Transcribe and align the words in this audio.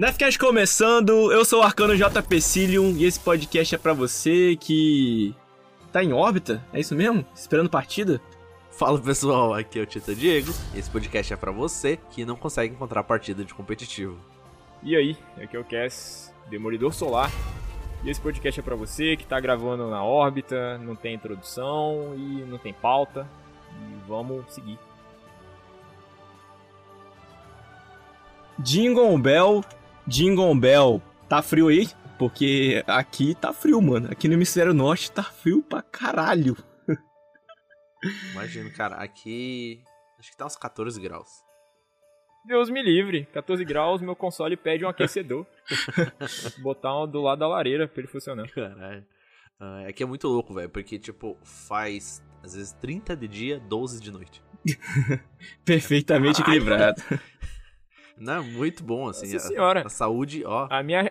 Nefcast 0.00 0.38
começando, 0.38 1.30
eu 1.30 1.44
sou 1.44 1.60
o 1.60 1.62
Arcano 1.62 1.94
JP 1.94 2.40
Cilium 2.40 2.96
e 2.96 3.04
esse 3.04 3.20
podcast 3.20 3.74
é 3.74 3.76
para 3.76 3.92
você 3.92 4.56
que 4.56 5.34
tá 5.92 6.02
em 6.02 6.10
órbita, 6.14 6.64
é 6.72 6.80
isso 6.80 6.94
mesmo? 6.94 7.22
Esperando 7.34 7.68
partida? 7.68 8.18
Fala 8.70 8.98
pessoal, 8.98 9.52
aqui 9.52 9.78
é 9.78 9.82
o 9.82 9.84
Tita 9.84 10.14
Diego. 10.14 10.54
Esse 10.74 10.88
podcast 10.88 11.34
é 11.34 11.36
para 11.36 11.52
você 11.52 11.98
que 12.12 12.24
não 12.24 12.34
consegue 12.34 12.72
encontrar 12.72 13.04
partida 13.04 13.44
de 13.44 13.52
competitivo. 13.52 14.16
E 14.82 14.96
aí, 14.96 15.18
aqui 15.36 15.54
é 15.54 15.60
o 15.60 15.64
Cass, 15.64 16.32
Demolidor 16.48 16.94
Solar. 16.94 17.30
E 18.02 18.08
esse 18.08 18.22
podcast 18.22 18.58
é 18.58 18.62
para 18.62 18.76
você 18.76 19.18
que 19.18 19.26
tá 19.26 19.38
gravando 19.38 19.90
na 19.90 20.02
órbita, 20.02 20.78
não 20.78 20.96
tem 20.96 21.14
introdução 21.14 22.14
e 22.16 22.42
não 22.48 22.56
tem 22.56 22.72
pauta. 22.72 23.28
E 23.70 24.08
vamos 24.08 24.50
seguir. 24.50 24.78
Jingle 28.58 29.18
Bell 29.18 29.62
Jingle 30.06 30.54
Bell, 30.54 31.02
tá 31.28 31.42
frio 31.42 31.68
aí? 31.68 31.88
Porque 32.18 32.84
aqui 32.86 33.34
tá 33.34 33.52
frio, 33.52 33.80
mano. 33.80 34.08
Aqui 34.10 34.28
no 34.28 34.34
hemisfério 34.34 34.74
norte 34.74 35.10
tá 35.10 35.22
frio 35.22 35.62
pra 35.62 35.80
caralho. 35.80 36.56
Imagino, 38.32 38.70
cara, 38.72 38.96
aqui 38.96 39.82
acho 40.18 40.30
que 40.30 40.36
tá 40.36 40.46
uns 40.46 40.56
14 40.56 41.00
graus. 41.00 41.28
Deus 42.46 42.70
me 42.70 42.82
livre, 42.82 43.26
14 43.26 43.64
graus, 43.64 44.00
meu 44.00 44.16
console 44.16 44.56
pede 44.56 44.84
um 44.84 44.88
aquecedor. 44.88 45.46
Botar 46.62 47.02
um 47.02 47.06
do 47.06 47.20
lado 47.20 47.38
da 47.38 47.48
lareira 47.48 47.86
pra 47.86 48.00
ele 48.00 48.08
funcionar. 48.08 48.48
Caralho. 48.50 49.06
Uh, 49.60 49.88
aqui 49.88 50.02
é 50.02 50.06
muito 50.06 50.26
louco, 50.26 50.54
velho, 50.54 50.70
porque, 50.70 50.98
tipo, 50.98 51.36
faz 51.42 52.22
às 52.42 52.54
vezes 52.54 52.72
30 52.72 53.14
de 53.14 53.28
dia, 53.28 53.60
12 53.60 54.00
de 54.00 54.10
noite. 54.10 54.42
Perfeitamente 55.64 56.40
equilibrado. 56.40 57.02
Não, 58.20 58.34
é 58.34 58.40
muito 58.40 58.84
bom, 58.84 59.08
assim. 59.08 59.32
Nossa 59.32 59.46
a, 59.46 59.48
senhora. 59.48 59.82
A, 59.86 59.88
saúde, 59.88 60.44
ó. 60.44 60.68
A 60.70 60.82
minha 60.82 61.10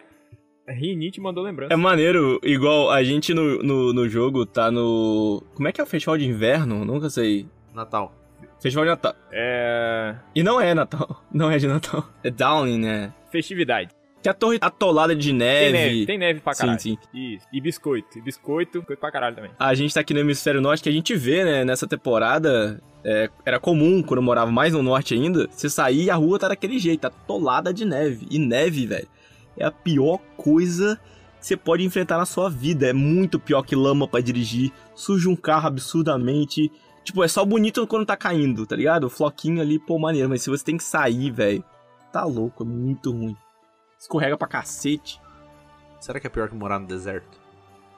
rinite 0.67 1.19
mandou 1.19 1.43
lembrança. 1.43 1.73
É 1.73 1.75
maneiro, 1.75 2.39
igual 2.43 2.91
a 2.91 3.03
gente 3.03 3.33
no, 3.33 3.63
no, 3.63 3.91
no, 3.91 4.07
jogo 4.07 4.45
tá 4.45 4.69
no. 4.69 5.43
Como 5.55 5.67
é 5.67 5.71
que 5.71 5.81
é 5.81 5.83
o 5.83 5.87
festival 5.87 6.17
de 6.17 6.25
inverno? 6.25 6.85
Nunca 6.85 7.09
sei. 7.09 7.47
Natal. 7.73 8.13
Festival 8.61 8.85
de 8.85 8.91
Natal. 8.91 9.15
É. 9.31 10.15
E 10.35 10.43
não 10.43 10.61
é 10.61 10.73
Natal. 10.73 11.23
Não 11.33 11.49
é 11.49 11.57
de 11.57 11.67
Natal. 11.67 12.05
É 12.23 12.29
Downing, 12.29 12.77
né? 12.77 13.13
Festividade. 13.31 13.89
Que 14.21 14.27
a 14.27 14.33
torre 14.33 14.57
atolada 14.59 15.15
de 15.15 15.31
neve. 15.31 15.71
Tem 15.71 15.71
neve, 15.71 16.05
tem 16.05 16.17
neve 16.17 16.39
pra 16.41 16.53
caralho. 16.53 16.79
Sim, 16.79 16.97
sim. 17.13 17.35
Isso. 17.35 17.47
E 17.53 17.61
biscoito. 17.61 18.17
E 18.17 18.21
biscoito, 18.21 18.79
biscoito 18.79 18.99
pra 18.99 19.11
caralho 19.11 19.35
também. 19.35 19.51
A 19.57 19.73
gente 19.73 19.93
tá 19.93 20.01
aqui 20.01 20.13
no 20.13 20.19
hemisfério 20.19 20.59
norte 20.59 20.83
que 20.83 20.89
a 20.89 20.91
gente 20.91 21.15
vê, 21.15 21.45
né, 21.45 21.63
nessa 21.63 21.87
temporada. 21.87 22.81
É, 23.03 23.29
era 23.45 23.59
comum, 23.59 24.03
quando 24.03 24.17
eu 24.17 24.23
morava 24.23 24.51
mais 24.51 24.73
no 24.73 24.83
norte 24.83 25.13
ainda, 25.13 25.47
você 25.49 25.69
sair 25.69 26.05
e 26.05 26.09
a 26.09 26.15
rua 26.15 26.37
tá 26.37 26.49
daquele 26.49 26.77
jeito, 26.77 27.05
atolada 27.05 27.73
de 27.73 27.85
neve. 27.85 28.27
E 28.29 28.37
neve, 28.37 28.85
velho, 28.85 29.07
é 29.57 29.65
a 29.65 29.71
pior 29.71 30.19
coisa 30.35 30.99
que 31.39 31.47
você 31.47 31.55
pode 31.55 31.83
enfrentar 31.85 32.17
na 32.17 32.25
sua 32.25 32.49
vida. 32.49 32.87
É 32.87 32.93
muito 32.93 33.39
pior 33.39 33.63
que 33.63 33.73
lama 33.73 34.05
para 34.05 34.21
dirigir, 34.21 34.73
suja 34.95 35.29
um 35.29 35.35
carro 35.35 35.67
absurdamente. 35.67 36.69
Tipo, 37.05 37.23
é 37.23 37.27
só 37.29 37.45
bonito 37.45 37.87
quando 37.87 38.05
tá 38.05 38.17
caindo, 38.17 38.65
tá 38.65 38.75
ligado? 38.75 39.05
O 39.05 39.09
floquinho 39.09 39.61
ali, 39.61 39.79
pô, 39.79 39.97
maneiro. 39.97 40.27
Mas 40.27 40.41
se 40.41 40.49
você 40.49 40.65
tem 40.65 40.75
que 40.75 40.83
sair, 40.83 41.31
velho, 41.31 41.63
tá 42.11 42.25
louco, 42.25 42.63
é 42.63 42.67
muito 42.67 43.11
ruim. 43.11 43.35
Escorrega 43.99 44.37
pra 44.37 44.47
cacete. 44.47 45.21
Será 45.99 46.19
que 46.19 46.27
é 46.27 46.29
pior 46.29 46.47
que 46.47 46.55
morar 46.55 46.79
no 46.79 46.87
deserto? 46.87 47.37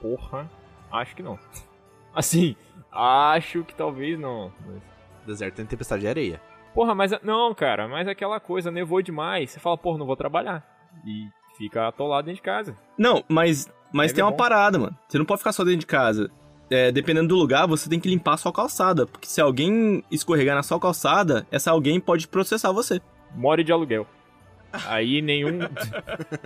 Porra, 0.02 0.50
acho 0.92 1.16
que 1.16 1.22
não. 1.22 1.38
Assim, 2.14 2.56
acho 2.92 3.64
que 3.64 3.76
talvez 3.76 4.20
não. 4.20 4.52
Mas... 4.66 4.82
Deserto 5.28 5.56
tem 5.56 5.66
tempestade 5.66 6.02
de 6.02 6.08
areia. 6.08 6.42
Porra, 6.74 6.96
mas 6.96 7.12
não, 7.22 7.54
cara, 7.54 7.88
mas 7.88 8.08
aquela 8.08 8.40
coisa, 8.40 8.72
nevou 8.72 9.02
demais. 9.02 9.52
Você 9.52 9.60
fala, 9.60 9.78
porra, 9.78 10.00
não 10.00 10.06
vou 10.08 10.16
trabalhar. 10.16 10.66
E 11.06 11.30
fica 11.58 11.88
atolado 11.88 12.26
dentro 12.26 12.38
de 12.38 12.42
casa. 12.42 12.76
Não, 12.98 13.24
mas, 13.28 13.72
mas 13.94 14.12
tem 14.12 14.24
uma 14.24 14.32
bom. 14.32 14.38
parada, 14.38 14.80
mano. 14.80 14.98
Você 15.08 15.20
não 15.20 15.26
pode 15.26 15.40
ficar 15.40 15.52
só 15.52 15.64
dentro 15.64 15.82
de 15.82 15.86
casa. 15.86 16.32
É, 16.72 16.92
dependendo 16.92 17.28
do 17.28 17.36
lugar, 17.36 17.68
você 17.68 17.90
tem 17.90 18.00
que 18.00 18.10
limpar 18.10 18.34
a 18.34 18.38
sua 18.38 18.52
calçada. 18.52 19.06
Porque 19.06 19.28
se 19.28 19.40
alguém 19.40 20.04
escorregar 20.10 20.56
na 20.56 20.64
sua 20.64 20.80
calçada, 20.80 21.46
essa 21.52 21.70
alguém 21.70 22.00
pode 22.00 22.28
processar 22.28 22.72
você. 22.72 23.00
More 23.36 23.64
de 23.64 23.72
aluguel. 23.72 24.08
Aí 24.88 25.22
nenhum, 25.22 25.60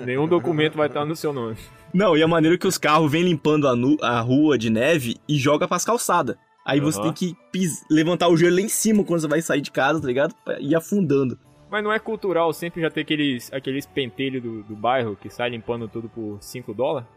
nenhum 0.04 0.28
documento 0.28 0.76
vai 0.76 0.88
estar 0.88 1.06
no 1.06 1.16
seu 1.16 1.32
nome. 1.32 1.58
Não, 1.94 2.18
e 2.18 2.24
a 2.24 2.28
maneira 2.28 2.58
que 2.58 2.68
os 2.68 2.78
carros 2.78 3.12
vêm 3.12 3.24
limpando 3.24 3.68
a, 3.68 3.76
nu, 3.76 3.98
a 4.02 4.20
rua 4.20 4.58
de 4.58 4.70
neve 4.70 5.18
e 5.28 5.38
joga 5.38 5.68
pras 5.68 5.86
calçadas. 5.86 6.36
Aí 6.66 6.80
uhum. 6.80 6.86
você 6.86 7.02
tem 7.02 7.14
que 7.14 7.38
pis, 7.52 7.86
levantar 7.90 8.28
o 8.28 8.36
gelo 8.36 8.56
lá 8.56 8.62
em 8.62 8.70
cima 8.70 9.04
quando 9.04 9.22
você 9.22 9.28
vai 9.28 9.42
sair 9.42 9.62
de 9.62 9.72
casa, 9.72 10.02
tá 10.02 10.08
ligado? 10.08 10.34
Pra 10.44 10.60
ir 10.60 10.76
afundando. 10.76 11.38
Mas 11.70 11.84
não 11.84 11.92
é 11.92 12.00
cultural 12.00 12.52
sempre 12.54 12.82
já 12.82 12.90
ter 12.90 13.02
aqueles, 13.02 13.52
aqueles 13.54 13.86
pentelhos 13.86 14.42
do, 14.42 14.64
do 14.64 14.76
bairro 14.76 15.16
que 15.16 15.30
sai 15.30 15.50
limpando 15.50 15.88
tudo 15.88 16.10
por 16.10 16.38
5 16.42 16.74
dólares? 16.74 17.08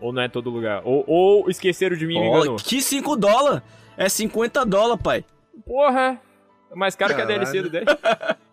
Ou 0.00 0.12
não 0.12 0.22
é 0.22 0.28
todo 0.28 0.50
lugar? 0.50 0.82
Ou, 0.84 1.04
ou 1.06 1.50
esqueceram 1.50 1.96
de 1.96 2.06
mim 2.06 2.16
e 2.16 2.20
me 2.20 2.26
enganou? 2.26 2.56
Que 2.56 2.80
5 2.80 3.16
dólares? 3.16 3.62
É 3.96 4.08
50 4.08 4.64
dólares, 4.64 5.02
pai. 5.02 5.24
Porra! 5.66 6.20
É 6.70 6.74
mais 6.74 6.94
caro 6.94 7.14
Caralho. 7.14 7.28
que 7.28 7.34
a 7.34 7.38
DLC 7.38 7.62
do 7.62 7.70
10. 7.70 7.84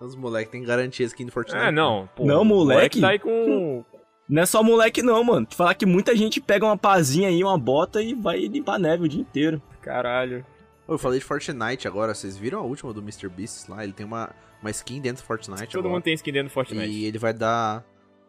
Os 0.00 0.14
moleques 0.14 0.50
têm 0.50 0.62
garantia 0.62 1.06
skin 1.06 1.26
do 1.26 1.32
Fortnite. 1.32 1.64
É, 1.64 1.70
não. 1.70 2.08
Pô, 2.14 2.24
não, 2.24 2.44
moleque. 2.44 3.00
moleque 3.00 3.00
tá 3.00 3.08
aí 3.08 3.18
com. 3.18 3.84
Não 4.28 4.42
é 4.42 4.46
só 4.46 4.62
moleque, 4.62 5.02
não, 5.02 5.22
mano. 5.22 5.46
Falar 5.50 5.74
que 5.74 5.86
muita 5.86 6.14
gente 6.16 6.40
pega 6.40 6.66
uma 6.66 6.76
pazinha 6.76 7.28
aí, 7.28 7.42
uma 7.42 7.56
bota 7.56 8.02
e 8.02 8.12
vai 8.12 8.40
limpar 8.40 8.78
neve 8.78 9.04
o 9.04 9.08
dia 9.08 9.20
inteiro. 9.20 9.62
Caralho. 9.80 10.44
Eu 10.88 10.98
falei 10.98 11.18
de 11.18 11.24
Fortnite 11.24 11.88
agora, 11.88 12.14
vocês 12.14 12.36
viram 12.36 12.60
a 12.60 12.62
última 12.62 12.92
do 12.92 13.00
Mr. 13.00 13.28
Beast 13.28 13.68
lá? 13.68 13.82
Ele 13.82 13.92
tem 13.92 14.04
uma, 14.04 14.30
uma 14.60 14.70
skin 14.70 15.00
dentro 15.00 15.22
do 15.22 15.26
Fortnite 15.26 15.66
Todo 15.68 15.80
agora. 15.80 15.94
mundo 15.94 16.02
tem 16.02 16.14
skin 16.14 16.32
dentro 16.32 16.48
do 16.48 16.52
Fortnite. 16.52 16.86
E 16.88 17.04
ele 17.04 17.18
vai 17.18 17.32
dar... 17.32 17.84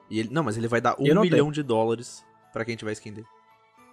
E 0.10 0.20
ele, 0.20 0.30
não, 0.32 0.44
mas 0.44 0.58
ele 0.58 0.68
vai 0.68 0.80
dar 0.80 0.96
um 1.00 1.04
milhão 1.04 1.24
tenho. 1.30 1.52
de 1.52 1.64
dólares 1.64 2.24
pra 2.54 2.64
quem 2.64 2.76
tiver 2.76 2.94
skin 2.94 3.14
dele. 3.14 3.28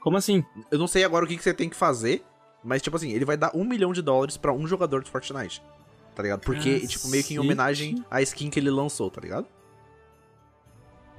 Como 0.01 0.17
assim? 0.17 0.45
Eu 0.71 0.79
não 0.79 0.87
sei 0.87 1.05
agora 1.05 1.25
o 1.25 1.29
que, 1.29 1.37
que 1.37 1.43
você 1.43 1.53
tem 1.53 1.69
que 1.69 1.77
fazer, 1.77 2.23
mas 2.63 2.81
tipo 2.81 2.97
assim, 2.97 3.11
ele 3.13 3.25
vai 3.25 3.37
dar 3.37 3.51
um 3.55 3.65
milhão 3.65 3.93
de 3.93 4.01
dólares 4.01 4.37
pra 4.37 4.53
um 4.53 4.67
jogador 4.67 5.03
do 5.03 5.09
Fortnite 5.09 5.63
tá 6.15 6.23
ligado? 6.23 6.41
Porque, 6.41 6.75
Cacete. 6.75 6.89
tipo, 6.89 7.09
meio 7.09 7.25
que 7.25 7.35
em 7.35 7.39
homenagem 7.39 8.05
à 8.11 8.23
skin 8.23 8.51
que 8.51 8.59
ele 8.59 8.71
lançou, 8.71 9.11
tá 9.11 9.21
ligado? 9.21 9.47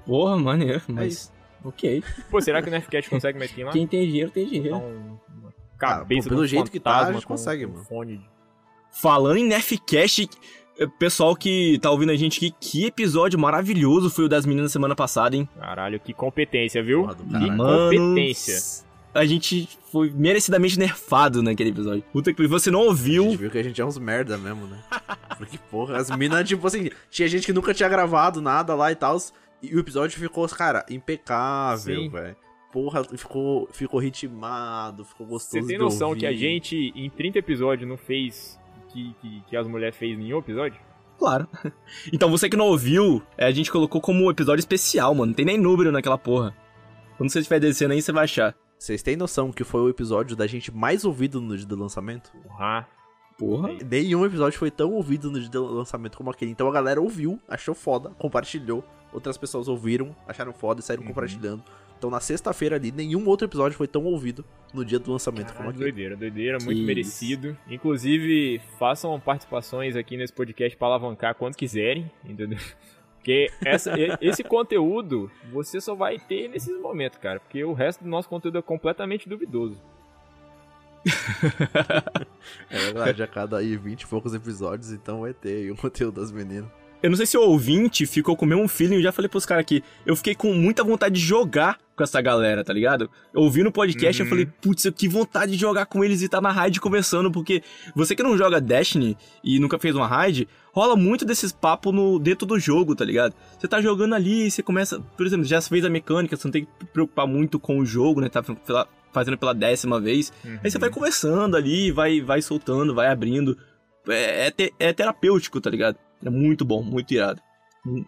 Porra, 0.05 0.37
maneiro, 0.37 0.81
é 0.87 0.91
mas. 0.91 1.31
É 1.63 1.67
ok. 1.67 2.03
Pô, 2.29 2.41
será 2.41 2.61
que 2.61 2.69
o 2.69 2.71
Nefcat 2.71 3.07
consegue 3.09 3.37
uma 3.37 3.45
skin 3.45 3.63
lá? 3.63 3.71
Quem 3.71 3.87
tem 3.87 4.07
dinheiro, 4.07 4.31
tem 4.31 4.45
dinheiro. 4.45 4.77
Então, 4.77 5.19
cabeça 5.77 6.27
ah, 6.27 6.29
pô, 6.29 6.35
pelo 6.35 6.47
jeito 6.47 6.71
que 6.71 6.79
tá, 6.79 7.07
a 7.07 7.13
gente 7.13 7.25
consegue, 7.25 7.65
mano. 7.65 7.83
Fone. 7.83 8.21
Falando 8.91 9.37
em 9.37 9.45
Nefcast, 9.45 10.29
eh, 10.79 10.87
pessoal 10.97 11.35
que 11.35 11.77
tá 11.81 11.91
ouvindo 11.91 12.11
a 12.11 12.15
gente 12.15 12.37
aqui, 12.37 12.55
que 12.59 12.85
episódio 12.85 13.37
maravilhoso 13.37 14.09
foi 14.09 14.25
o 14.25 14.29
das 14.29 14.45
meninas 14.45 14.71
semana 14.71 14.95
passada, 14.95 15.35
hein? 15.35 15.49
Caralho, 15.59 15.99
que 15.99 16.13
competência, 16.13 16.81
viu? 16.81 17.01
Porra, 17.01 17.15
que 17.15 17.57
competência 17.57 18.84
a 19.15 19.25
gente 19.25 19.69
foi 19.93 20.11
merecidamente 20.11 20.77
nerfado 20.77 21.41
naquele 21.41 21.69
episódio. 21.69 22.03
Puta 22.11 22.33
que 22.33 22.47
você 22.47 22.69
não 22.69 22.81
ouviu. 22.81 23.23
A 23.23 23.29
gente 23.29 23.37
viu 23.37 23.49
que 23.49 23.57
a 23.57 23.63
gente 23.63 23.79
é 23.79 23.85
uns 23.85 23.97
merda 23.97 24.37
mesmo, 24.37 24.67
né? 24.67 24.77
Porque, 25.37 25.57
porra, 25.71 25.97
as 25.97 26.11
minas, 26.11 26.47
tipo 26.47 26.67
assim, 26.67 26.89
tinha 27.09 27.27
gente 27.27 27.45
que 27.45 27.53
nunca 27.53 27.73
tinha 27.73 27.87
gravado 27.87 28.41
nada 28.41 28.75
lá 28.75 28.91
e 28.91 28.95
tal. 28.95 29.17
E 29.63 29.73
o 29.73 29.79
episódio 29.79 30.19
ficou, 30.19 30.45
cara, 30.49 30.85
impecável, 30.89 32.11
velho. 32.11 32.35
Porra, 32.73 33.05
ficou, 33.05 33.69
ficou 33.71 34.01
ritmado, 34.01 35.05
ficou 35.05 35.25
gostoso. 35.25 35.63
Você 35.63 35.67
tem 35.69 35.77
noção 35.77 36.13
que 36.13 36.25
a 36.25 36.33
gente, 36.33 36.91
em 36.93 37.09
30 37.09 37.39
episódios, 37.39 37.87
não 37.87 37.97
fez 37.97 38.59
que, 38.89 39.15
que, 39.21 39.43
que 39.47 39.55
as 39.55 39.65
mulheres 39.65 39.95
fez 39.95 40.11
em 40.11 40.23
nenhum 40.23 40.39
episódio? 40.39 40.77
Claro. 41.17 41.47
Então 42.11 42.29
você 42.29 42.49
que 42.49 42.57
não 42.57 42.67
ouviu, 42.67 43.23
é, 43.37 43.45
a 43.45 43.51
gente 43.51 43.71
colocou 43.71 44.01
como 44.01 44.25
um 44.25 44.29
episódio 44.29 44.59
especial, 44.59 45.15
mano. 45.15 45.27
Não 45.27 45.33
tem 45.33 45.45
nem 45.45 45.57
número 45.57 45.89
naquela 45.89 46.17
porra. 46.17 46.53
Quando 47.17 47.29
você 47.29 47.39
estiver 47.39 47.61
descendo 47.61 47.93
aí, 47.93 48.01
você 48.01 48.11
vai 48.11 48.25
achar. 48.25 48.53
Vocês 48.77 49.01
têm 49.01 49.15
noção 49.15 49.51
que 49.51 49.63
foi 49.63 49.81
o 49.81 49.89
episódio 49.89 50.35
da 50.35 50.45
gente 50.45 50.71
mais 50.71 51.05
ouvido 51.05 51.41
no 51.41 51.57
dia 51.57 51.65
do 51.65 51.75
lançamento? 51.75 52.31
Porra. 52.43 52.87
Porra. 53.37 53.69
Nenhum 53.89 54.25
episódio 54.25 54.57
foi 54.57 54.71
tão 54.71 54.93
ouvido 54.93 55.29
no 55.29 55.39
dia 55.39 55.49
do 55.49 55.65
lançamento 55.65 56.17
como 56.17 56.29
aquele. 56.29 56.51
Então 56.51 56.67
a 56.67 56.71
galera 56.71 57.01
ouviu, 57.01 57.39
achou 57.47 57.75
foda, 57.75 58.09
compartilhou. 58.11 58.83
Outras 59.11 59.37
pessoas 59.37 59.67
ouviram, 59.67 60.15
acharam 60.27 60.53
foda 60.53 60.81
e 60.81 60.83
saíram 60.83 61.03
uhum. 61.03 61.09
compartilhando. 61.09 61.63
Então 61.97 62.09
na 62.09 62.19
sexta-feira 62.19 62.75
ali, 62.75 62.91
nenhum 62.91 63.25
outro 63.27 63.47
episódio 63.47 63.77
foi 63.77 63.87
tão 63.87 64.03
ouvido 64.03 64.43
no 64.73 64.83
dia 64.83 64.99
do 64.99 65.11
lançamento 65.11 65.47
Caralho, 65.47 65.57
como 65.57 65.69
aquele. 65.69 65.91
Doideira, 65.91 66.17
doideira, 66.17 66.57
muito 66.63 66.79
que 66.79 66.85
merecido. 66.85 67.57
Inclusive, 67.69 68.61
façam 68.77 69.17
participações 69.19 69.95
aqui 69.95 70.17
nesse 70.17 70.33
podcast 70.33 70.77
para 70.77 70.87
alavancar 70.89 71.35
quando 71.35 71.55
quiserem, 71.55 72.11
entendeu? 72.23 72.59
Porque 73.25 73.51
essa, 73.65 73.91
esse 74.21 74.43
conteúdo 74.43 75.31
você 75.51 75.81
só 75.81 75.95
vai 75.95 76.19
ter 76.19 76.47
nesses 76.47 76.79
momentos, 76.79 77.17
cara. 77.17 77.39
Porque 77.39 77.63
o 77.63 77.73
resto 77.73 78.03
do 78.03 78.09
nosso 78.09 78.29
conteúdo 78.29 78.59
é 78.59 78.61
completamente 78.61 79.27
duvidoso. 79.27 79.81
é 82.69 82.77
verdade, 82.77 83.23
a 83.23 83.27
cada 83.27 83.57
aí 83.57 83.75
20 83.75 84.03
e 84.03 84.07
poucos 84.07 84.35
episódios, 84.35 84.91
então 84.91 85.21
vai 85.21 85.33
ter 85.33 85.57
aí 85.57 85.71
o 85.71 85.75
conteúdo 85.75 86.21
das 86.21 86.31
meninas. 86.31 86.69
Eu 87.01 87.09
não 87.09 87.17
sei 87.17 87.25
se 87.25 87.37
o 87.37 87.41
ouvinte 87.41 88.05
ficou 88.05 88.35
com 88.35 88.45
o 88.45 88.47
mesmo 88.47 88.67
feeling, 88.67 88.95
eu 88.95 89.01
já 89.01 89.11
falei 89.11 89.29
pros 89.29 89.45
caras 89.45 89.61
aqui. 89.61 89.83
Eu 90.05 90.15
fiquei 90.15 90.35
com 90.35 90.53
muita 90.53 90.83
vontade 90.83 91.15
de 91.15 91.21
jogar 91.21 91.77
com 91.95 92.03
essa 92.03 92.21
galera, 92.21 92.63
tá 92.63 92.73
ligado? 92.73 93.09
Eu 93.33 93.41
ouvi 93.41 93.63
no 93.63 93.71
podcast 93.71 94.21
uhum. 94.21 94.25
eu 94.25 94.29
falei, 94.29 94.45
putz, 94.61 94.89
que 94.95 95.07
vontade 95.07 95.53
de 95.53 95.57
jogar 95.57 95.85
com 95.85 96.03
eles 96.03 96.21
e 96.21 96.27
tá 96.27 96.41
na 96.41 96.51
raid 96.51 96.79
conversando, 96.81 97.31
porque 97.31 97.63
você 97.95 98.15
que 98.15 98.23
não 98.23 98.37
joga 98.37 98.59
Destiny 98.59 99.17
e 99.43 99.59
nunca 99.59 99.79
fez 99.79 99.95
uma 99.95 100.07
raid, 100.07 100.47
rola 100.73 100.95
muito 100.95 101.23
desses 101.23 101.51
papos 101.51 101.93
no, 101.93 102.19
dentro 102.19 102.45
do 102.45 102.59
jogo, 102.59 102.95
tá 102.95 103.05
ligado? 103.05 103.33
Você 103.57 103.67
tá 103.67 103.81
jogando 103.81 104.13
ali, 104.13 104.51
você 104.51 104.61
começa, 104.61 104.99
por 104.99 105.25
exemplo, 105.25 105.45
já 105.45 105.61
fez 105.61 105.85
a 105.85 105.89
mecânica, 105.89 106.35
você 106.35 106.47
não 106.47 106.51
tem 106.51 106.65
que 106.65 106.85
preocupar 106.87 107.25
muito 107.25 107.59
com 107.59 107.79
o 107.79 107.85
jogo, 107.85 108.19
né? 108.19 108.29
Tá 108.29 108.43
fazendo 109.13 109.37
pela 109.37 109.53
décima 109.53 110.01
vez. 110.01 110.33
Uhum. 110.43 110.59
Aí 110.63 110.69
você 110.69 110.77
vai 110.77 110.89
conversando 110.89 111.55
ali, 111.55 111.91
vai, 111.91 112.19
vai 112.19 112.41
soltando, 112.41 112.93
vai 112.93 113.07
abrindo. 113.07 113.57
É, 114.07 114.47
é, 114.47 114.51
te, 114.51 114.73
é 114.77 114.91
terapêutico, 114.91 115.61
tá 115.61 115.69
ligado? 115.69 115.97
É 116.25 116.29
muito 116.29 116.65
bom, 116.65 116.81
muito 116.81 117.13
irado. 117.13 117.41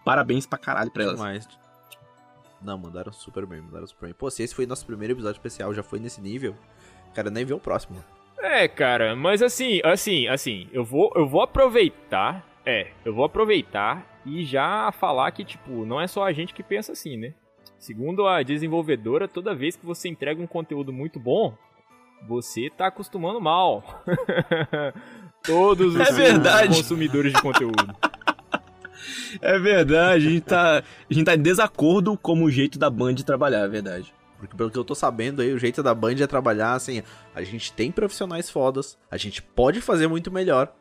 Parabéns 0.03 0.45
pra 0.47 0.57
caralho 0.57 0.91
pra 0.91 1.03
elas. 1.03 1.19
Mas... 1.19 1.47
Não, 2.61 2.77
mandaram 2.77 3.13
super 3.13 3.45
bem, 3.45 3.61
mandaram 3.61 3.85
super 3.85 4.07
bem. 4.07 4.15
Pô, 4.15 4.29
se 4.31 4.41
esse 4.41 4.55
foi 4.55 4.65
nosso 4.65 4.85
primeiro 4.85 5.13
episódio 5.13 5.37
especial, 5.37 5.73
já 5.73 5.83
foi 5.83 5.99
nesse 5.99 6.19
nível, 6.19 6.55
cara, 7.13 7.29
nem 7.29 7.45
vê 7.45 7.53
o 7.53 7.59
próximo. 7.59 8.03
É, 8.39 8.67
cara, 8.67 9.15
mas 9.15 9.41
assim, 9.41 9.79
assim, 9.83 10.27
assim, 10.27 10.67
eu 10.71 10.83
vou, 10.83 11.11
eu 11.15 11.27
vou 11.27 11.41
aproveitar, 11.41 12.43
é, 12.65 12.91
eu 13.05 13.13
vou 13.13 13.25
aproveitar 13.25 14.19
e 14.25 14.43
já 14.43 14.91
falar 14.91 15.31
que, 15.31 15.45
tipo, 15.45 15.85
não 15.85 16.01
é 16.01 16.07
só 16.07 16.23
a 16.23 16.33
gente 16.33 16.53
que 16.53 16.63
pensa 16.63 16.91
assim, 16.91 17.15
né? 17.17 17.33
Segundo 17.77 18.27
a 18.27 18.41
desenvolvedora, 18.41 19.27
toda 19.27 19.53
vez 19.53 19.75
que 19.75 19.85
você 19.85 20.09
entrega 20.09 20.41
um 20.41 20.47
conteúdo 20.47 20.91
muito 20.91 21.19
bom, 21.19 21.55
você 22.27 22.69
tá 22.69 22.87
acostumando 22.87 23.39
mal. 23.39 23.83
Todos 25.47 25.95
os 25.95 25.99
é 25.99 26.11
verdade. 26.11 26.75
consumidores 26.75 27.33
de 27.33 27.41
conteúdo. 27.41 27.95
É 29.41 29.57
verdade, 29.57 30.27
a 30.27 30.29
gente, 30.29 30.41
tá, 30.41 30.77
a 30.79 31.13
gente 31.13 31.25
tá 31.25 31.35
em 31.35 31.41
desacordo 31.41 32.17
com 32.17 32.43
o 32.43 32.51
jeito 32.51 32.77
da 32.77 32.89
Band 32.89 33.13
de 33.13 33.25
trabalhar, 33.25 33.59
é 33.59 33.67
verdade. 33.67 34.13
Porque 34.37 34.55
pelo 34.55 34.69
que 34.69 34.77
eu 34.77 34.83
tô 34.83 34.93
sabendo 34.93 35.41
aí, 35.41 35.51
o 35.51 35.59
jeito 35.59 35.81
da 35.81 35.93
Band 35.95 36.15
é 36.21 36.27
trabalhar 36.27 36.73
assim, 36.73 37.01
a 37.33 37.41
gente 37.41 37.73
tem 37.73 37.91
profissionais 37.91 38.49
fodas, 38.49 38.97
a 39.09 39.17
gente 39.17 39.41
pode 39.41 39.81
fazer 39.81 40.07
muito 40.07 40.31
melhor, 40.31 40.73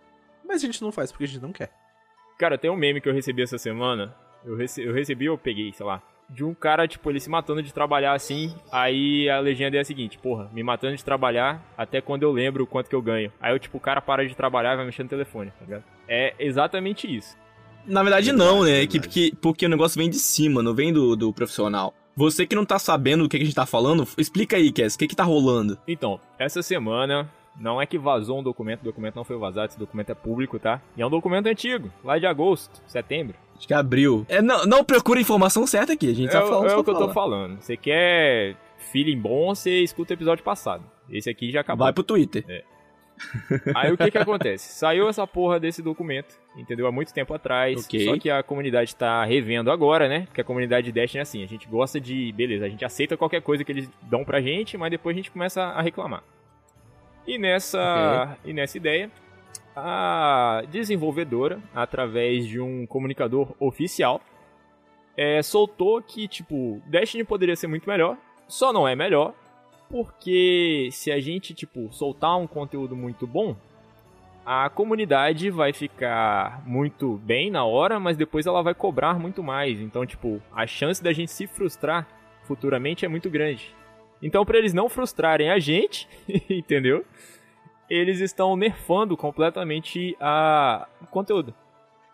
mas 0.46 0.62
a 0.62 0.66
gente 0.66 0.82
não 0.82 0.92
faz 0.92 1.10
porque 1.10 1.24
a 1.24 1.28
gente 1.28 1.42
não 1.42 1.52
quer. 1.52 1.70
Cara, 2.38 2.58
tem 2.58 2.70
um 2.70 2.76
meme 2.76 3.00
que 3.00 3.08
eu 3.08 3.14
recebi 3.14 3.42
essa 3.42 3.56
semana, 3.56 4.14
eu, 4.44 4.56
rece 4.56 4.82
eu 4.82 4.92
recebi 4.92 5.28
ou 5.28 5.38
peguei, 5.38 5.72
sei 5.72 5.86
lá, 5.86 6.02
de 6.28 6.44
um 6.44 6.54
cara, 6.54 6.88
tipo, 6.88 7.10
ele 7.10 7.20
se 7.20 7.30
matando 7.30 7.62
de 7.62 7.72
trabalhar 7.72 8.12
assim. 8.12 8.54
Aí 8.70 9.28
a 9.28 9.38
legenda 9.38 9.76
é 9.76 9.80
a 9.80 9.84
seguinte: 9.84 10.18
porra, 10.18 10.50
me 10.52 10.62
matando 10.62 10.96
de 10.96 11.04
trabalhar 11.04 11.62
até 11.76 12.00
quando 12.00 12.22
eu 12.22 12.32
lembro 12.32 12.64
o 12.64 12.66
quanto 12.66 12.88
que 12.88 12.94
eu 12.94 13.02
ganho. 13.02 13.32
Aí, 13.40 13.52
eu, 13.52 13.58
tipo, 13.58 13.78
o 13.78 13.80
cara 13.80 14.00
para 14.00 14.26
de 14.26 14.34
trabalhar 14.34 14.74
e 14.74 14.76
vai 14.76 14.86
mexer 14.86 15.02
no 15.02 15.08
telefone, 15.08 15.50
tá 15.50 15.64
ligado? 15.64 15.84
É 16.08 16.34
exatamente 16.38 17.14
isso. 17.14 17.36
Na 17.86 18.02
verdade, 18.02 18.32
não, 18.32 18.64
né? 18.64 18.86
Que, 18.86 18.98
porque, 18.98 19.32
porque 19.40 19.66
o 19.66 19.68
negócio 19.68 19.98
vem 19.98 20.10
de 20.10 20.18
cima, 20.18 20.62
não 20.62 20.74
vem 20.74 20.92
do, 20.92 21.14
do 21.14 21.32
profissional. 21.32 21.94
Você 22.16 22.46
que 22.46 22.56
não 22.56 22.64
tá 22.64 22.78
sabendo 22.78 23.24
o 23.24 23.28
que 23.28 23.36
a 23.36 23.40
gente 23.40 23.54
tá 23.54 23.66
falando, 23.66 24.08
explica 24.16 24.56
aí, 24.56 24.72
Cass, 24.72 24.94
o 24.94 24.98
que 24.98 25.06
que 25.06 25.14
tá 25.14 25.22
rolando? 25.22 25.78
Então, 25.86 26.18
essa 26.38 26.62
semana 26.62 27.30
não 27.58 27.80
é 27.80 27.86
que 27.86 27.98
vazou 27.98 28.38
um 28.38 28.42
documento, 28.42 28.82
o 28.82 28.84
documento 28.84 29.16
não 29.16 29.24
foi 29.24 29.36
vazado, 29.36 29.68
esse 29.68 29.78
documento 29.78 30.10
é 30.10 30.14
público, 30.14 30.58
tá? 30.58 30.80
E 30.96 31.02
é 31.02 31.06
um 31.06 31.10
documento 31.10 31.46
antigo, 31.46 31.90
lá 32.04 32.18
de 32.18 32.26
agosto, 32.26 32.82
setembro. 32.86 33.34
Acho 33.56 33.66
que 33.66 33.74
é 33.74 33.76
abril. 33.76 34.26
É, 34.28 34.42
não, 34.42 34.66
não 34.66 34.84
procura 34.84 35.20
informação 35.20 35.66
certa 35.66 35.94
aqui, 35.94 36.10
a 36.10 36.14
gente 36.14 36.30
tá 36.30 36.42
falando. 36.42 36.70
É 36.70 36.76
o 36.76 36.84
que 36.84 36.90
eu 36.90 36.98
tô 36.98 37.08
falando. 37.10 37.60
Você 37.60 37.76
quer 37.76 38.56
feeling 38.92 39.18
bom, 39.18 39.54
você 39.54 39.82
escuta 39.82 40.12
o 40.12 40.16
episódio 40.16 40.44
passado. 40.44 40.84
Esse 41.10 41.30
aqui 41.30 41.50
já 41.50 41.60
acabou. 41.60 41.84
Vai 41.84 41.92
pro 41.92 42.02
Twitter. 42.02 42.44
É. 42.48 42.64
Aí 43.74 43.92
o 43.92 43.96
que 43.96 44.10
que 44.10 44.18
acontece? 44.18 44.74
Saiu 44.74 45.08
essa 45.08 45.26
porra 45.26 45.58
desse 45.58 45.80
documento, 45.80 46.38
entendeu? 46.54 46.86
Há 46.86 46.92
muito 46.92 47.14
tempo 47.14 47.32
atrás. 47.32 47.86
Okay. 47.86 48.04
Só 48.04 48.18
que 48.18 48.28
a 48.28 48.42
comunidade 48.42 48.94
tá 48.94 49.24
revendo 49.24 49.70
agora, 49.70 50.06
né? 50.06 50.26
Porque 50.26 50.42
a 50.42 50.44
comunidade 50.44 50.86
de 50.86 50.92
Destiny 50.92 51.20
é 51.20 51.22
assim, 51.22 51.42
a 51.42 51.46
gente 51.46 51.66
gosta 51.66 51.98
de... 51.98 52.30
Beleza, 52.32 52.66
a 52.66 52.68
gente 52.68 52.84
aceita 52.84 53.16
qualquer 53.16 53.40
coisa 53.40 53.64
que 53.64 53.72
eles 53.72 53.90
dão 54.02 54.22
pra 54.22 54.42
gente, 54.42 54.76
mas 54.76 54.90
depois 54.90 55.14
a 55.14 55.18
gente 55.18 55.30
começa 55.30 55.62
a 55.62 55.80
reclamar. 55.80 56.22
E 57.26 57.38
nessa, 57.38 58.36
okay. 58.38 58.50
e 58.50 58.54
nessa 58.54 58.76
ideia, 58.76 59.10
a 59.74 60.62
desenvolvedora, 60.70 61.60
através 61.74 62.46
de 62.46 62.60
um 62.60 62.86
comunicador 62.86 63.52
oficial, 63.58 64.20
é, 65.16 65.42
soltou 65.42 66.00
que, 66.00 66.28
tipo, 66.28 66.80
Destiny 66.86 67.24
poderia 67.24 67.56
ser 67.56 67.66
muito 67.66 67.88
melhor, 67.88 68.16
só 68.46 68.72
não 68.72 68.86
é 68.86 68.94
melhor, 68.94 69.34
porque 69.90 70.88
se 70.92 71.10
a 71.10 71.20
gente, 71.20 71.54
tipo, 71.54 71.92
soltar 71.92 72.36
um 72.38 72.46
conteúdo 72.46 72.94
muito 72.94 73.26
bom, 73.26 73.56
a 74.44 74.70
comunidade 74.70 75.50
vai 75.50 75.72
ficar 75.72 76.62
muito 76.64 77.16
bem 77.24 77.50
na 77.50 77.64
hora, 77.64 77.98
mas 77.98 78.16
depois 78.16 78.46
ela 78.46 78.62
vai 78.62 78.74
cobrar 78.74 79.18
muito 79.18 79.42
mais. 79.42 79.80
Então, 79.80 80.06
tipo, 80.06 80.40
a 80.54 80.66
chance 80.66 81.02
da 81.02 81.12
gente 81.12 81.32
se 81.32 81.48
frustrar 81.48 82.06
futuramente 82.44 83.04
é 83.04 83.08
muito 83.08 83.28
grande. 83.28 83.74
Então, 84.22 84.44
para 84.44 84.58
eles 84.58 84.72
não 84.72 84.88
frustrarem 84.88 85.50
a 85.50 85.58
gente, 85.58 86.08
entendeu? 86.50 87.04
Eles 87.88 88.20
estão 88.20 88.56
nerfando 88.56 89.16
completamente 89.16 90.16
a... 90.20 90.88
o 91.00 91.06
conteúdo. 91.06 91.54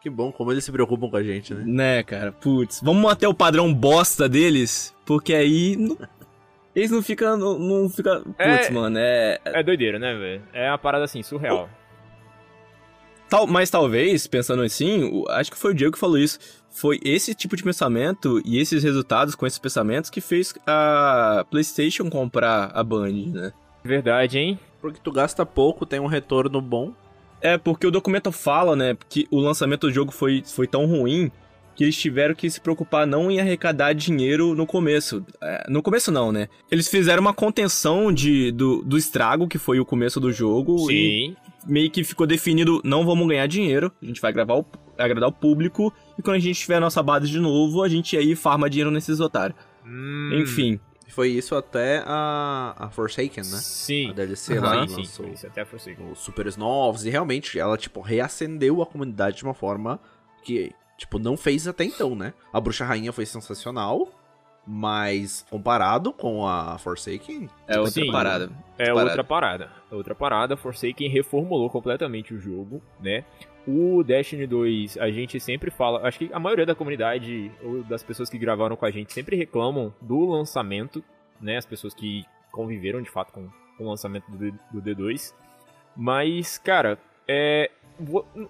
Que 0.01 0.11
bom, 0.11 0.33
como 0.33 0.51
eles 0.51 0.65
se 0.65 0.73
preocupam 0.73 1.09
com 1.09 1.17
a 1.17 1.23
gente, 1.23 1.55
né? 1.55 1.63
Né, 1.65 2.03
cara, 2.03 2.33
putz. 2.33 2.81
Vamos 2.83 3.03
manter 3.03 3.29
o 3.29 3.35
padrão 3.35 3.73
bosta 3.73 4.29
deles, 4.29 4.95
porque 5.07 5.33
aí. 5.33 5.77
Não... 5.77 5.97
Eles 6.75 6.91
não 6.91 7.01
ficam. 7.01 7.37
Não, 7.37 7.57
não 7.57 7.89
fica. 7.89 8.21
Putz, 8.21 8.37
é... 8.39 8.71
mano, 8.71 8.99
é. 8.99 9.39
É 9.45 9.63
doideira, 9.63 10.01
né, 10.01 10.13
velho? 10.15 10.43
É 10.53 10.69
uma 10.69 10.79
parada 10.79 11.05
assim, 11.05 11.23
surreal. 11.23 11.71
Tal, 13.33 13.47
mas 13.47 13.71
talvez, 13.71 14.27
pensando 14.27 14.61
assim, 14.63 15.25
acho 15.31 15.51
que 15.51 15.57
foi 15.57 15.71
o 15.71 15.75
Diego 15.75 15.95
que 15.95 15.99
falou 15.99 16.19
isso 16.19 16.39
foi 16.71 17.01
esse 17.03 17.35
tipo 17.35 17.57
de 17.57 17.63
pensamento 17.63 18.43
e 18.45 18.59
esses 18.59 18.83
resultados 18.83 19.35
com 19.35 19.47
esses 19.47 19.59
pensamentos 19.59 20.11
que 20.11 20.21
fez 20.21 20.55
a 20.67 21.43
PlayStation 21.51 22.11
comprar 22.11 22.71
a 22.75 22.85
Band, 22.85 23.33
né? 23.33 23.53
Verdade, 23.83 24.39
hein? 24.39 24.59
Porque 24.83 25.01
tu 25.03 25.11
gasta 25.11 25.47
pouco, 25.47 25.87
tem 25.87 25.99
um 25.99 26.07
retorno 26.07 26.61
bom. 26.61 26.93
É, 27.41 27.57
porque 27.57 27.87
o 27.87 27.91
documento 27.91 28.31
fala, 28.31 28.77
né, 28.77 28.99
que 29.09 29.27
o 29.31 29.41
lançamento 29.41 29.87
do 29.87 29.93
jogo 29.93 30.13
foi, 30.13 30.43
foi 30.45 30.67
tão 30.67 30.85
ruim 30.85 31.33
que 31.75 31.85
eles 31.85 31.97
tiveram 31.97 32.35
que 32.35 32.51
se 32.51 32.61
preocupar 32.61 33.07
não 33.07 33.31
em 33.31 33.41
arrecadar 33.41 33.95
dinheiro 33.95 34.55
no 34.55 34.67
começo. 34.67 35.25
É, 35.43 35.65
no 35.69 35.83
começo 35.83 36.13
não, 36.13 36.31
né? 36.31 36.49
Eles 36.71 36.89
fizeram 36.89 37.23
uma 37.23 37.33
contenção 37.33 38.13
de, 38.13 38.53
do, 38.53 38.83
do 38.83 38.99
estrago, 38.99 39.49
que 39.49 39.59
foi 39.59 39.81
o 39.81 39.85
começo 39.85 40.21
do 40.21 40.31
jogo. 40.31 40.79
Sim. 40.87 40.95
E 40.95 41.35
meio 41.67 41.91
que 41.91 42.05
ficou 42.05 42.27
definido, 42.27 42.81
não 42.85 43.05
vamos 43.05 43.27
ganhar 43.29 43.47
dinheiro, 43.47 43.93
a 44.01 44.05
gente 44.05 44.21
vai 44.21 44.33
gravar 44.33 44.57
o, 44.57 44.67
agradar 44.99 45.29
o 45.29 45.33
público, 45.33 45.93
e 46.19 46.23
quando 46.23 46.37
a 46.37 46.41
gente 46.41 46.61
tiver 46.61 46.77
a 46.77 46.81
nossa 46.81 47.03
base 47.03 47.29
de 47.29 47.39
novo, 47.39 47.83
a 47.83 47.89
gente 47.89 48.17
aí 48.17 48.35
farma 48.35 48.69
dinheiro 48.69 48.91
nesses 48.91 49.21
otários. 49.21 49.59
Hum. 49.85 50.41
Enfim. 50.41 50.81
Foi 51.09 51.29
isso 51.29 51.55
até 51.55 52.03
a, 52.07 52.75
a 52.79 52.91
Forsaken, 52.91 53.45
né? 53.45 53.59
Sim. 53.61 54.11
A 54.11 54.13
DLC 54.15 54.55
uhum. 54.55 54.65
lá, 54.65 54.89
sim, 54.89 54.97
lançou 54.97 55.27
sim, 55.27 55.33
isso 55.33 55.47
até 55.47 55.61
a 55.61 55.67
Forsaken. 55.67 56.11
os 56.11 56.19
Supers 56.21 56.57
novos, 56.57 57.05
e 57.05 57.11
realmente 57.11 57.59
ela, 57.59 57.77
tipo, 57.77 58.01
reacendeu 58.01 58.81
a 58.81 58.87
comunidade 58.87 59.37
de 59.37 59.45
uma 59.45 59.53
forma 59.53 60.01
que, 60.43 60.73
tipo, 60.97 61.19
não 61.19 61.37
fez 61.37 61.69
até 61.69 61.85
então, 61.85 62.15
né? 62.15 62.33
A 62.51 62.59
Bruxa 62.59 62.87
Rainha 62.87 63.13
foi 63.13 63.27
sensacional, 63.27 64.09
mas 64.67 65.45
comparado 65.51 66.13
com 66.13 66.47
a 66.47 66.79
Forsaken, 66.79 67.49
é 67.67 67.79
outra 67.79 67.93
sim, 67.93 68.11
parada. 68.11 68.51
É 68.79 68.93
outra 68.93 68.95
parada. 68.95 69.11
outra 69.11 69.25
parada. 69.25 69.71
Outra 69.91 70.15
parada, 70.15 70.57
Forsaken 70.57 71.09
reformulou 71.09 71.69
completamente 71.69 72.33
o 72.33 72.39
jogo, 72.39 72.81
né? 73.01 73.25
O 73.67 74.03
Destiny 74.03 74.47
2, 74.47 74.99
a 74.99 75.11
gente 75.11 75.39
sempre 75.39 75.71
fala, 75.71 76.07
acho 76.07 76.19
que 76.19 76.31
a 76.33 76.39
maioria 76.39 76.67
da 76.67 76.75
comunidade 76.75 77.51
ou 77.63 77.83
das 77.85 78.03
pessoas 78.03 78.29
que 78.29 78.39
gravaram 78.39 78.75
com 78.75 78.85
a 78.85 78.91
gente 78.91 79.13
sempre 79.13 79.37
reclamam 79.37 79.93
do 80.01 80.25
lançamento, 80.27 81.03
né? 81.41 81.57
As 81.57 81.67
pessoas 81.67 81.95
que 81.95 82.25
conviveram 82.51 83.01
de 83.01 83.11
fato 83.11 83.33
com, 83.33 83.49
com 83.77 83.85
o 83.85 83.89
lançamento 83.89 84.31
do, 84.31 84.53
do 84.73 84.83
D2. 84.83 85.33
Mas, 85.97 86.59
cara, 86.59 86.99
é, 87.29 87.71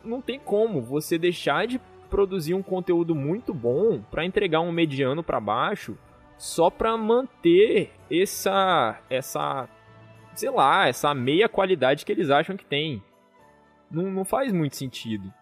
não 0.04 0.23
tem 0.23 0.38
como 0.38 0.81
você 0.81 1.19
deixar 1.19 1.66
de 1.66 1.81
produzir 2.12 2.52
um 2.52 2.62
conteúdo 2.62 3.14
muito 3.14 3.54
bom 3.54 4.02
para 4.11 4.23
entregar 4.23 4.61
um 4.61 4.71
mediano 4.71 5.23
para 5.23 5.40
baixo 5.40 5.97
só 6.37 6.69
para 6.69 6.95
manter 6.95 7.90
essa 8.11 9.00
essa 9.09 9.66
sei 10.35 10.50
lá, 10.50 10.87
essa 10.87 11.14
meia 11.14 11.49
qualidade 11.49 12.04
que 12.04 12.12
eles 12.12 12.28
acham 12.28 12.54
que 12.54 12.66
tem 12.66 13.02
não, 13.90 14.11
não 14.11 14.25
faz 14.26 14.52
muito 14.52 14.76
sentido. 14.76 15.33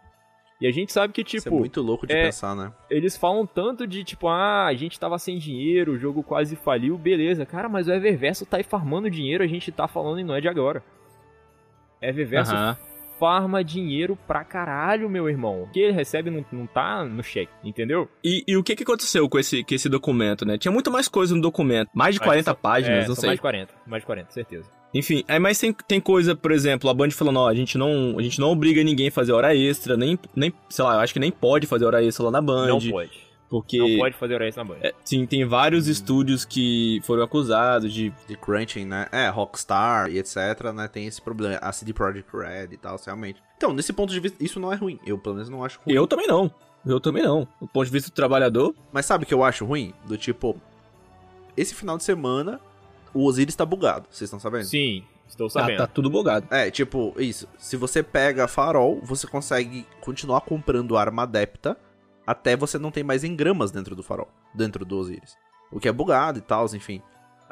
E 0.61 0.67
a 0.67 0.71
gente 0.71 0.93
sabe 0.93 1.13
que, 1.13 1.25
tipo. 1.25 1.39
Isso 1.39 1.49
é 1.49 1.53
muito 1.53 1.81
louco 1.81 2.07
de 2.07 2.13
é, 2.13 2.25
pensar, 2.25 2.55
né? 2.55 2.71
Eles 2.91 3.17
falam 3.17 3.47
tanto 3.47 3.87
de, 3.87 4.05
tipo, 4.05 4.29
ah, 4.29 4.67
a 4.67 4.75
gente 4.75 5.01
tava 5.01 5.19
sem 5.19 5.39
dinheiro, 5.39 5.93
o 5.93 5.99
jogo 5.99 6.23
quase 6.23 6.55
faliu, 6.55 6.99
beleza. 6.99 7.47
Cara, 7.47 7.69
mas 7.69 7.89
o 7.89 7.93
Eververso 7.93 8.45
tá 8.45 8.59
aí 8.59 8.63
farmando 8.63 9.09
dinheiro, 9.09 9.43
a 9.43 9.47
gente 9.47 9.73
tá 9.73 9.89
falando 9.89 10.21
e 10.21 10.25
não 10.25 10.35
é 10.35 10.41
de 10.41 10.49
agora. 10.49 10.85
Eververso 12.03 12.55
uhum. 12.55 12.77
Farma 13.21 13.63
dinheiro 13.63 14.19
pra 14.27 14.43
caralho, 14.43 15.09
meu 15.11 15.29
irmão. 15.29 15.63
O 15.63 15.71
que 15.71 15.79
ele 15.79 15.93
recebe 15.93 16.31
não, 16.31 16.45
não 16.51 16.67
tá 16.67 17.05
no 17.05 17.23
cheque, 17.23 17.53
entendeu? 17.63 18.09
E, 18.25 18.43
e 18.49 18.57
o 18.57 18.63
que 18.63 18.75
que 18.75 18.83
aconteceu 18.83 19.29
com 19.29 19.39
esse, 19.39 19.63
com 19.63 19.75
esse 19.75 19.91
documento, 19.91 20.47
né? 20.47 20.57
Tinha 20.57 20.73
muito 20.73 20.91
mais 20.91 21.07
coisa 21.07 21.35
no 21.37 21.43
documento. 21.43 21.91
Mais 21.93 22.15
de 22.15 22.21
40 22.21 22.45
são, 22.45 22.55
páginas, 22.55 23.05
é, 23.05 23.09
não 23.09 23.15
sei. 23.15 23.27
Mais 23.27 23.37
de 23.37 23.43
40, 23.43 23.75
mais 23.87 24.03
de 24.03 24.07
40, 24.07 24.33
certeza. 24.33 24.71
Enfim, 24.93 25.23
é, 25.29 25.39
mas 25.39 25.59
tem, 25.59 25.73
tem 25.87 26.01
coisa, 26.01 26.35
por 26.35 26.51
exemplo, 26.51 26.89
a 26.89 26.95
Band 26.95 27.11
falando, 27.11 27.39
ó, 27.39 27.49
a 27.49 27.55
gente 27.55 27.79
não, 27.79 28.19
a 28.19 28.23
gente 28.23 28.41
não 28.41 28.51
obriga 28.51 28.83
ninguém 28.83 29.09
a 29.09 29.13
fazer 29.13 29.33
hora 29.33 29.55
extra, 29.55 29.97
nem, 29.97 30.19
nem, 30.35 30.53
sei 30.69 30.85
lá, 30.85 30.95
eu 30.95 31.01
acho 31.01 31.13
que 31.13 31.21
nem 31.21 31.31
pode 31.31 31.67
fazer 31.67 31.85
hora 31.85 32.03
extra 32.03 32.25
lá 32.25 32.31
na 32.31 32.41
Band. 32.41 32.67
Não 32.67 32.81
pode. 32.81 33.30
Porque. 33.51 33.79
Não 33.79 33.99
pode 33.99 34.17
fazer 34.17 34.35
hora 34.35 34.47
extra 34.47 34.63
na 34.63 34.73
Band. 34.73 34.81
É, 34.81 34.95
sim, 35.05 35.27
tem 35.27 35.45
vários 35.45 35.89
hum. 35.89 35.91
estúdios 35.91 36.45
que 36.45 37.01
foram 37.03 37.25
acusados 37.25 37.93
de. 37.93 38.15
De 38.29 38.37
crunching, 38.37 38.85
né? 38.87 39.09
É, 39.11 39.29
Rockstar 39.29 40.09
e 40.09 40.19
etc, 40.19 40.73
né? 40.73 40.87
Tem 40.87 41.07
esse 41.07 41.21
problema. 41.21 41.59
A 41.61 41.73
CD 41.73 41.93
Projekt 41.93 42.31
Red 42.33 42.69
e 42.71 42.77
tal, 42.77 42.97
realmente. 43.05 43.43
Então, 43.57 43.73
nesse 43.73 43.93
ponto 43.93 44.13
de 44.13 44.21
vista, 44.21 44.43
isso 44.43 44.61
não 44.61 44.73
é 44.73 44.77
ruim. 44.77 45.01
Eu, 45.05 45.19
pelo 45.19 45.35
menos, 45.35 45.51
não 45.51 45.65
acho 45.65 45.81
ruim. 45.85 45.95
Eu 45.95 46.07
também 46.07 46.29
não. 46.29 46.51
Eu 46.87 47.01
também 47.01 47.25
não. 47.25 47.47
Do 47.61 47.67
ponto 47.67 47.85
de 47.85 47.91
vista 47.91 48.09
do 48.09 48.15
trabalhador. 48.15 48.73
Mas 48.93 49.05
sabe 49.05 49.25
o 49.25 49.27
que 49.27 49.35
eu 49.35 49.43
acho 49.43 49.65
ruim? 49.65 49.93
Do 50.07 50.17
tipo. 50.17 50.57
Esse 51.57 51.75
final 51.75 51.99
de 51.99 52.05
semana, 52.05 52.61
o 53.13 53.25
Osiris 53.25 53.57
tá 53.57 53.67
bugado. 53.67 54.07
Vocês 54.09 54.29
estão 54.29 54.39
sabendo? 54.39 54.65
Sim, 54.65 55.05
estou 55.29 55.51
sabendo. 55.51 55.79
Tá, 55.79 55.89
tá 55.89 55.93
tudo 55.93 56.09
bugado. 56.09 56.47
É, 56.55 56.71
tipo, 56.71 57.13
isso. 57.19 57.49
Se 57.59 57.77
você 57.77 58.01
pega 58.01 58.47
farol, 58.47 59.01
você 59.03 59.27
consegue 59.27 59.85
continuar 60.01 60.43
comprando 60.43 60.97
arma 60.97 61.25
adepta 61.25 61.77
até 62.31 62.57
você 62.57 62.79
não 62.79 62.93
tem 62.93 63.03
mais 63.03 63.25
engramas 63.25 63.73
dentro 63.73 63.97
do 63.97 64.05
farol, 64.05 64.29
dentro 64.55 64.85
do 64.85 64.97
Osiris. 64.97 65.37
O 65.73 65.81
que 65.81 65.89
é 65.89 65.93
bugado 65.93 66.39
e 66.39 66.43
tal, 66.43 66.65
enfim. 66.67 67.03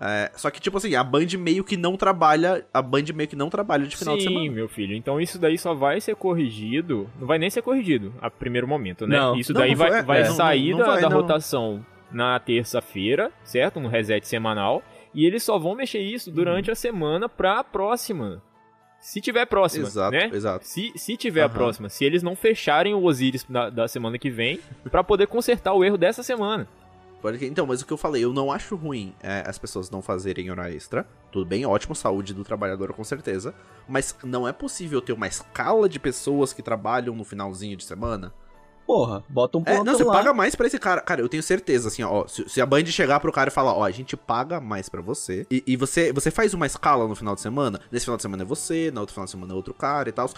É, 0.00 0.30
só 0.36 0.48
que, 0.52 0.60
tipo 0.60 0.76
assim, 0.76 0.94
a 0.94 1.02
Band 1.02 1.26
meio 1.36 1.64
que 1.64 1.76
não 1.76 1.96
trabalha. 1.96 2.64
A 2.72 2.80
Band 2.80 3.06
meio 3.12 3.28
que 3.28 3.34
não 3.34 3.50
trabalha 3.50 3.84
de 3.84 3.96
final 3.96 4.14
Sim, 4.14 4.18
de 4.18 4.24
semana. 4.24 4.46
Sim, 4.46 4.50
meu 4.50 4.68
filho. 4.68 4.94
Então 4.94 5.20
isso 5.20 5.36
daí 5.36 5.58
só 5.58 5.74
vai 5.74 6.00
ser 6.00 6.14
corrigido. 6.14 7.10
Não 7.18 7.26
vai 7.26 7.38
nem 7.38 7.50
ser 7.50 7.62
corrigido 7.62 8.14
a 8.20 8.30
primeiro 8.30 8.68
momento, 8.68 9.04
né? 9.04 9.18
Não, 9.18 9.36
isso 9.36 9.52
daí 9.52 9.70
não, 9.70 9.78
vai, 9.78 10.02
vai, 10.04 10.20
é, 10.20 10.24
sair 10.26 10.70
não, 10.70 10.78
da, 10.78 10.86
vai, 10.86 11.00
da 11.00 11.08
rotação 11.08 11.84
na 12.12 12.38
terça-feira, 12.38 13.32
certo? 13.42 13.80
No 13.80 13.88
reset 13.88 14.28
semanal. 14.28 14.80
E 15.12 15.26
eles 15.26 15.42
só 15.42 15.58
vão 15.58 15.74
mexer 15.74 16.00
isso 16.00 16.30
durante 16.30 16.68
uhum. 16.68 16.72
a 16.72 16.76
semana 16.76 17.28
pra 17.28 17.64
próxima. 17.64 18.40
Se 19.00 19.20
tiver 19.20 19.46
próxima, 19.46 19.86
exato, 19.86 20.10
né? 20.10 20.30
Exato. 20.32 20.66
Se, 20.66 20.92
se 20.96 21.16
tiver 21.16 21.40
uhum. 21.40 21.46
a 21.46 21.50
próxima, 21.50 21.88
se 21.88 22.04
eles 22.04 22.22
não 22.22 22.34
fecharem 22.34 22.94
o 22.94 23.04
Osiris 23.04 23.44
da, 23.48 23.70
da 23.70 23.88
semana 23.88 24.18
que 24.18 24.30
vem, 24.30 24.60
para 24.90 25.04
poder 25.04 25.26
consertar 25.26 25.72
o 25.72 25.84
erro 25.84 25.96
dessa 25.96 26.22
semana. 26.22 26.68
Então, 27.42 27.66
mas 27.66 27.82
o 27.82 27.86
que 27.86 27.92
eu 27.92 27.96
falei, 27.96 28.24
eu 28.24 28.32
não 28.32 28.52
acho 28.52 28.76
ruim 28.76 29.12
é, 29.20 29.42
as 29.44 29.58
pessoas 29.58 29.90
não 29.90 30.00
fazerem 30.00 30.50
hora 30.50 30.72
extra. 30.72 31.04
Tudo 31.32 31.44
bem, 31.44 31.66
ótimo, 31.66 31.94
saúde 31.94 32.32
do 32.32 32.44
trabalhador 32.44 32.92
com 32.92 33.02
certeza. 33.02 33.54
Mas 33.88 34.14
não 34.22 34.46
é 34.46 34.52
possível 34.52 35.00
ter 35.00 35.12
uma 35.12 35.26
escala 35.26 35.88
de 35.88 35.98
pessoas 35.98 36.52
que 36.52 36.62
trabalham 36.62 37.14
no 37.16 37.24
finalzinho 37.24 37.76
de 37.76 37.84
semana 37.84 38.32
porra, 38.88 39.22
bota 39.28 39.58
um 39.58 39.62
ponto 39.62 39.82
é, 39.82 39.84
Não, 39.84 39.92
você 39.92 40.02
lá. 40.02 40.14
paga 40.14 40.32
mais 40.32 40.54
pra 40.54 40.66
esse 40.66 40.78
cara. 40.78 41.02
Cara, 41.02 41.20
eu 41.20 41.28
tenho 41.28 41.42
certeza, 41.42 41.88
assim, 41.88 42.02
ó, 42.02 42.26
se, 42.26 42.48
se, 42.48 42.58
a 42.58 42.64
Band 42.64 42.86
chegar 42.86 43.20
pro 43.20 43.30
cara 43.30 43.50
e 43.50 43.52
falar, 43.52 43.74
ó, 43.74 43.84
a 43.84 43.90
gente 43.90 44.16
paga 44.16 44.58
mais 44.62 44.88
pra 44.88 45.02
você, 45.02 45.46
e, 45.50 45.62
e, 45.66 45.76
você, 45.76 46.10
você 46.10 46.30
faz 46.30 46.54
uma 46.54 46.64
escala 46.64 47.06
no 47.06 47.14
final 47.14 47.34
de 47.34 47.42
semana, 47.42 47.78
nesse 47.92 48.06
final 48.06 48.16
de 48.16 48.22
semana 48.22 48.44
é 48.44 48.46
você, 48.46 48.90
na 48.90 49.00
outra 49.02 49.12
final 49.12 49.26
de 49.26 49.30
semana 49.30 49.52
é 49.52 49.56
outro 49.56 49.74
cara 49.74 50.08
e 50.08 50.12
tal. 50.12 50.30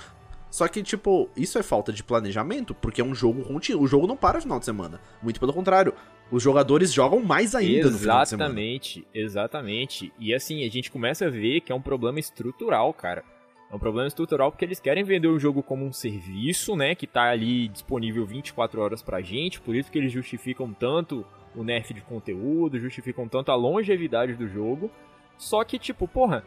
Só 0.51 0.67
que, 0.67 0.83
tipo, 0.83 1.31
isso 1.37 1.59
é 1.59 1.63
falta 1.63 1.93
de 1.93 2.03
planejamento, 2.03 2.75
porque 2.75 3.01
é 3.01 3.05
um 3.05 3.15
jogo 3.15 3.45
contínuo. 3.45 3.85
O 3.85 3.87
jogo 3.87 4.09
não 4.09 4.17
para 4.17 4.39
no 4.39 4.43
final 4.43 4.59
de 4.59 4.65
semana. 4.65 5.01
Muito 5.23 5.39
pelo 5.39 5.53
contrário. 5.53 5.95
Os 6.29 6.43
jogadores 6.43 6.93
jogam 6.93 7.23
mais 7.23 7.55
ainda 7.55 7.87
exatamente, 7.87 7.93
no 7.93 7.99
final 7.99 8.23
de 8.23 8.29
semana. 8.29 8.51
Exatamente, 8.51 9.07
exatamente. 9.15 10.13
E 10.19 10.35
assim, 10.35 10.65
a 10.65 10.69
gente 10.69 10.91
começa 10.91 11.27
a 11.27 11.31
ver 11.31 11.61
que 11.61 11.71
é 11.71 11.75
um 11.75 11.81
problema 11.81 12.19
estrutural, 12.19 12.93
cara. 12.93 13.23
É 13.71 13.75
um 13.75 13.79
problema 13.79 14.09
estrutural 14.09 14.51
porque 14.51 14.65
eles 14.65 14.81
querem 14.81 15.05
vender 15.05 15.29
o 15.29 15.39
jogo 15.39 15.63
como 15.63 15.85
um 15.85 15.93
serviço, 15.93 16.75
né, 16.75 16.95
que 16.95 17.07
tá 17.07 17.31
ali 17.31 17.69
disponível 17.69 18.27
24 18.27 18.81
horas 18.81 19.03
pra 19.03 19.21
gente, 19.21 19.61
por 19.61 19.77
isso 19.77 19.91
que 19.91 19.99
eles 19.99 20.13
justificam 20.13 20.73
tanto 20.73 21.25
o 21.55 21.63
nerf 21.63 21.95
de 21.95 22.01
conteúdo, 22.01 22.79
justificam 22.79 23.29
tanto 23.29 23.51
a 23.51 23.55
longevidade 23.55 24.35
do 24.35 24.49
jogo. 24.49 24.91
Só 25.39 25.65
que, 25.65 25.79
tipo, 25.79 26.07
porra, 26.07 26.45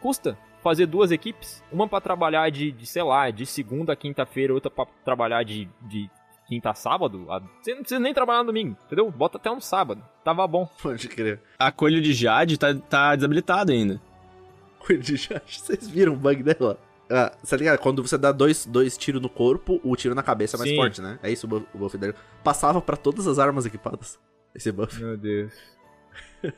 custa 0.00 0.38
fazer 0.62 0.86
duas 0.86 1.10
equipes, 1.10 1.62
uma 1.72 1.88
para 1.88 2.00
trabalhar 2.00 2.50
de, 2.50 2.70
de, 2.70 2.86
sei 2.86 3.02
lá, 3.02 3.30
de 3.30 3.44
segunda 3.44 3.94
a 3.94 3.96
quinta-feira, 3.96 4.54
outra 4.54 4.70
para 4.70 4.86
trabalhar 5.04 5.42
de, 5.42 5.68
de 5.82 6.08
quinta 6.46 6.70
a 6.70 6.74
sábado, 6.74 7.26
você 7.60 7.72
não 7.72 7.80
precisa 7.80 8.00
nem 8.00 8.14
trabalhar 8.14 8.40
no 8.40 8.46
domingo, 8.46 8.76
entendeu? 8.86 9.10
Bota 9.10 9.38
até 9.38 9.50
um 9.50 9.60
sábado, 9.60 10.04
tava 10.22 10.46
bom. 10.46 10.68
Pode 10.82 11.08
crer. 11.08 11.40
A 11.58 11.72
colha 11.72 12.00
de 12.00 12.12
Jade 12.12 12.58
tá, 12.58 12.74
tá 12.74 13.16
desabilitada 13.16 13.72
ainda. 13.72 14.00
Vocês 15.46 15.88
viram 15.88 16.14
o 16.14 16.16
bug 16.16 16.42
dela? 16.42 16.78
Ah, 17.10 17.30
tá 17.46 17.56
ligado? 17.56 17.78
Quando 17.78 18.02
você 18.02 18.16
dá 18.16 18.32
dois, 18.32 18.64
dois 18.64 18.96
tiros 18.96 19.20
no 19.20 19.28
corpo, 19.28 19.78
o 19.84 19.94
tiro 19.96 20.14
na 20.14 20.22
cabeça 20.22 20.56
é 20.56 20.58
mais 20.58 20.70
Sim. 20.70 20.76
forte, 20.76 21.02
né? 21.02 21.18
É 21.22 21.30
isso 21.30 21.46
o 21.46 21.78
buff, 21.78 21.98
dele. 21.98 22.14
Passava 22.42 22.80
para 22.80 22.96
todas 22.96 23.26
as 23.26 23.38
armas 23.38 23.66
equipadas. 23.66 24.18
Esse 24.54 24.72
buff. 24.72 24.98
Meu 24.98 25.16
Deus. 25.18 25.52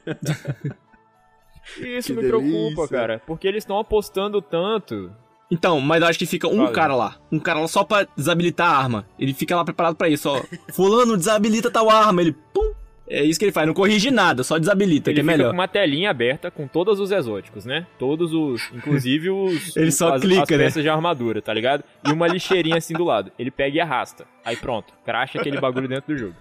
isso 1.79 2.09
que 2.09 2.13
me 2.13 2.23
delícia. 2.23 2.29
preocupa, 2.29 2.89
cara. 2.89 3.23
Porque 3.27 3.49
eles 3.49 3.65
estão 3.65 3.79
apostando 3.79 4.41
tanto. 4.41 5.11
Então, 5.51 5.81
mas 5.81 6.03
eu 6.03 6.09
acho 6.09 6.19
que 6.19 6.27
fica 6.27 6.47
um 6.49 6.57
Valeu. 6.57 6.73
cara 6.73 6.95
lá. 6.95 7.17
Um 7.31 7.39
cara 7.39 7.61
lá 7.61 7.69
só 7.69 7.83
pra 7.85 8.07
desabilitar 8.17 8.71
a 8.71 8.77
arma. 8.77 9.07
Ele 9.19 9.35
fica 9.35 9.57
lá 9.57 9.65
preparado 9.65 9.97
para 9.97 10.09
isso, 10.09 10.29
ó. 10.29 10.41
Fulano, 10.73 11.17
desabilita 11.17 11.71
tal 11.71 11.91
arma. 11.91 12.23
Ele, 12.23 12.33
pum, 12.33 12.73
é 13.09 13.23
isso 13.23 13.39
que 13.39 13.45
ele 13.45 13.53
faz, 13.53 13.67
não 13.67 13.75
corrige 13.75 14.11
nada, 14.11 14.43
só 14.43 14.59
desabilita, 14.59 15.11
ele 15.11 15.17
que 15.17 15.21
é 15.21 15.23
melhor. 15.23 15.49
com 15.49 15.55
uma 15.55 15.69
telinha 15.69 16.11
aberta 16.11 16.51
com 16.51 16.67
todos 16.67 16.99
os 16.99 17.11
exóticos, 17.11 17.67
né? 17.67 17.87
Todos 17.99 18.33
os, 18.33 18.71
inclusive 18.73 19.31
os 19.31 19.77
ele 19.77 19.93
só 19.93 20.15
as, 20.15 20.23
clica, 20.23 20.43
as 20.43 20.49
peças 20.49 20.77
né? 20.77 20.83
de 20.83 20.89
armadura, 20.89 21.43
tá 21.43 21.53
ligado? 21.53 21.85
E 22.07 22.11
uma 22.11 22.27
lixeirinha 22.27 22.79
assim 22.79 22.95
do 22.95 23.05
lado. 23.05 23.31
Ele 23.39 23.51
pega 23.51 23.77
e 23.77 23.81
arrasta. 23.81 24.27
Aí 24.45 24.57
pronto, 24.57 24.95
cracha 25.05 25.39
aquele 25.39 25.61
bagulho 25.61 25.87
dentro 25.87 26.15
do 26.15 26.19
jogo. 26.19 26.35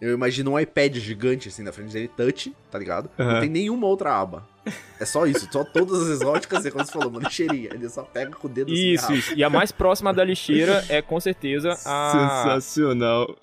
Eu 0.00 0.12
imagino 0.12 0.52
um 0.52 0.58
iPad 0.58 0.96
gigante 0.96 1.48
assim 1.48 1.62
na 1.62 1.72
frente 1.72 1.92
dele, 1.92 2.08
touch, 2.08 2.54
tá 2.70 2.78
ligado? 2.78 3.10
Uhum. 3.18 3.32
Não 3.32 3.40
tem 3.40 3.48
nenhuma 3.48 3.86
outra 3.86 4.18
aba. 4.18 4.46
É 4.98 5.04
só 5.04 5.26
isso, 5.26 5.46
só 5.50 5.62
todas 5.62 6.02
as 6.02 6.08
exóticas, 6.08 6.64
é 6.64 6.70
como 6.70 6.84
você 6.84 6.92
falou, 6.92 7.10
uma 7.10 7.20
lixeirinha. 7.20 7.70
Ele 7.72 7.88
só 7.88 8.02
pega 8.02 8.32
com 8.32 8.48
o 8.48 8.50
dedo 8.50 8.72
isso, 8.72 9.04
assim. 9.04 9.14
Isso, 9.14 9.34
E 9.34 9.44
a 9.44 9.50
mais 9.50 9.70
próxima 9.70 10.12
da 10.12 10.24
lixeira 10.24 10.84
é 10.88 11.02
com 11.02 11.20
certeza 11.20 11.78
a. 11.84 12.42
Sensacional 12.42 13.36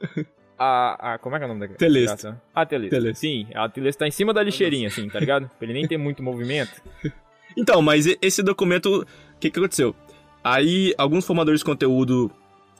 a, 0.62 1.14
a. 1.14 1.18
Como 1.18 1.36
é 1.36 1.40
que 1.40 1.44
é 1.44 1.46
o 1.46 1.50
nome 1.50 1.68
da 1.68 1.74
Teleste. 1.76 2.28
A 2.54 2.66
Teleste. 2.66 2.96
Teleste. 2.96 3.20
Sim, 3.20 3.48
a 3.56 3.68
Teleste 3.68 3.98
tá 4.00 4.08
em 4.08 4.12
cima 4.12 4.34
da 4.34 4.44
lixeirinha, 4.44 4.88
assim, 4.88 5.10
tá 5.10 5.20
ligado? 5.20 5.50
pra 5.58 5.66
ele 5.66 5.74
nem 5.74 5.88
ter 5.88 5.98
muito 5.98 6.22
movimento. 6.24 6.82
Então, 7.58 7.82
mas 7.82 8.06
esse 8.22 8.42
documento. 8.42 9.02
O 9.02 9.06
que, 9.38 9.50
que 9.50 9.60
aconteceu? 9.60 9.94
Aí, 10.42 10.94
alguns 10.98 11.26
formadores 11.26 11.60
de 11.60 11.66
conteúdo. 11.66 12.32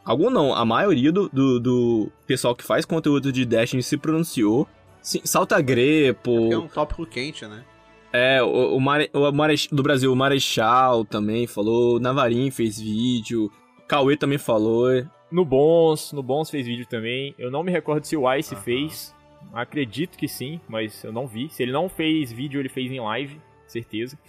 Algum 0.06 0.30
não, 0.30 0.54
a 0.54 0.64
maioria 0.64 1.12
do, 1.12 1.28
do, 1.28 1.60
do 1.60 2.12
pessoal 2.26 2.56
que 2.56 2.64
faz 2.64 2.86
conteúdo 2.86 3.34
de 3.34 3.44
Destiny 3.44 3.84
se 3.84 3.98
pronunciou. 3.98 4.66
Sim, 5.02 5.20
salta 5.26 5.60
grepo. 5.60 6.32
É, 6.32 6.54
é 6.54 6.58
um 6.58 6.70
tópico 6.70 7.06
quente, 7.06 7.46
né? 7.46 7.66
É, 8.14 8.42
o, 8.42 8.78
o, 8.78 8.80
Mare, 8.80 9.10
o 9.14 9.30
Marech, 9.34 9.68
do 9.70 9.84
Brasil, 9.84 10.10
o 10.10 10.16
Marechal 10.16 11.04
também 11.04 11.46
falou, 11.48 12.00
Navarin 12.00 12.50
fez 12.50 12.80
vídeo, 12.80 13.52
Cauê 13.90 14.16
também 14.16 14.38
falou. 14.38 14.90
No 15.32 15.46
Bons, 15.46 16.12
no 16.12 16.22
Bons 16.22 16.50
fez 16.50 16.66
vídeo 16.68 16.86
também. 16.86 17.34
Eu 17.38 17.50
não 17.50 17.64
me 17.64 17.72
recordo 17.72 18.04
se 18.04 18.18
o 18.18 18.32
Ice 18.34 18.56
fez. 18.58 19.16
Acredito 19.54 20.18
que 20.18 20.28
sim, 20.28 20.60
mas 20.68 21.04
eu 21.04 21.12
não 21.12 21.26
vi. 21.26 21.50
Se 21.50 21.64
ele 21.64 21.72
não 21.72 21.88
fez 21.88 22.32
vídeo, 22.32 22.60
ele 22.60 22.70
fez 22.70 22.92
em 22.92 23.00
live, 23.00 23.42
certeza. 23.66 24.20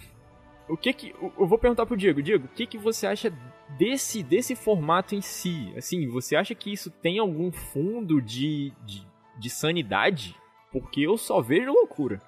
O 0.67 0.77
que 0.77 0.93
que 0.93 1.13
eu 1.37 1.45
vou 1.45 1.57
perguntar 1.57 1.85
pro 1.85 1.97
Diego, 1.97 2.23
Diego, 2.23 2.45
o 2.45 2.49
que 2.49 2.65
que 2.65 2.77
você 2.77 3.05
acha 3.05 3.31
desse 3.77 4.23
desse 4.23 4.55
formato 4.55 5.13
em 5.13 5.21
si? 5.21 5.73
Assim, 5.75 6.07
você 6.07 6.37
acha 6.37 6.55
que 6.55 6.71
isso 6.71 6.89
tem 6.89 7.19
algum 7.19 7.51
fundo 7.51 8.21
de, 8.21 8.71
de, 8.85 9.05
de 9.37 9.49
sanidade? 9.49 10.35
Porque 10.71 11.01
eu 11.01 11.17
só 11.17 11.41
vejo 11.41 11.71
loucura. 11.71 12.21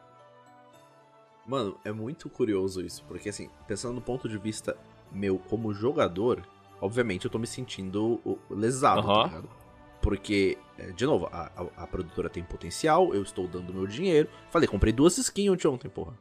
Mano, 1.47 1.77
é 1.85 1.91
muito 1.91 2.29
curioso 2.29 2.81
isso, 2.81 3.03
porque 3.05 3.29
assim, 3.29 3.49
pensando 3.67 3.95
do 3.95 4.01
ponto 4.01 4.27
de 4.27 4.37
vista 4.37 4.75
meu 5.11 5.37
como 5.37 5.73
jogador, 5.73 6.45
obviamente 6.81 7.25
eu 7.25 7.31
tô 7.31 7.39
me 7.39 7.47
sentindo 7.47 8.39
lesado, 8.49 9.07
uhum. 9.07 9.13
tá 9.13 9.23
ligado? 9.27 9.49
Porque, 10.05 10.55
é, 10.77 10.91
de 10.91 11.03
novo, 11.03 11.27
a, 11.31 11.51
a, 11.57 11.83
a, 11.83 11.87
produtora 11.87 12.29
tem 12.29 12.43
potencial, 12.43 13.11
eu 13.15 13.23
estou 13.23 13.47
dando 13.47 13.73
meu 13.73 13.87
dinheiro. 13.87 14.29
Falei, 14.51 14.67
comprei 14.67 14.93
duas 14.93 15.17
skins 15.17 15.65
ontem, 15.65 15.89
porra. 15.89 16.13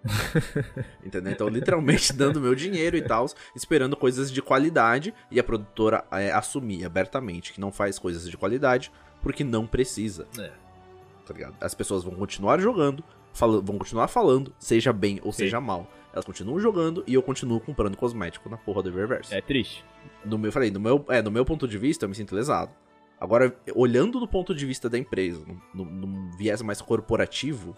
Entendeu? 1.05 1.31
Então, 1.31 1.49
literalmente 1.49 2.11
dando 2.17 2.41
meu 2.41 2.55
dinheiro 2.55 2.97
e 2.97 3.03
tal, 3.03 3.27
esperando 3.55 3.95
coisas 3.95 4.33
de 4.33 4.41
qualidade. 4.41 5.13
E 5.31 5.39
a 5.39 5.45
produtora 5.45 6.03
é, 6.11 6.33
assumir 6.33 6.83
abertamente 6.87 7.53
que 7.53 7.61
não 7.61 7.71
faz 7.71 7.99
coisas 7.99 8.27
de 8.27 8.39
qualidade 8.39 8.91
porque 9.21 9.45
não 9.45 9.67
precisa. 9.67 10.27
É. 10.39 10.51
Tá 11.27 11.35
ligado? 11.35 11.55
As 11.61 11.75
pessoas 11.75 12.05
vão 12.05 12.15
continuar 12.15 12.59
jogando, 12.61 13.05
vão 13.35 13.77
continuar 13.77 14.09
falando, 14.09 14.55
seja 14.59 14.95
bem 14.95 15.21
ou 15.23 15.31
Sim. 15.31 15.41
seja 15.41 15.61
mal. 15.61 15.91
Elas 16.15 16.25
continuam 16.25 16.59
jogando 16.59 17.05
e 17.07 17.13
eu 17.13 17.23
continuo 17.23 17.61
comprando 17.61 17.97
cosmético 17.97 18.49
na 18.49 18.57
porra 18.57 18.83
do 18.83 18.89
Eververse. 18.89 19.35
É 19.35 19.43
triste 19.43 19.85
no 20.25 20.39
meu, 20.39 20.51
falei, 20.51 20.71
no 20.71 20.81
meu, 20.81 21.05
é, 21.09 21.23
no 21.23 21.31
meu 21.31 21.45
ponto 21.45 21.69
de 21.69 21.79
vista, 21.79 22.05
eu 22.05 22.09
me 22.09 22.15
sinto 22.15 22.35
lesado. 22.35 22.73
Agora, 23.21 23.57
olhando 23.75 24.19
do 24.19 24.27
ponto 24.27 24.55
de 24.55 24.67
vista 24.67 24.89
da 24.89 24.99
empresa, 24.99 25.45
num, 25.73 26.31
viés 26.37 26.61
mais 26.63 26.81
corporativo, 26.81 27.77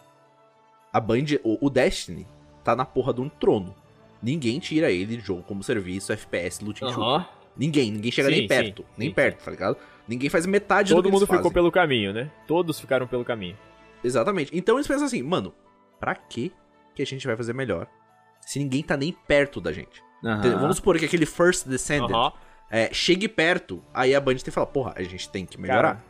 a 0.93 0.99
Band, 0.99 1.25
o, 1.45 1.66
o, 1.66 1.71
Destiny, 1.71 2.26
tá 2.64 2.75
na 2.75 2.85
porra 2.85 3.12
de 3.12 3.21
um 3.21 3.28
trono. 3.28 3.75
Ninguém 4.23 4.59
tira 4.59 4.90
ele 4.90 5.16
de 5.16 5.23
jogo 5.23 5.43
como 5.43 5.62
serviço, 5.62 6.12
FPS, 6.12 6.64
loot 6.64 6.83
uhum. 6.83 6.93
shooter. 6.93 7.28
Ninguém, 7.57 7.90
ninguém 7.90 8.11
chega 8.11 8.28
sim, 8.28 8.37
nem 8.37 8.49
perto, 8.49 8.83
sim, 8.83 8.88
nem 8.99 9.09
sim, 9.09 9.14
perto, 9.14 9.45
tá 9.45 9.50
ligado? 9.50 9.76
Ninguém 10.07 10.28
faz 10.28 10.47
metade 10.47 10.90
Todo 10.90 11.02
do 11.02 11.09
que 11.09 11.12
mundo 11.12 11.26
ficou 11.26 11.50
pelo 11.50 11.71
caminho, 11.71 12.12
né? 12.12 12.31
Todos 12.47 12.78
ficaram 12.78 13.07
pelo 13.07 13.25
caminho. 13.25 13.57
Exatamente. 14.05 14.57
Então 14.57 14.76
eles 14.76 14.87
pensam 14.87 15.07
assim, 15.07 15.23
mano, 15.23 15.55
pra 15.99 16.14
que 16.14 16.52
que 16.95 17.02
a 17.02 17.07
gente 17.07 17.26
vai 17.26 17.37
fazer 17.37 17.52
melhor 17.52 17.87
se 18.47 18.59
ninguém 18.59 18.83
tá 18.83 18.97
nem 18.97 19.12
perto 19.12 19.61
da 19.61 19.73
gente. 19.73 20.03
Entendeu? 20.25 20.59
Vamos 20.59 20.76
supor 20.76 20.99
que 20.99 21.05
aquele 21.05 21.26
First 21.26 21.69
Descendant 21.69 22.11
Aham. 22.11 22.33
é, 22.71 22.88
chegue 22.95 23.29
perto, 23.29 23.83
aí 23.93 24.15
a 24.15 24.21
Band 24.21 24.37
tem 24.37 24.45
que 24.45 24.50
falar, 24.50 24.67
porra, 24.69 24.95
a 24.97 25.03
gente 25.03 25.29
tem 25.29 25.45
que 25.45 25.61
melhorar. 25.61 26.03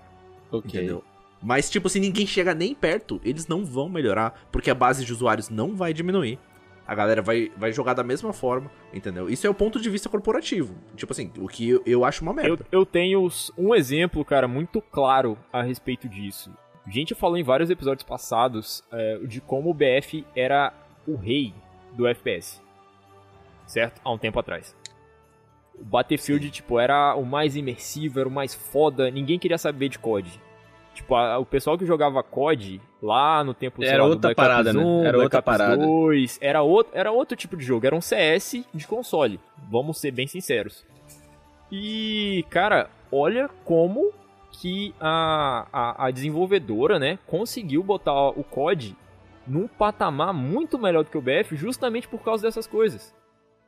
Ok. 0.53 0.71
Entendeu? 0.71 1.03
Mas, 1.43 1.69
tipo, 1.69 1.89
se 1.89 1.99
ninguém 2.01 2.27
chega 2.27 2.55
nem 2.55 2.75
perto, 2.75 3.21
eles 3.25 3.47
não 3.49 3.65
vão 3.65 3.89
melhorar, 3.89 4.47
porque 4.53 4.71
a 4.71 4.75
base 4.75 5.05
de 5.05 5.13
usuários 5.13 5.51
não 5.51 5.75
vai 5.75 5.93
diminuir. 5.93 6.39
A 6.87 6.95
galera 6.95 7.21
vai, 7.21 7.51
vai 7.57 7.73
jogar 7.73 7.95
da 7.95 8.05
mesma 8.05 8.33
forma, 8.33 8.71
entendeu? 8.95 9.29
Isso 9.29 9.45
é 9.47 9.51
o 9.51 9.55
ponto 9.55 9.81
de 9.81 9.91
vista 9.91 10.09
corporativo. 10.09 10.75
Tipo 10.95 11.13
assim, 11.13 11.33
o 11.39 11.49
que 11.49 11.69
eu, 11.69 11.83
eu 11.85 12.05
acho 12.05 12.23
uma 12.23 12.31
Eu, 12.31 12.37
merda. 12.37 12.67
eu 12.71 12.87
tenho 12.87 13.27
s- 13.27 13.53
um 13.59 13.75
exemplo, 13.75 14.25
cara, 14.25 14.47
muito 14.47 14.81
claro 14.81 15.37
a 15.53 15.63
respeito 15.63 16.09
disso. 16.09 16.51
A 16.87 16.91
gente 16.91 17.13
falou 17.13 17.37
em 17.37 17.43
vários 17.43 17.71
episódios 17.71 18.05
passados 18.05 18.85
é, 18.93 19.19
de 19.25 19.41
como 19.41 19.69
o 19.71 19.75
BF 19.75 20.25
era 20.37 20.73
o 21.07 21.17
rei 21.17 21.53
do 21.97 22.07
FPS. 22.07 22.61
Certo? 23.67 24.01
Há 24.05 24.11
um 24.13 24.19
tempo 24.19 24.39
atrás. 24.39 24.75
O 25.79 25.85
Battlefield, 25.85 26.51
tipo, 26.51 26.79
era 26.79 27.15
o 27.17 27.25
mais 27.25 27.57
imersivo, 27.57 28.21
era 28.21 28.29
o 28.29 28.33
mais 28.33 28.55
foda, 28.55 29.11
ninguém 29.11 29.39
queria 29.39 29.59
saber 29.59 29.89
de 29.89 29.99
COD. 29.99 30.41
Tipo, 30.95 31.15
a- 31.15 31.39
o 31.39 31.45
pessoal 31.45 31.77
que 31.77 31.85
jogava 31.85 32.23
COD 32.23 32.81
lá 33.03 33.45
no 33.45 33.53
tempo 33.53 33.85
Era 33.85 34.03
lá, 34.03 34.09
outra 34.09 34.35
parada, 34.35 34.73
né? 34.73 34.81
1, 34.83 35.01
Era 35.05 35.13
Black 35.13 35.23
outra 35.25 35.39
Ops 35.41 35.45
parada. 35.45 35.77
2, 35.77 36.39
era 36.41 36.63
outro, 36.63 36.93
era 36.97 37.13
outro 37.13 37.37
tipo 37.37 37.57
de 37.57 37.65
jogo, 37.65 37.87
era 37.87 37.95
um 37.95 38.01
CS 38.01 38.65
de 38.73 38.87
console. 38.87 39.39
Vamos 39.71 39.99
ser 39.99 40.11
bem 40.13 40.27
sinceros. 40.27 40.87
E, 41.71 42.45
cara, 42.49 42.89
olha 43.13 43.51
como 43.65 44.11
que 44.53 44.95
a, 44.99 45.67
a, 45.71 46.07
a 46.07 46.11
desenvolvedora, 46.11 46.99
né, 46.99 47.19
conseguiu 47.27 47.83
botar 47.83 48.31
o 48.31 48.43
COD 48.43 48.97
num 49.47 49.69
patamar 49.69 50.33
muito 50.33 50.79
melhor 50.79 51.05
do 51.05 51.11
que 51.11 51.19
o 51.19 51.23
BF 51.23 51.57
justamente 51.57 52.09
por 52.09 52.23
causa 52.23 52.43
dessas 52.43 52.67
coisas. 52.67 53.15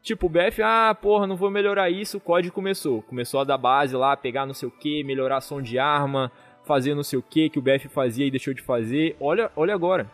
Tipo, 0.02 0.26
o 0.26 0.28
BF, 0.28 0.62
ah, 0.62 0.96
porra, 1.00 1.26
não 1.26 1.36
vou 1.36 1.50
melhorar 1.50 1.90
isso, 1.90 2.18
o 2.18 2.20
COD 2.20 2.50
começou. 2.50 3.02
Começou 3.02 3.40
a 3.40 3.44
dar 3.44 3.58
base 3.58 3.96
lá, 3.96 4.16
pegar 4.16 4.46
não 4.46 4.54
sei 4.54 4.68
o 4.68 4.72
que, 4.72 5.02
melhorar 5.04 5.40
som 5.40 5.60
de 5.60 5.78
arma, 5.78 6.30
fazer 6.64 6.94
não 6.94 7.02
sei 7.02 7.18
o 7.18 7.22
que 7.22 7.50
que 7.50 7.58
o 7.58 7.62
BF 7.62 7.88
fazia 7.88 8.26
e 8.26 8.30
deixou 8.30 8.54
de 8.54 8.62
fazer. 8.62 9.16
Olha, 9.20 9.50
olha 9.56 9.74
agora. 9.74 10.06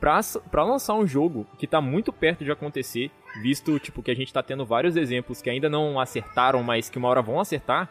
Pra, 0.00 0.20
pra 0.50 0.64
lançar 0.64 0.94
um 0.94 1.06
jogo 1.06 1.46
que 1.58 1.66
tá 1.66 1.80
muito 1.80 2.12
perto 2.12 2.44
de 2.44 2.52
acontecer, 2.52 3.10
visto 3.42 3.78
tipo 3.78 4.02
que 4.02 4.10
a 4.10 4.14
gente 4.14 4.32
tá 4.32 4.42
tendo 4.42 4.66
vários 4.66 4.96
exemplos 4.96 5.40
que 5.40 5.48
ainda 5.48 5.68
não 5.68 5.98
acertaram, 5.98 6.62
mas 6.62 6.90
que 6.90 6.98
uma 6.98 7.08
hora 7.08 7.22
vão 7.22 7.40
acertar, 7.40 7.88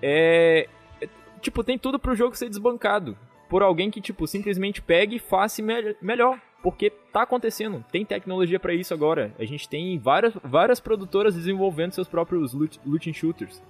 é, 0.00 0.68
é- 1.00 1.08
tipo, 1.40 1.64
tem 1.64 1.76
tudo 1.76 1.98
pro 1.98 2.14
jogo 2.14 2.36
ser 2.36 2.48
desbancado 2.48 3.16
por 3.48 3.62
alguém 3.62 3.90
que 3.90 4.00
tipo 4.00 4.26
simplesmente 4.26 4.82
pegue 4.82 5.16
e 5.16 5.20
faça 5.20 5.62
me 5.62 5.96
melhor, 6.00 6.40
porque 6.62 6.90
tá 7.12 7.22
acontecendo. 7.22 7.84
Tem 7.90 8.04
tecnologia 8.04 8.58
pra 8.58 8.74
isso 8.74 8.94
agora. 8.94 9.34
A 9.38 9.44
gente 9.44 9.68
tem 9.68 9.98
várias 9.98 10.34
várias 10.42 10.80
produtoras 10.80 11.34
desenvolvendo 11.34 11.92
seus 11.92 12.08
próprios 12.08 12.52
loot, 12.52 12.80
looting 12.84 13.12
shooters. 13.12 13.62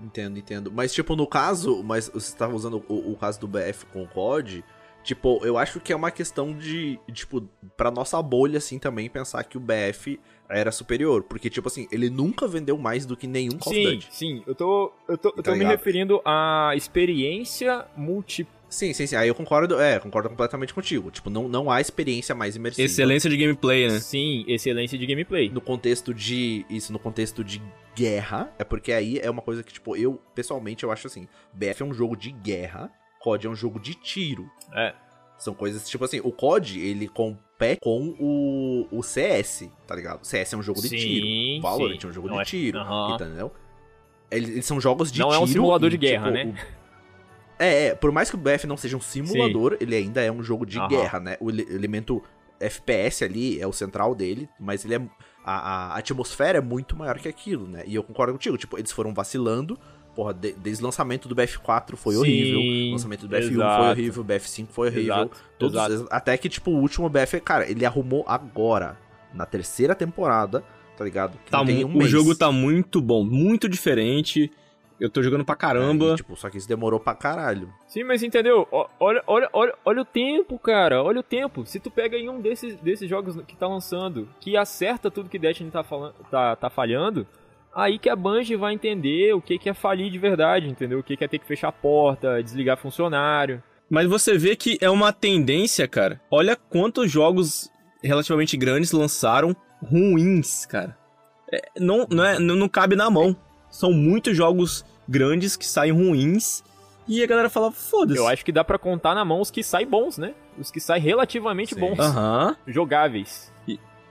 Entendo, 0.00 0.38
entendo. 0.38 0.70
Mas, 0.70 0.92
tipo, 0.92 1.16
no 1.16 1.26
caso, 1.26 1.82
mas 1.82 2.08
você 2.08 2.36
tava 2.36 2.54
usando 2.54 2.84
o, 2.88 3.12
o 3.12 3.16
caso 3.16 3.40
do 3.40 3.48
BF 3.48 3.86
com 3.86 4.02
o 4.02 4.06
COD, 4.06 4.64
tipo, 5.02 5.40
eu 5.44 5.56
acho 5.58 5.80
que 5.80 5.92
é 5.92 5.96
uma 5.96 6.10
questão 6.10 6.52
de, 6.56 6.98
tipo, 7.12 7.48
pra 7.76 7.90
nossa 7.90 8.20
bolha, 8.22 8.58
assim, 8.58 8.78
também, 8.78 9.08
pensar 9.08 9.42
que 9.44 9.56
o 9.56 9.60
BF 9.60 10.18
era 10.48 10.70
superior. 10.72 11.22
Porque, 11.22 11.48
tipo 11.50 11.68
assim, 11.68 11.86
ele 11.92 12.08
nunca 12.10 12.46
vendeu 12.46 12.76
mais 12.78 13.04
do 13.06 13.16
que 13.16 13.26
nenhum 13.26 13.58
Call 13.58 13.72
of 13.72 13.82
Sim, 13.82 13.90
Duty. 13.94 14.08
sim, 14.10 14.42
eu 14.46 14.54
tô 14.54 14.92
eu 15.08 15.18
tô, 15.18 15.28
eu 15.30 15.34
Tá 15.36 15.42
tô 15.42 15.52
me 15.52 15.58
ligado? 15.58 15.72
referindo 15.76 16.20
à 16.24 16.72
experiência 16.74 17.86
multi 17.96 18.46
Sim, 18.70 18.92
sim, 18.92 19.06
sim. 19.06 19.16
Aí 19.16 19.26
eu 19.28 19.34
concordo, 19.34 19.80
é, 19.80 19.98
concordo 19.98 20.28
completamente 20.28 20.74
contigo. 20.74 21.10
Tipo, 21.10 21.30
não, 21.30 21.48
não 21.48 21.70
há 21.70 21.80
experiência 21.80 22.34
mais 22.34 22.54
imersiva. 22.54 22.84
Excelência 22.84 23.30
de 23.30 23.36
gameplay, 23.38 23.88
né? 23.88 23.98
Sim, 23.98 24.44
excelência 24.46 24.98
de 24.98 25.06
gameplay. 25.06 25.48
No 25.48 25.60
contexto 25.62 26.12
de. 26.12 26.66
Isso 26.68 26.92
no 26.92 26.98
contexto 26.98 27.42
de 27.42 27.62
guerra. 27.96 28.52
É 28.58 28.64
porque 28.64 28.92
aí 28.92 29.18
é 29.20 29.30
uma 29.30 29.40
coisa 29.40 29.62
que, 29.62 29.72
tipo, 29.72 29.96
eu, 29.96 30.20
pessoalmente, 30.34 30.84
eu 30.84 30.92
acho 30.92 31.06
assim. 31.06 31.26
BF 31.50 31.82
é 31.82 31.86
um 31.86 31.94
jogo 31.94 32.14
de 32.14 32.30
guerra. 32.30 32.92
COD 33.18 33.46
é 33.46 33.50
um 33.50 33.54
jogo 33.54 33.78
de 33.80 33.94
tiro. 33.94 34.48
É. 34.74 34.94
São 35.36 35.54
coisas, 35.54 35.88
tipo 35.88 36.04
assim, 36.04 36.20
o 36.20 36.32
COD, 36.32 36.80
ele 36.80 37.06
compete 37.08 37.80
com 37.80 38.14
o, 38.18 38.88
o 38.90 39.02
CS, 39.02 39.68
tá 39.86 39.94
ligado? 39.94 40.22
O 40.22 40.24
CS 40.24 40.52
é 40.52 40.56
um 40.56 40.62
jogo 40.62 40.80
de 40.80 40.88
Sim, 40.88 40.96
tiro. 40.96 41.62
Valorant 41.62 42.00
sim. 42.00 42.06
é 42.06 42.10
um 42.10 42.12
jogo 42.12 42.28
Não 42.28 42.36
de 42.36 42.42
é- 42.42 42.44
tiro, 42.44 42.78
Aham. 42.78 43.14
entendeu? 43.14 43.52
Eles, 44.30 44.48
eles 44.50 44.66
são 44.66 44.80
jogos 44.80 45.10
de 45.12 45.20
Não 45.20 45.28
tiro. 45.28 45.40
é 45.40 45.44
um 45.44 45.46
simulador 45.46 45.88
e, 45.88 45.90
de 45.92 45.96
guerra, 45.98 46.32
tipo, 46.32 46.48
né? 46.52 46.54
o- 46.74 46.78
É, 47.60 47.86
é, 47.86 47.94
por 47.94 48.12
mais 48.12 48.30
que 48.30 48.36
o 48.36 48.38
BF 48.38 48.66
não 48.68 48.76
seja 48.76 48.96
um 48.96 49.00
simulador, 49.00 49.76
ele 49.80 49.96
ainda 49.96 50.22
é 50.22 50.30
um 50.30 50.42
jogo 50.44 50.64
de 50.64 50.78
Aham. 50.78 50.88
guerra, 50.88 51.18
né? 51.20 51.36
O 51.40 51.50
ele- 51.50 51.66
elemento 51.68 52.22
FPS 52.60 53.24
ali 53.24 53.60
é 53.60 53.66
o 53.66 53.72
central 53.72 54.14
dele, 54.14 54.48
mas 54.60 54.84
ele 54.84 54.94
é. 54.94 55.00
A, 55.44 55.94
a 55.94 55.98
atmosfera 55.98 56.58
é 56.58 56.60
muito 56.60 56.94
maior 56.96 57.18
que 57.18 57.26
aquilo, 57.28 57.66
né? 57.66 57.82
E 57.86 57.94
eu 57.94 58.02
concordo 58.04 58.32
contigo, 58.32 58.56
tipo, 58.58 58.78
eles 58.78 58.92
foram 58.92 59.12
vacilando. 59.14 59.78
Porra, 60.18 60.34
de- 60.34 60.52
desde 60.54 60.82
o 60.82 60.86
lançamento 60.86 61.28
do 61.28 61.34
BF4 61.36 61.94
foi 61.94 62.14
Sim, 62.14 62.20
horrível. 62.20 62.58
O 62.88 62.90
lançamento 62.92 63.20
do 63.20 63.28
BF1 63.28 63.40
foi 63.54 63.54
exato. 63.54 63.82
horrível, 63.84 64.22
o 64.22 64.26
BF5 64.26 64.66
foi 64.68 64.88
horrível. 64.88 65.14
Exato, 65.14 65.36
Todos, 65.56 65.76
exato. 65.92 66.08
Até 66.10 66.36
que, 66.36 66.48
tipo, 66.48 66.72
o 66.72 66.80
último 66.80 67.08
BF, 67.08 67.40
cara, 67.40 67.70
ele 67.70 67.86
arrumou 67.86 68.24
agora, 68.26 68.98
na 69.32 69.46
terceira 69.46 69.94
temporada, 69.94 70.64
tá 70.96 71.04
ligado? 71.04 71.38
Que 71.44 71.52
Tá 71.52 71.58
não 71.58 71.66
tem 71.66 71.84
mu- 71.84 71.90
um 71.92 71.94
o 71.94 71.98
mês. 71.98 72.10
jogo 72.10 72.34
tá 72.34 72.50
muito 72.50 73.00
bom, 73.00 73.22
muito 73.22 73.68
diferente. 73.68 74.50
Eu 74.98 75.08
tô 75.08 75.22
jogando 75.22 75.44
pra 75.44 75.52
É, 75.54 75.56
caramba. 75.56 76.06
e, 76.06 76.16
tipo, 76.16 76.34
só 76.34 76.50
que 76.50 76.58
isso 76.58 76.66
demorou 76.68 76.98
pra 76.98 77.14
caralho. 77.14 77.72
Sim, 77.86 78.02
mas 78.02 78.20
entendeu? 78.24 78.66
Olha, 78.98 79.22
olha, 79.24 79.48
olha, 79.52 79.72
olha 79.84 80.02
o 80.02 80.04
tempo, 80.04 80.58
cara. 80.58 81.00
Olha 81.00 81.20
o 81.20 81.22
tempo. 81.22 81.64
Se 81.64 81.78
tu 81.78 81.92
pega 81.92 82.16
em 82.18 82.28
um 82.28 82.40
desses, 82.40 82.74
desses 82.80 83.08
jogos 83.08 83.36
que 83.46 83.54
tá 83.56 83.68
lançando, 83.68 84.28
que 84.40 84.56
acerta 84.56 85.08
tudo 85.12 85.28
que 85.30 85.38
Destiny 85.38 85.70
tá, 85.70 85.84
falando, 85.84 86.14
tá, 86.28 86.56
tá 86.56 86.68
falhando, 86.68 87.24
aí 87.78 87.98
que 87.98 88.10
a 88.10 88.16
Bungie 88.16 88.56
vai 88.56 88.74
entender 88.74 89.32
o 89.32 89.40
que, 89.40 89.56
que 89.56 89.68
é 89.68 89.74
falir 89.74 90.10
de 90.10 90.18
verdade, 90.18 90.68
entendeu? 90.68 90.98
O 90.98 91.02
que, 91.02 91.16
que 91.16 91.24
é 91.24 91.28
ter 91.28 91.38
que 91.38 91.46
fechar 91.46 91.68
a 91.68 91.72
porta, 91.72 92.42
desligar 92.42 92.76
funcionário. 92.76 93.62
Mas 93.88 94.08
você 94.08 94.36
vê 94.36 94.56
que 94.56 94.76
é 94.80 94.90
uma 94.90 95.12
tendência, 95.12 95.86
cara. 95.86 96.20
Olha 96.30 96.56
quantos 96.56 97.10
jogos 97.10 97.70
relativamente 98.02 98.56
grandes 98.56 98.90
lançaram 98.90 99.54
ruins, 99.80 100.66
cara. 100.66 100.98
É, 101.50 101.62
não, 101.78 102.06
não, 102.10 102.24
é, 102.24 102.38
não, 102.38 102.68
cabe 102.68 102.96
na 102.96 103.08
mão. 103.08 103.34
São 103.70 103.92
muitos 103.92 104.36
jogos 104.36 104.84
grandes 105.08 105.56
que 105.56 105.64
saem 105.64 105.92
ruins 105.92 106.62
e 107.06 107.22
a 107.22 107.26
galera 107.26 107.48
fala, 107.48 107.70
foda-se. 107.70 108.18
Eu 108.18 108.26
acho 108.26 108.44
que 108.44 108.52
dá 108.52 108.62
pra 108.62 108.78
contar 108.78 109.14
na 109.14 109.24
mão 109.24 109.40
os 109.40 109.50
que 109.50 109.62
saem 109.62 109.86
bons, 109.86 110.18
né? 110.18 110.34
Os 110.58 110.70
que 110.70 110.80
saem 110.80 111.02
relativamente 111.02 111.74
Sim. 111.74 111.80
bons, 111.80 111.98
Aham. 111.98 112.56
jogáveis. 112.66 113.50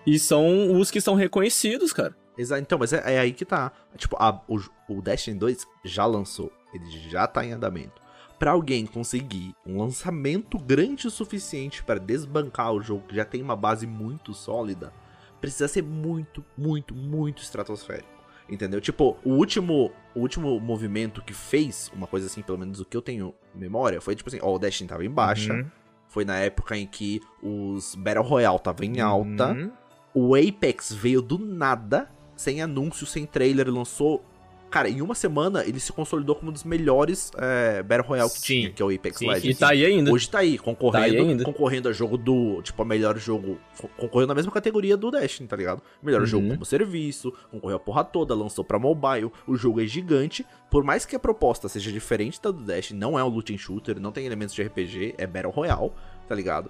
E 0.08 0.18
são 0.18 0.80
os 0.80 0.90
que 0.90 1.02
são 1.02 1.16
reconhecidos, 1.16 1.92
cara. 1.92 2.16
Exa 2.38 2.60
então, 2.60 2.78
mas 2.78 2.94
é, 2.94 3.16
é 3.16 3.20
aí 3.20 3.34
que 3.34 3.46
tá. 3.46 3.72
Tipo, 3.96 4.16
a- 4.20 4.42
o, 4.48 4.60
o 4.90 5.02
Destiny 5.02 5.38
2 5.38 5.66
já 5.84 6.06
lançou. 6.06 6.52
Ele 6.74 6.86
já 7.10 7.26
tá 7.28 7.44
em 7.46 7.52
andamento. 7.54 8.02
Pra 8.38 8.52
alguém 8.52 8.86
conseguir 8.86 9.56
um 9.66 9.80
lançamento 9.80 10.60
grande 10.60 11.08
o 11.08 11.12
suficiente 11.12 11.84
pra 11.84 11.96
desbancar 11.98 12.72
o 12.72 12.82
jogo, 12.82 13.08
que 13.08 13.16
já 13.16 13.26
tem 13.26 13.42
uma 13.42 13.56
base 13.56 13.88
muito 13.88 14.32
sólida, 14.34 14.94
precisa 15.42 15.68
ser 15.68 15.82
muito, 15.82 16.46
muito, 16.56 16.94
muito 16.94 17.42
estratosférico. 17.42 18.08
Entendeu? 18.48 18.80
Tipo, 18.80 19.18
o 19.26 19.32
último, 19.32 19.92
o 20.16 20.20
último 20.20 20.60
movimento 20.60 21.22
que 21.24 21.34
fez 21.34 21.92
uma 21.94 22.06
coisa 22.08 22.28
assim, 22.28 22.42
pelo 22.44 22.58
menos 22.60 22.80
o 22.80 22.86
que 22.86 22.96
eu 22.96 23.02
tenho 23.02 23.34
memória, 23.56 24.00
foi 24.00 24.16
tipo 24.16 24.30
assim, 24.30 24.40
ó, 24.42 24.54
o 24.56 24.60
Destiny 24.60 24.88
tava 24.88 25.04
em 25.04 25.10
baixa. 25.10 25.54
Uhum. 25.54 25.66
Foi 26.08 26.24
na 26.24 26.38
época 26.38 26.78
em 26.78 26.86
que 26.88 27.20
os 27.42 27.96
Battle 27.96 28.24
Royale 28.24 28.60
tava 28.60 28.86
em 28.86 29.02
alta. 29.02 29.52
Uhum. 29.52 29.72
O 30.14 30.36
Apex 30.36 30.94
veio 30.94 31.22
do 31.22 31.38
nada, 31.38 32.10
sem 32.38 32.62
anúncio, 32.62 33.06
sem 33.06 33.26
trailer, 33.26 33.68
lançou. 33.70 34.24
Cara, 34.70 34.90
em 34.90 35.02
uma 35.02 35.16
semana 35.16 35.64
ele 35.64 35.80
se 35.80 35.94
consolidou 35.94 36.36
como 36.36 36.50
um 36.50 36.54
dos 36.54 36.66
melhores 36.66 37.32
é, 37.38 37.82
Battle 37.82 38.06
Royale 38.06 38.30
que 38.30 38.42
tinha, 38.42 38.70
que 38.70 38.82
é 38.82 38.86
o 38.86 38.90
Apex 38.94 39.22
Legends. 39.22 39.56
E 39.56 39.58
tá 39.58 39.70
aí 39.70 39.86
ainda. 39.86 40.12
Hoje 40.12 40.30
tá 40.30 40.40
aí, 40.40 40.58
concorrendo, 40.58 41.06
Tá 41.06 41.12
aí 41.14 41.18
ainda. 41.18 41.44
concorrendo 41.46 41.88
a 41.88 41.94
jogo 41.94 42.18
do, 42.18 42.62
tipo, 42.62 42.82
a 42.82 42.86
melhor 42.86 43.18
jogo, 43.18 43.58
concorrendo 43.96 44.28
na 44.28 44.36
mesma 44.36 44.52
categoria 44.52 44.98
do 44.98 45.10
Destiny, 45.10 45.48
tá 45.48 45.56
ligado? 45.56 45.82
Melhor 46.04 46.20
Uhum. 46.20 46.28
jogo 46.28 46.50
como 46.50 46.66
serviço, 46.66 47.34
concorreu 47.50 47.78
a 47.78 47.80
porra 47.80 48.04
toda, 48.04 48.36
lançou 48.36 48.62
pra 48.62 48.78
mobile, 48.78 49.32
o 49.48 49.56
jogo 49.56 49.80
é 49.80 49.86
gigante, 49.86 50.46
por 50.70 50.84
mais 50.84 51.06
que 51.06 51.16
a 51.16 51.20
proposta 51.20 51.70
seja 51.70 51.90
diferente 51.90 52.42
da 52.42 52.52
do 52.52 52.62
Destiny, 52.62 53.00
não 53.00 53.18
é 53.18 53.24
um 53.24 53.30
looting 53.30 53.58
shooter, 53.58 53.98
não 54.02 54.12
tem 54.12 54.26
elementos 54.26 54.54
de 54.54 54.62
RPG, 54.64 55.16
é 55.18 55.26
Battle 55.26 55.54
Royale, 55.54 55.92
tá 56.28 56.36
ligado? 56.36 56.70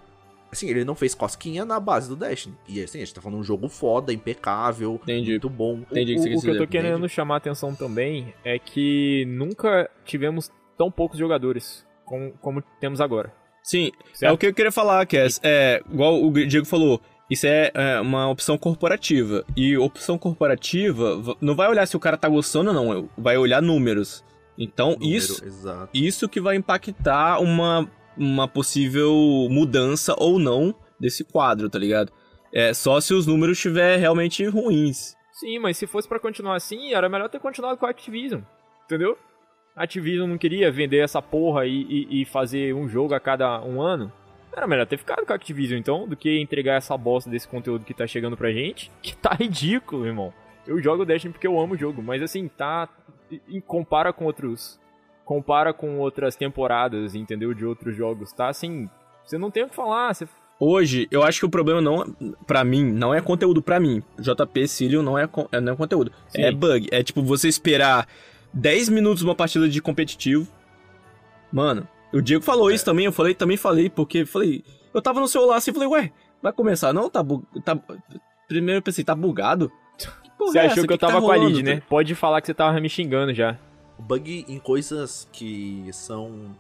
Assim, 0.52 0.70
ele 0.70 0.86
não 0.86 0.96
fez 0.96 1.14
cosquinha 1.14 1.66
na 1.66 1.80
base 1.80 2.08
do 2.08 2.16
Destiny. 2.16 2.56
E 2.68 2.82
assim, 2.82 3.00
a 3.00 3.02
gente 3.06 3.14
tá 3.14 3.22
falando 3.22 3.38
de 3.38 3.42
um 3.42 3.46
jogo 3.46 3.68
foda, 3.68 4.14
impecável, 4.14 5.00
Entendi. 5.04 5.32
muito 5.32 5.50
bom. 5.50 5.80
Entendi 5.92 6.14
o 6.14 6.16
que 6.16 6.30
o, 6.30 6.34
você 6.34 6.38
o 6.38 6.42
que 6.42 6.50
eu 6.50 6.58
tô 6.66 6.68
querendo 6.68 7.08
chamar 7.10 7.36
a 7.36 7.38
atenção 7.38 7.76
também 7.76 8.34
é 8.44 8.58
que 8.58 9.26
nunca 9.28 9.90
tivemos 10.06 10.52
tão 10.78 10.90
poucos 10.92 11.18
jogadores 11.20 11.86
como, 12.06 12.32
como 12.42 12.64
temos 12.80 13.02
agora. 13.02 13.34
Sim, 13.62 13.92
é 14.14 14.16
Certo? 14.16 14.34
o 14.34 14.38
que 14.38 14.48
eu 14.48 14.54
queria 14.54 14.72
falar, 14.72 15.06
Cass. 15.06 15.42
É, 15.44 15.84
igual 15.92 16.24
o 16.24 16.32
Diego 16.32 16.66
falou, 16.66 17.02
isso 17.30 17.46
é, 17.46 17.70
é, 17.74 18.00
uma 18.00 18.30
opção 18.30 18.58
corporativa. 18.58 19.44
E 19.56 19.78
opção 19.78 20.18
corporativa 20.18 21.36
não 21.42 21.56
vai 21.56 21.68
olhar 21.68 21.86
se 21.86 21.98
o 21.98 22.00
cara 22.00 22.16
tá 22.16 22.30
gostando 22.30 22.70
ou 22.70 22.74
não, 22.74 23.10
vai 23.18 23.38
olhar 23.38 23.62
números. 23.62 24.24
Então, 24.58 24.92
Número, 24.94 25.06
isso, 25.12 25.46
Exato. 25.46 25.90
isso 25.94 26.28
que 26.30 26.40
vai 26.40 26.56
impactar 26.56 27.40
uma, 27.40 27.88
uma 28.18 28.48
possível 28.48 29.14
mudança 29.50 30.16
ou 30.18 30.40
não 30.40 30.74
desse 31.00 31.24
quadro, 31.24 31.70
tá 31.70 31.78
ligado? 31.78 32.12
É 32.52 32.74
só 32.74 33.00
se 33.00 33.14
os 33.14 33.28
números 33.28 33.58
estiver 33.58 33.98
realmente 33.98 34.46
ruins. 34.46 35.16
Sim, 35.34 35.60
mas 35.60 35.78
se 35.78 35.86
fosse 35.86 36.08
para 36.08 36.20
continuar 36.20 36.56
assim, 36.56 36.94
era 36.94 37.08
melhor 37.08 37.30
ter 37.30 37.40
continuado 37.40 37.78
com 37.78 37.86
a 37.86 37.90
Activision. 37.90 38.42
Entendeu? 38.86 39.18
A 39.76 39.84
Activision 39.84 40.28
não 40.28 40.38
queria 40.38 40.72
vender 40.72 40.98
essa 40.98 41.22
porra 41.22 41.68
e, 41.68 41.84
e, 41.84 42.22
e, 42.22 42.26
fazer 42.26 42.74
um 42.74 42.90
jogo 42.90 43.14
a 43.14 43.20
cada 43.20 43.62
um 43.62 43.80
ano. 43.80 44.12
Era 44.52 44.66
melhor 44.66 44.88
ter 44.88 44.98
ficado 44.98 45.24
com 45.24 45.32
a 45.32 45.36
Activision, 45.36 45.78
então, 45.78 46.08
do 46.08 46.18
que 46.18 46.40
entregar 46.40 46.78
essa 46.78 46.98
bosta 46.98 47.30
desse 47.30 47.48
conteúdo 47.48 47.86
que 47.86 47.94
tá 47.94 48.08
chegando 48.08 48.36
pra 48.36 48.52
gente. 48.52 48.92
Que 49.04 49.16
tá 49.16 49.36
ridículo, 49.36 50.08
irmão. 50.08 50.34
Eu 50.66 50.82
jogo 50.82 51.06
Destiny 51.06 51.32
porque 51.32 51.46
eu 51.46 51.60
amo 51.60 51.76
o 51.76 51.78
jogo, 51.78 52.02
mas 52.02 52.24
assim, 52.24 52.48
tá. 52.48 52.90
Compara 53.68 54.12
com 54.12 54.26
outros. 54.26 54.80
Compara 55.28 55.74
com 55.74 56.00
outras 56.00 56.38
temporadas, 56.38 57.14
entendeu? 57.14 57.54
De 57.54 57.66
outros 57.66 57.94
jogos. 57.94 58.32
Tá 58.32 58.48
assim. 58.48 58.90
Você 59.26 59.38
não 59.38 59.52
tem 59.52 59.64
o 59.64 59.68
que 59.70 59.76
falar. 59.76 60.16
Você 60.16 60.26
Hoje, 60.60 61.06
eu 61.12 61.22
acho 61.22 61.42
que 61.42 61.46
o 61.46 61.50
problema 61.50 61.82
não, 61.82 62.16
para 62.48 62.64
mim, 62.64 62.84
não 62.84 63.14
é 63.14 63.22
conteúdo 63.22 63.62
para 63.62 63.78
mim. 63.78 64.02
JP 64.18 64.68
Cilium 64.68 65.04
não 65.04 65.20
é, 65.20 65.30
é, 65.52 65.60
não 65.60 65.74
é 65.74 65.76
conteúdo. 65.76 66.12
Sim. 66.30 66.42
É 66.42 66.52
bug. 66.52 66.88
É 66.92 67.04
tipo 67.04 67.22
você 67.22 67.50
esperar 67.50 68.08
10 68.54 68.90
minutos 68.90 69.22
uma 69.22 69.36
partida 69.36 69.70
de 69.70 69.82
competitivo. 69.82 70.48
Mano, 71.52 71.86
o 72.12 72.22
Diego 72.22 72.44
falou 72.44 72.72
é. 72.72 72.74
isso 72.74 72.86
também, 72.86 73.06
eu 73.06 73.12
falei, 73.12 73.36
também 73.36 73.58
falei, 73.58 73.90
porque 73.90 74.26
falei, 74.26 74.64
eu 74.94 75.02
tava 75.02 75.20
no 75.20 75.28
celular 75.28 75.58
assim, 75.58 75.74
falei, 75.74 75.90
ué, 75.90 76.12
vai 76.42 76.54
começar 76.54 76.92
não? 76.92 77.10
Tá, 77.10 77.24
tá 77.64 77.78
Primeiro 78.48 78.80
eu 78.80 78.82
pensei, 78.82 79.04
tá 79.04 79.14
bugado? 79.14 79.70
Você 80.40 80.60
é 80.60 80.66
achou 80.68 80.88
que 80.88 80.94
eu 80.94 80.98
tava 80.98 81.14
tá 81.14 81.22
com 81.22 81.32
a 81.32 81.36
lead, 81.36 81.64
né? 81.64 81.82
Pode 81.90 82.16
falar 82.16 82.42
que 82.42 82.48
você 82.48 82.54
tava 82.54 82.80
me 82.80 82.90
xingando 82.90 83.34
já. 83.34 83.58
Bug 84.00 84.46
em 84.48 84.60
coisas 84.60 85.28
que 85.32 85.90
são 85.92 86.56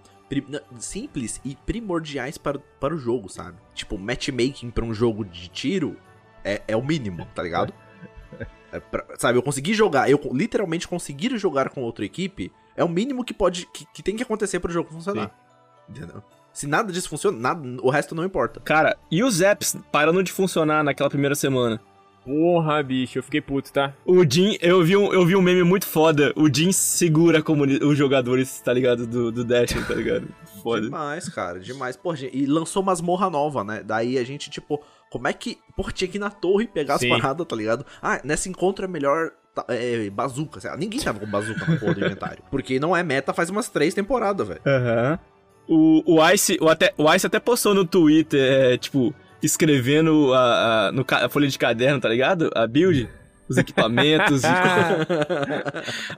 simples 0.79 1.39
e 1.45 1.55
primordiais 1.55 2.37
para, 2.37 2.59
para 2.79 2.93
o 2.93 2.97
jogo, 2.97 3.29
sabe? 3.29 3.57
Tipo, 3.73 3.97
matchmaking 3.97 4.69
para 4.71 4.83
um 4.83 4.93
jogo 4.93 5.23
de 5.23 5.47
tiro 5.47 5.95
é, 6.43 6.61
é 6.67 6.75
o 6.75 6.83
mínimo, 6.83 7.27
tá 7.33 7.43
ligado? 7.43 7.73
É 8.69 8.81
pra, 8.81 9.05
sabe, 9.17 9.37
eu 9.37 9.41
consegui 9.41 9.73
jogar, 9.73 10.09
eu 10.09 10.19
literalmente 10.33 10.89
conseguir 10.89 11.37
jogar 11.37 11.69
com 11.69 11.81
outra 11.83 12.03
equipe 12.03 12.51
é 12.75 12.83
o 12.83 12.89
mínimo 12.89 13.23
que 13.23 13.33
pode 13.33 13.65
que, 13.67 13.85
que 13.85 14.03
tem 14.03 14.17
que 14.17 14.23
acontecer 14.23 14.59
para 14.59 14.69
o 14.69 14.73
jogo 14.73 14.91
funcionar. 14.91 15.29
Sim. 15.29 15.91
Entendeu? 15.91 16.21
Se 16.51 16.67
nada 16.67 16.91
disso 16.91 17.07
funciona, 17.07 17.37
nada, 17.37 17.61
o 17.81 17.89
resto 17.89 18.13
não 18.13 18.25
importa. 18.25 18.59
Cara, 18.59 18.97
e 19.09 19.23
os 19.23 19.41
apps 19.41 19.77
parando 19.89 20.21
de 20.21 20.33
funcionar 20.33 20.83
naquela 20.83 21.09
primeira 21.09 21.33
semana? 21.33 21.79
Porra, 22.27 22.83
bicho, 22.83 23.17
eu 23.17 23.23
fiquei 23.23 23.39
puto, 23.39 23.71
tá? 23.71 23.93
O 24.05 24.21
Jin, 24.29 24.57
eu 24.59 24.83
vi 24.83 24.97
um, 24.97 25.13
eu 25.13 25.25
vi 25.25 25.33
um 25.33 25.41
meme 25.41 25.63
muito 25.63 25.87
foda. 25.87 26.33
O 26.35 26.53
Jin 26.53 26.73
segura 26.73 27.41
os 27.81 27.97
jogadores, 27.97 28.59
tá 28.59 28.73
ligado? 28.73 29.07
Do, 29.07 29.31
do 29.31 29.45
Dash, 29.45 29.71
tá 29.87 29.93
ligado? 29.93 30.27
Foda. 30.61 30.81
Demais, 30.81 31.29
cara, 31.29 31.57
demais. 31.57 31.95
Pô, 31.95 32.13
gente, 32.13 32.35
e 32.35 32.45
lançou 32.45 32.83
masmorra 32.83 33.29
nova, 33.29 33.63
né? 33.63 33.81
Daí 33.81 34.17
a 34.17 34.25
gente, 34.25 34.49
tipo, 34.49 34.83
como 35.09 35.25
é 35.25 35.31
que. 35.31 35.57
Pô, 35.73 35.89
tinha 35.89 36.09
que 36.09 36.17
ir 36.17 36.19
na 36.19 36.29
torre 36.29 36.65
e 36.65 36.67
pegar 36.67 36.97
Sim. 36.97 37.13
as 37.13 37.21
paradas, 37.21 37.47
tá 37.47 37.55
ligado? 37.55 37.85
Ah, 38.01 38.19
nesse 38.21 38.49
encontro 38.49 38.83
é 38.83 38.89
melhor 38.89 39.31
é, 39.69 40.09
bazuca. 40.09 40.59
Sei 40.59 40.69
lá. 40.69 40.75
Ninguém 40.75 40.99
tava 40.99 41.19
com 41.19 41.27
bazuca 41.27 41.65
na 41.65 41.79
porra 41.79 41.93
do 41.93 42.05
inventário. 42.05 42.43
Porque 42.51 42.77
não 42.77 42.93
é 42.93 43.03
meta 43.03 43.33
faz 43.33 43.49
umas 43.49 43.69
três 43.69 43.93
temporadas, 43.93 44.45
velho. 44.45 44.61
Aham. 44.65 45.11
Uhum. 45.11 45.37
O, 45.69 46.15
o, 46.15 46.29
Ice, 46.31 46.57
o, 46.61 46.67
até, 46.67 46.93
o 46.97 47.13
Ice 47.13 47.27
até 47.27 47.39
postou 47.39 47.73
no 47.73 47.85
Twitter, 47.85 48.41
é, 48.41 48.77
tipo, 48.77 49.13
escrevendo 49.41 50.33
a, 50.33 50.87
a, 50.87 50.91
no, 50.91 51.05
a 51.09 51.29
folha 51.29 51.47
de 51.47 51.57
caderno, 51.57 51.99
tá 51.99 52.09
ligado? 52.09 52.49
A 52.55 52.67
build, 52.67 53.09
os 53.47 53.57
equipamentos. 53.57 54.43
e... 54.43 54.47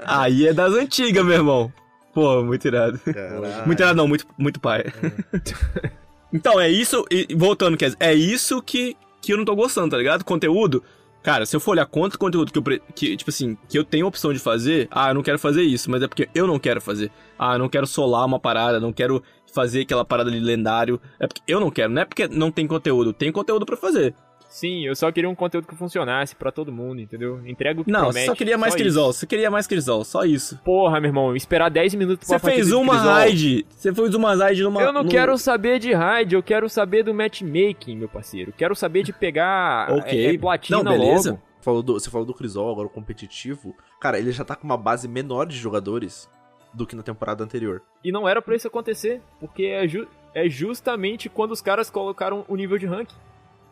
Aí 0.05 0.47
é 0.47 0.53
das 0.53 0.73
antigas, 0.73 1.23
meu 1.25 1.35
irmão. 1.35 1.73
Pô, 2.13 2.43
muito 2.43 2.67
irado. 2.67 2.99
Caralho. 2.99 3.65
Muito 3.65 3.79
irado 3.79 3.95
não, 3.95 4.07
muito, 4.07 4.25
muito 4.37 4.59
pai. 4.59 4.81
É. 4.81 5.91
então, 6.33 6.59
é 6.59 6.69
isso, 6.69 7.05
e 7.11 7.27
voltando, 7.35 7.77
quer 7.77 7.85
dizer, 7.85 7.97
é 7.99 8.13
isso 8.13 8.61
que, 8.61 8.95
que 9.21 9.33
eu 9.33 9.37
não 9.37 9.45
tô 9.45 9.55
gostando, 9.55 9.91
tá 9.91 9.97
ligado? 9.97 10.23
Conteúdo, 10.23 10.83
Cara, 11.21 11.45
se 11.45 11.53
eu 11.53 11.59
for 11.59 11.71
olhar 11.71 11.85
quanto 11.85 12.17
conteúdo 12.17 12.51
que 12.51 12.57
eu, 12.57 12.81
que, 12.95 13.17
tipo 13.17 13.29
assim, 13.29 13.57
que 13.67 13.77
eu 13.77 13.83
tenho 13.83 14.05
a 14.05 14.07
opção 14.07 14.31
de 14.31 14.39
fazer, 14.39 14.87
ah, 14.89 15.09
eu 15.09 15.13
não 15.13 15.21
quero 15.21 15.37
fazer 15.37 15.63
isso, 15.63 15.91
mas 15.91 16.01
é 16.01 16.07
porque 16.07 16.29
eu 16.33 16.47
não 16.47 16.57
quero 16.57 16.79
fazer. 16.79 17.11
Ah, 17.37 17.55
eu 17.55 17.59
não 17.59 17.67
quero 17.67 17.85
solar 17.85 18.25
uma 18.25 18.39
parada, 18.39 18.79
não 18.79 18.93
quero 18.93 19.21
fazer 19.53 19.81
aquela 19.81 20.05
parada 20.05 20.31
de 20.31 20.39
lendário. 20.39 20.99
É 21.19 21.27
porque 21.27 21.41
eu 21.47 21.59
não 21.59 21.69
quero, 21.71 21.91
não 21.91 22.01
é 22.01 22.05
porque 22.05 22.27
não 22.27 22.51
tem 22.51 22.67
conteúdo, 22.67 23.13
tem 23.13 23.31
conteúdo 23.31 23.65
para 23.65 23.77
fazer. 23.77 24.13
Sim, 24.49 24.83
eu 24.83 24.95
só 24.95 25.11
queria 25.11 25.29
um 25.29 25.35
conteúdo 25.35 25.67
que 25.67 25.75
funcionasse 25.75 26.35
para 26.35 26.51
todo 26.51 26.71
mundo, 26.71 26.99
entendeu? 26.99 27.39
Entrega 27.45 27.81
o 27.81 27.85
que 27.85 27.91
Não, 27.91 28.05
promete, 28.05 28.25
só 28.25 28.33
queria 28.33 28.57
mais 28.57 28.73
Crisol, 28.73 29.13
você 29.13 29.27
queria 29.27 29.51
mais 29.51 29.67
Crisol, 29.67 30.03
só 30.03 30.25
isso. 30.25 30.57
Porra, 30.65 30.99
meu 30.99 31.09
irmão, 31.09 31.35
esperar 31.35 31.69
10 31.69 31.93
minutos 31.93 32.27
pra 32.27 32.39
Você 32.39 32.51
fez 32.51 32.71
uma 32.71 32.97
raid, 32.97 33.63
você 33.69 33.93
fez 33.93 34.15
uma 34.15 34.35
raid 34.35 34.63
numa... 34.63 34.81
Eu 34.81 34.91
não 34.91 35.03
no... 35.03 35.09
quero 35.09 35.37
saber 35.37 35.77
de 35.77 35.93
raid, 35.93 36.33
eu 36.33 36.41
quero 36.41 36.67
saber 36.67 37.03
do 37.03 37.13
matchmaking, 37.13 37.95
meu 37.95 38.09
parceiro. 38.09 38.51
Quero 38.51 38.75
saber 38.75 39.03
de 39.03 39.13
pegar 39.13 39.93
okay. 39.93 40.35
é, 40.35 40.37
platina 40.39 40.81
não, 40.81 40.93
beleza. 40.93 41.31
logo. 41.31 41.43
Falou 41.61 41.83
do, 41.83 41.93
você 41.93 42.09
falou 42.09 42.25
do 42.25 42.33
Crisol, 42.33 42.71
agora 42.71 42.87
o 42.87 42.89
competitivo. 42.89 43.75
Cara, 44.01 44.17
ele 44.17 44.31
já 44.31 44.43
tá 44.43 44.55
com 44.55 44.65
uma 44.65 44.77
base 44.77 45.07
menor 45.07 45.45
de 45.45 45.57
jogadores 45.57 46.27
do 46.73 46.85
que 46.85 46.95
na 46.95 47.03
temporada 47.03 47.43
anterior. 47.43 47.81
E 48.03 48.11
não 48.11 48.27
era 48.27 48.41
para 48.41 48.55
isso 48.55 48.67
acontecer, 48.67 49.21
porque 49.39 49.63
é, 49.65 49.87
ju 49.87 50.07
é 50.33 50.47
justamente 50.47 51.27
quando 51.29 51.51
os 51.51 51.61
caras 51.61 51.89
colocaram 51.89 52.45
o 52.47 52.55
nível 52.55 52.77
de 52.77 52.85
rank. 52.85 53.09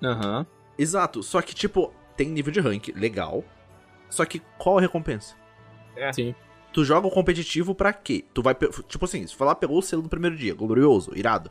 Aham. 0.04 0.40
Uhum. 0.40 0.46
Exato, 0.80 1.24
só 1.24 1.42
que, 1.42 1.56
tipo, 1.56 1.92
tem 2.16 2.30
nível 2.30 2.52
de 2.52 2.60
rank, 2.60 2.90
legal. 2.96 3.44
Só 4.10 4.26
que 4.26 4.42
qual 4.58 4.78
a 4.78 4.82
recompensa? 4.82 5.36
É. 5.96 6.14
Sim. 6.14 6.36
Tu 6.72 6.84
joga 6.84 7.08
o 7.08 7.12
competitivo 7.12 7.74
pra 7.74 7.92
quê? 7.92 8.24
Tu 8.34 8.42
vai. 8.42 8.54
Tipo 8.88 9.06
assim, 9.06 9.26
se 9.26 9.36
falar, 9.36 9.56
pegou 9.56 9.80
o 9.80 9.82
selo 9.82 10.04
no 10.04 10.10
primeiro 10.10 10.36
dia, 10.36 10.54
glorioso, 10.54 11.12
irado. 11.16 11.50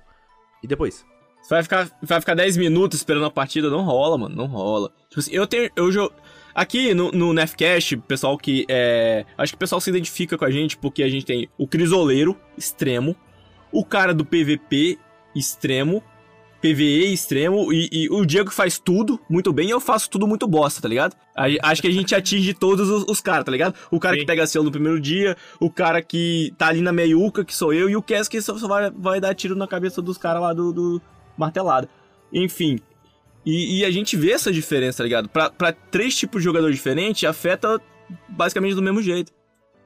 E 0.62 0.66
depois? 0.66 1.04
Você 1.42 1.54
vai 1.54 1.62
ficar, 1.62 1.90
vai 2.02 2.20
ficar 2.20 2.34
10 2.34 2.56
minutos 2.56 2.98
esperando 2.98 3.26
a 3.26 3.30
partida, 3.30 3.70
não 3.70 3.84
rola, 3.84 4.18
mano, 4.18 4.34
não 4.34 4.46
rola. 4.46 4.92
Tipo 5.08 5.20
assim, 5.20 5.32
eu 5.32 5.46
tenho. 5.46 5.70
Eu 5.76 5.90
jogo. 5.90 6.14
Aqui 6.56 6.94
no, 6.94 7.12
no 7.12 7.34
Nefcast, 7.34 7.98
pessoal 7.98 8.38
que 8.38 8.64
é. 8.66 9.26
Acho 9.36 9.52
que 9.52 9.56
o 9.56 9.58
pessoal 9.58 9.78
se 9.78 9.90
identifica 9.90 10.38
com 10.38 10.44
a 10.46 10.50
gente 10.50 10.74
porque 10.74 11.02
a 11.02 11.08
gente 11.08 11.26
tem 11.26 11.50
o 11.58 11.68
crisoleiro 11.68 12.34
extremo, 12.56 13.14
o 13.70 13.84
cara 13.84 14.14
do 14.14 14.24
PVP 14.24 14.98
extremo, 15.34 16.02
PVE 16.62 17.12
extremo 17.12 17.70
e, 17.70 17.90
e, 17.92 18.08
o 18.08 18.24
Diego 18.24 18.50
faz 18.50 18.78
tudo 18.78 19.20
muito 19.28 19.52
bem 19.52 19.68
e 19.68 19.70
eu 19.70 19.80
faço 19.80 20.08
tudo 20.08 20.26
muito 20.26 20.48
bosta, 20.48 20.80
tá 20.80 20.88
ligado? 20.88 21.14
Acho 21.62 21.82
que 21.82 21.88
a 21.88 21.92
gente 21.92 22.14
atinge 22.14 22.54
todos 22.54 22.88
os, 22.88 23.04
os 23.06 23.20
caras, 23.20 23.44
tá 23.44 23.52
ligado? 23.52 23.74
O 23.90 24.00
cara 24.00 24.14
Sim. 24.14 24.20
que 24.20 24.26
pega 24.26 24.46
selo 24.46 24.64
no 24.64 24.72
primeiro 24.72 24.98
dia, 24.98 25.36
o 25.60 25.70
cara 25.70 26.00
que 26.00 26.54
tá 26.56 26.68
ali 26.68 26.80
na 26.80 26.90
meiuca, 26.90 27.44
que 27.44 27.54
sou 27.54 27.74
eu, 27.74 27.90
e 27.90 27.96
o 27.96 28.02
Cass 28.02 28.28
que 28.28 28.40
só, 28.40 28.56
só 28.56 28.66
vai, 28.66 28.90
vai 28.90 29.20
dar 29.20 29.34
tiro 29.34 29.54
na 29.54 29.68
cabeça 29.68 30.00
dos 30.00 30.16
caras 30.16 30.40
lá 30.40 30.54
do, 30.54 30.72
do 30.72 31.02
martelado. 31.36 31.86
Enfim. 32.32 32.80
E, 33.46 33.78
e, 33.78 33.84
a 33.84 33.90
gente 33.92 34.16
vê 34.16 34.32
essa 34.32 34.50
diferença, 34.50 34.98
tá 34.98 35.04
ligado? 35.04 35.28
Pra, 35.28 35.48
pra 35.48 35.72
três 35.72 36.16
tipos 36.16 36.40
de 36.42 36.44
jogador 36.44 36.72
diferentes, 36.72 37.22
afeta 37.22 37.80
basicamente 38.28 38.74
do 38.74 38.82
mesmo 38.82 39.00
jeito. 39.00 39.32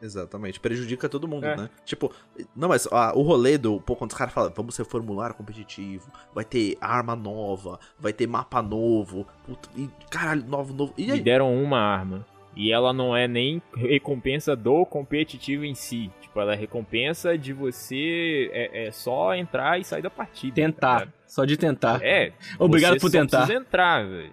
Exatamente, 0.02 0.58
prejudica 0.58 1.10
todo 1.10 1.28
mundo, 1.28 1.44
é. 1.44 1.56
né? 1.56 1.70
Tipo, 1.84 2.10
não, 2.56 2.68
mas 2.68 2.88
ah, 2.90 3.12
o 3.14 3.20
rolê 3.20 3.58
do. 3.58 3.78
Pô, 3.82 3.94
quando 3.94 4.12
os 4.12 4.16
caras 4.16 4.32
falam, 4.32 4.50
vamos 4.56 4.74
reformular 4.76 5.34
competitivo, 5.34 6.10
vai 6.34 6.44
ter 6.44 6.78
arma 6.80 7.14
nova, 7.14 7.78
vai 7.98 8.12
ter 8.12 8.26
mapa 8.26 8.62
novo, 8.62 9.26
puta, 9.44 9.68
e 9.76 9.90
caralho, 10.10 10.42
novo, 10.46 10.72
novo. 10.72 10.94
E 10.96 11.10
aí? 11.10 11.18
Me 11.18 11.22
deram 11.22 11.54
uma 11.54 11.78
arma. 11.78 12.26
E 12.56 12.72
ela 12.72 12.92
não 12.92 13.16
é 13.16 13.28
nem 13.28 13.62
recompensa 13.74 14.56
do 14.56 14.84
competitivo 14.84 15.64
em 15.64 15.74
si. 15.74 16.10
Tipo, 16.20 16.40
ela 16.40 16.54
é 16.54 16.56
recompensa 16.56 17.38
de 17.38 17.52
você 17.52 18.50
é, 18.52 18.86
é 18.86 18.90
só 18.90 19.34
entrar 19.34 19.78
e 19.78 19.84
sair 19.84 20.02
da 20.02 20.10
partida. 20.10 20.54
Tentar. 20.54 21.06
Tá 21.06 21.12
só 21.26 21.44
de 21.44 21.56
tentar. 21.56 22.02
É. 22.02 22.32
Obrigado 22.58 22.98
por 22.98 23.10
tentar. 23.10 23.46
Só 23.46 23.52
entrar, 23.52 24.04
velho. 24.06 24.32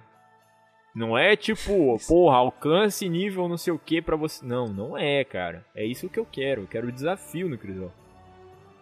Não 0.95 1.15
é 1.15 1.35
tipo, 1.35 1.95
porra, 2.07 2.37
alcance 2.37 3.07
nível 3.07 3.47
não 3.47 3.55
sei 3.55 3.71
o 3.71 3.77
que 3.77 4.01
para 4.01 4.15
você. 4.15 4.43
Não, 4.43 4.65
não 4.65 4.97
é, 4.97 5.23
cara. 5.23 5.63
É 5.75 5.85
isso 5.85 6.09
que 6.09 6.19
eu 6.19 6.25
quero. 6.25 6.63
Eu 6.63 6.67
quero 6.67 6.87
o 6.87 6.91
desafio 6.91 7.47
no 7.47 7.55
Crisol. 7.55 7.93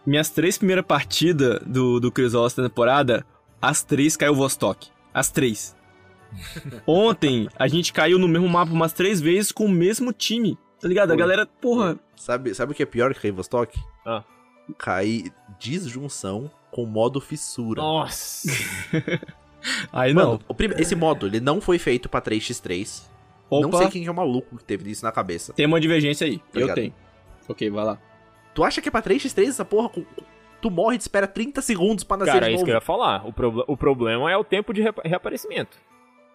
Minhas 0.06 0.30
três 0.30 0.58
primeiras 0.58 0.86
partidas 0.86 1.60
do, 1.66 2.00
do 2.00 2.12
Crisol 2.12 2.46
essa 2.46 2.64
temporada, 2.64 3.26
as 3.62 3.84
três 3.84 4.16
caiu 4.16 4.34
Vostok. 4.34 4.88
As 5.14 5.30
três. 5.30 5.76
Ontem, 6.86 7.48
a 7.58 7.68
gente 7.68 7.94
caiu 7.94 8.20
no 8.20 8.28
mesmo 8.28 8.48
mapa 8.48 8.72
umas 8.72 8.94
três 8.94 9.22
vezes 9.22 9.52
com 9.52 9.66
o 9.66 9.70
mesmo 9.70 10.12
time. 10.12 10.58
Tá 10.80 10.88
ligado? 10.88 11.10
Foi. 11.10 11.16
A 11.16 11.20
galera, 11.20 11.46
porra. 11.46 11.98
Sabe, 12.16 12.54
sabe 12.54 12.72
o 12.72 12.76
que 12.76 12.84
é 12.84 12.86
pior 12.86 13.14
que 13.14 13.20
cair 13.22 13.32
Vostok? 13.32 13.78
Ah. 14.06 14.24
Cair 14.78 15.32
disjunção 15.60 16.50
com 16.72 16.86
modo 16.86 17.22
fissura. 17.22 17.82
Nossa! 17.82 18.48
Aí 19.92 20.14
Mano, 20.14 20.40
não. 20.48 20.68
esse 20.78 20.96
modo, 20.96 21.26
ele 21.26 21.40
não 21.40 21.60
foi 21.60 21.80
feito 21.80 22.08
pra 22.08 22.22
3x3. 22.22 23.04
Opa. 23.50 23.68
Não 23.68 23.78
sei 23.78 23.88
quem 23.90 24.06
é 24.06 24.12
o 24.12 24.14
maluco 24.14 24.58
que 24.58 24.64
teve 24.64 24.90
isso 24.90 25.04
na 25.04 25.12
cabeça. 25.12 25.54
Tem 25.54 25.66
uma 25.66 25.80
divergência 25.80 26.26
aí. 26.28 26.40
Tá 26.52 26.60
eu 26.60 26.74
tenho. 26.74 26.94
Ok, 27.48 27.70
vai 27.70 27.86
lá. 27.86 28.00
Tu 28.54 28.64
acha 28.64 28.82
que 28.82 28.90
é 28.90 28.92
pra 28.92 29.02
3x3 29.02 29.50
essa 29.50 29.66
porra? 29.66 29.90
Tu 30.62 30.72
morre 30.72 30.96
e 30.96 30.98
te 30.98 31.02
espera 31.02 31.28
30 31.28 31.62
segundos 31.62 32.04
pra 32.04 32.18
nascer 32.18 32.34
Cara, 32.34 32.46
de 32.46 32.52
é 32.52 32.56
isso 32.56 32.64
que 32.66 32.72
eu 32.72 32.76
ia 32.76 32.82
falar. 32.82 33.26
O, 33.28 33.34
pro... 33.34 33.64
o 33.68 33.78
problema 33.78 34.32
é 34.32 34.38
o 34.38 34.44
tempo 34.44 34.74
de 34.74 34.82
reaparecimento. 35.04 35.78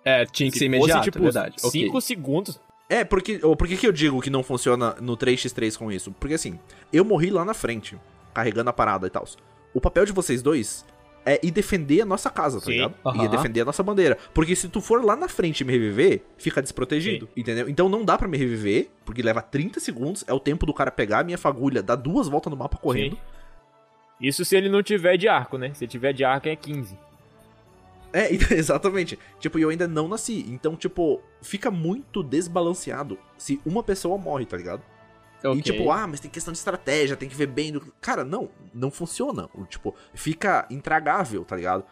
É, 0.04 0.24
tinha 0.24 0.48
que 0.50 0.54
Se 0.54 0.60
ser 0.60 0.66
imediato, 0.66 0.98
fosse, 0.98 1.10
tipo, 1.10 1.18
é 1.18 1.22
verdade. 1.22 1.54
5 1.60 1.88
okay. 1.88 2.00
segundos. 2.00 2.60
É, 2.88 3.04
porque, 3.04 3.38
por 3.38 3.68
que, 3.68 3.76
que 3.76 3.86
eu 3.86 3.92
digo 3.92 4.20
que 4.20 4.30
não 4.30 4.42
funciona 4.42 4.96
no 5.00 5.16
3x3 5.16 5.76
com 5.78 5.92
isso? 5.92 6.10
Porque 6.12 6.34
assim, 6.34 6.58
eu 6.92 7.04
morri 7.04 7.30
lá 7.30 7.44
na 7.44 7.54
frente, 7.54 7.96
carregando 8.34 8.70
a 8.70 8.72
parada 8.72 9.06
e 9.06 9.10
tal. 9.10 9.24
O 9.72 9.80
papel 9.80 10.04
de 10.04 10.12
vocês 10.12 10.42
dois 10.42 10.84
é 11.24 11.38
ir 11.42 11.50
defender 11.50 12.00
a 12.00 12.04
nossa 12.04 12.30
casa, 12.30 12.58
tá 12.58 12.66
Sim. 12.66 12.72
ligado? 12.72 12.94
Ir 13.14 13.28
defender 13.28 13.60
a 13.60 13.64
nossa 13.64 13.82
bandeira. 13.82 14.18
Porque 14.34 14.56
se 14.56 14.68
tu 14.68 14.80
for 14.80 15.04
lá 15.04 15.14
na 15.14 15.28
frente 15.28 15.60
e 15.60 15.64
me 15.64 15.72
reviver, 15.72 16.22
fica 16.36 16.60
desprotegido, 16.60 17.28
entendeu? 17.36 17.68
Então 17.68 17.88
não 17.88 18.04
dá 18.04 18.18
pra 18.18 18.26
me 18.26 18.36
reviver, 18.36 18.90
porque 19.04 19.22
leva 19.22 19.40
30 19.40 19.78
segundos, 19.78 20.24
é 20.26 20.32
o 20.32 20.40
tempo 20.40 20.66
do 20.66 20.74
cara 20.74 20.90
pegar 20.90 21.20
a 21.20 21.24
minha 21.24 21.38
fagulha, 21.38 21.82
dar 21.82 21.96
duas 21.96 22.26
voltas 22.26 22.50
no 22.50 22.56
mapa 22.56 22.76
correndo. 22.76 23.14
Sim. 23.14 23.22
Isso 24.20 24.44
se 24.44 24.56
ele 24.56 24.68
não 24.68 24.82
tiver 24.82 25.16
de 25.16 25.28
arco, 25.28 25.56
né? 25.56 25.72
Se 25.74 25.84
ele 25.84 25.90
tiver 25.90 26.12
de 26.12 26.24
arco 26.24 26.48
é 26.48 26.56
15. 26.56 26.98
É, 28.12 28.32
exatamente. 28.54 29.18
Tipo, 29.38 29.58
e 29.58 29.62
eu 29.62 29.68
ainda 29.68 29.86
não 29.86 30.08
nasci. 30.08 30.44
Então, 30.48 30.76
tipo, 30.76 31.20
fica 31.42 31.70
muito 31.70 32.22
desbalanceado 32.22 33.18
se 33.36 33.60
uma 33.64 33.82
pessoa 33.82 34.18
morre, 34.18 34.46
tá 34.46 34.56
ligado? 34.56 34.82
E 35.56 35.62
tipo, 35.62 35.90
ah, 35.90 36.06
mas 36.06 36.20
tem 36.20 36.30
questão 36.30 36.52
de 36.52 36.58
estratégia, 36.58 37.16
tem 37.16 37.28
que 37.28 37.34
ver 37.34 37.46
bem. 37.46 37.72
Do... 37.72 37.80
Cara, 38.00 38.24
não, 38.24 38.50
não 38.74 38.90
funciona. 38.90 39.48
Tipo, 39.68 39.94
fica 40.12 40.66
intragável, 40.70 41.44
tá 41.44 41.56
ligado? 41.56 41.84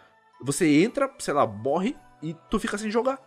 Você 0.43 0.83
entra, 0.83 1.11
sei 1.19 1.33
lá, 1.33 1.47
morre 1.47 1.97
e 2.23 2.37
tu 2.51 2.61
fica 2.61 2.77
sem 2.77 2.91
jogar. 2.91 3.19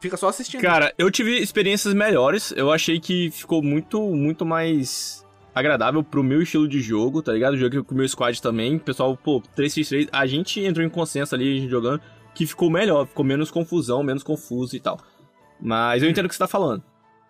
Fica 0.00 0.18
só 0.18 0.28
assistindo. 0.28 0.60
Cara, 0.60 0.92
eu 0.98 1.10
tive 1.10 1.38
experiências 1.38 1.94
melhores. 1.94 2.52
Eu 2.54 2.70
achei 2.70 3.00
que 3.00 3.30
ficou 3.30 3.62
muito, 3.62 3.98
muito 4.14 4.44
mais 4.44 5.24
agradável 5.54 6.02
pro 6.02 6.22
meu 6.22 6.42
estilo 6.42 6.68
de 6.68 6.80
jogo, 6.80 7.22
tá 7.22 7.32
ligado? 7.32 7.56
Joguei 7.56 7.82
com 7.82 7.94
o 7.94 7.96
meu 7.96 8.08
squad 8.08 8.42
também. 8.42 8.78
Pessoal, 8.78 9.16
pô, 9.16 9.40
3x3, 9.56 10.08
a 10.12 10.26
gente 10.26 10.60
entrou 10.60 10.84
em 10.84 10.90
consenso 10.90 11.34
ali, 11.34 11.56
a 11.56 11.60
gente 11.60 11.70
jogando, 11.70 12.02
que 12.34 12.46
ficou 12.46 12.70
melhor, 12.70 13.06
ficou 13.06 13.24
menos 13.24 13.50
confusão, 13.50 14.02
menos 14.02 14.22
confuso 14.22 14.74
e 14.76 14.80
tal. 14.80 14.98
Mas 15.60 16.02
eu 16.02 16.10
entendo 16.10 16.26
o 16.26 16.28
que 16.28 16.34
você 16.34 16.40
tá 16.40 16.48
falando. 16.48 16.82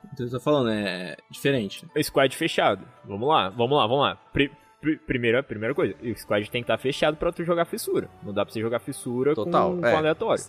O 0.04 0.16
que 0.16 0.22
você 0.24 0.30
tá 0.30 0.40
falando 0.40 0.70
é 0.70 1.16
diferente. 1.30 1.86
Squad 2.02 2.34
fechado. 2.36 2.86
Vamos 3.04 3.28
lá, 3.28 3.48
vamos 3.50 3.76
lá, 3.78 3.86
vamos 3.86 4.02
lá. 4.02 4.16
Pri- 4.32 4.50
pri- 4.80 4.98
primeira, 4.98 5.42
primeira 5.42 5.74
coisa, 5.74 5.94
o 6.02 6.14
squad 6.16 6.50
tem 6.50 6.62
que 6.62 6.64
estar 6.64 6.78
fechado 6.78 7.16
pra 7.16 7.32
tu 7.32 7.44
jogar 7.44 7.64
fissura. 7.64 8.08
Não 8.22 8.32
dá 8.32 8.44
pra 8.44 8.52
você 8.52 8.60
jogar 8.60 8.80
fissura 8.80 9.34
Total, 9.34 9.76
com, 9.76 9.86
é. 9.86 9.90
com 9.92 9.96
aleatório. 9.98 10.44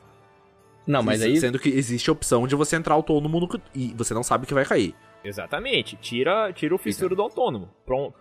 Não, 0.88 1.02
mas 1.02 1.22
aí. 1.22 1.38
Sendo 1.38 1.58
que 1.58 1.70
existe 1.70 2.10
a 2.10 2.14
opção 2.14 2.48
de 2.48 2.54
você 2.56 2.76
entrar 2.76 2.94
autônomo 2.94 3.40
no... 3.40 3.50
e 3.74 3.94
você 3.98 4.14
não 4.14 4.24
sabe 4.24 4.46
que 4.46 4.54
vai 4.54 4.66
cair. 4.66 4.94
Exatamente. 5.24 5.96
Tira, 5.98 6.54
tira 6.54 6.76
o 6.76 6.78
fissura 6.78 7.16
do 7.16 7.22
autônomo. 7.22 7.70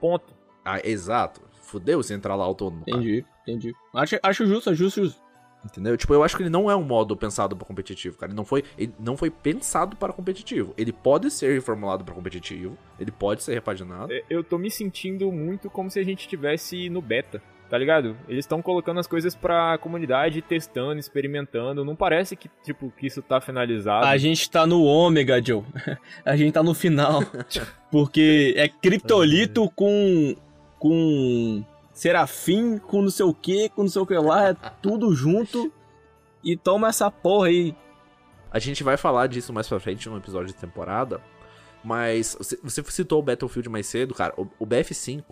Ponto. 0.00 0.32
Ah, 0.64 0.80
exato. 0.82 1.42
Fudeu 1.60 2.02
se 2.02 2.14
entrar 2.14 2.34
lá 2.36 2.44
autônomo. 2.44 2.84
cara. 2.86 2.96
Entendi, 2.96 3.24
entendi. 3.42 3.72
Acho, 3.94 4.18
acho 4.22 4.46
justo, 4.46 4.70
é 4.70 4.74
justo, 4.74 5.04
justo. 5.04 5.20
Entendeu? 5.64 5.96
Tipo, 5.96 6.12
eu 6.12 6.22
acho 6.22 6.36
que 6.36 6.42
ele 6.42 6.50
não 6.50 6.70
é 6.70 6.76
um 6.76 6.82
modo 6.82 7.16
pensado 7.16 7.56
para 7.56 7.66
competitivo, 7.66 8.18
cara. 8.18 8.30
Ele 8.30 8.36
não 8.36 8.44
foi, 8.44 8.62
ele 8.76 8.94
não 8.98 9.16
foi 9.16 9.30
pensado 9.30 9.96
para 9.96 10.12
competitivo. 10.12 10.74
Ele 10.76 10.92
pode 10.92 11.30
ser 11.30 11.54
reformulado 11.54 12.04
para 12.04 12.14
competitivo, 12.14 12.76
ele 13.00 13.10
pode 13.10 13.42
ser 13.42 13.54
repaginado. 13.54 14.12
É, 14.12 14.22
Eu 14.28 14.44
tô 14.44 14.58
me 14.58 14.70
sentindo 14.70 15.32
muito 15.32 15.70
como 15.70 15.90
se 15.90 15.98
a 15.98 16.04
gente 16.04 16.20
estivesse 16.20 16.88
no 16.90 17.00
beta. 17.00 17.40
Tá 17.70 17.78
ligado? 17.78 18.14
Eles 18.28 18.44
estão 18.44 18.60
colocando 18.60 19.00
as 19.00 19.06
coisas 19.06 19.34
pra 19.34 19.78
comunidade, 19.78 20.42
testando, 20.42 21.00
experimentando. 21.00 21.82
Não 21.84 21.96
parece 21.96 22.36
que, 22.36 22.48
tipo, 22.62 22.92
que 22.96 23.06
isso 23.06 23.22
tá 23.22 23.40
finalizado. 23.40 24.06
A 24.06 24.16
gente 24.18 24.48
tá 24.50 24.66
no 24.66 24.84
ômega, 24.84 25.42
Joe. 25.42 25.64
A 26.24 26.36
gente 26.36 26.52
tá 26.52 26.62
no 26.62 26.74
final. 26.74 27.22
Porque 27.90 28.54
é 28.56 28.68
criptolito 28.68 29.68
com. 29.74 30.36
com. 30.78 31.64
Serafim, 31.94 32.76
com 32.78 33.00
não 33.00 33.08
sei 33.10 33.24
o 33.24 33.32
que, 33.32 33.68
com 33.70 33.82
não 33.82 33.88
sei 33.88 34.02
o 34.02 34.06
que 34.06 34.14
lá, 34.18 34.50
é 34.50 34.54
tudo 34.82 35.14
junto. 35.14 35.72
E 36.42 36.56
toma 36.56 36.88
essa 36.88 37.10
porra 37.10 37.46
aí. 37.46 37.74
A 38.50 38.58
gente 38.58 38.82
vai 38.84 38.96
falar 38.98 39.28
disso 39.28 39.52
mais 39.52 39.66
pra 39.66 39.80
frente 39.80 40.08
no 40.10 40.16
episódio 40.18 40.48
de 40.48 40.54
temporada. 40.54 41.20
Mas 41.82 42.36
você- 42.62 42.82
citou 42.90 43.20
o 43.20 43.22
Battlefield 43.22 43.68
mais 43.68 43.86
cedo, 43.86 44.14
cara. 44.14 44.34
O, 44.36 44.46
o 44.58 44.66
BF5, 44.66 45.22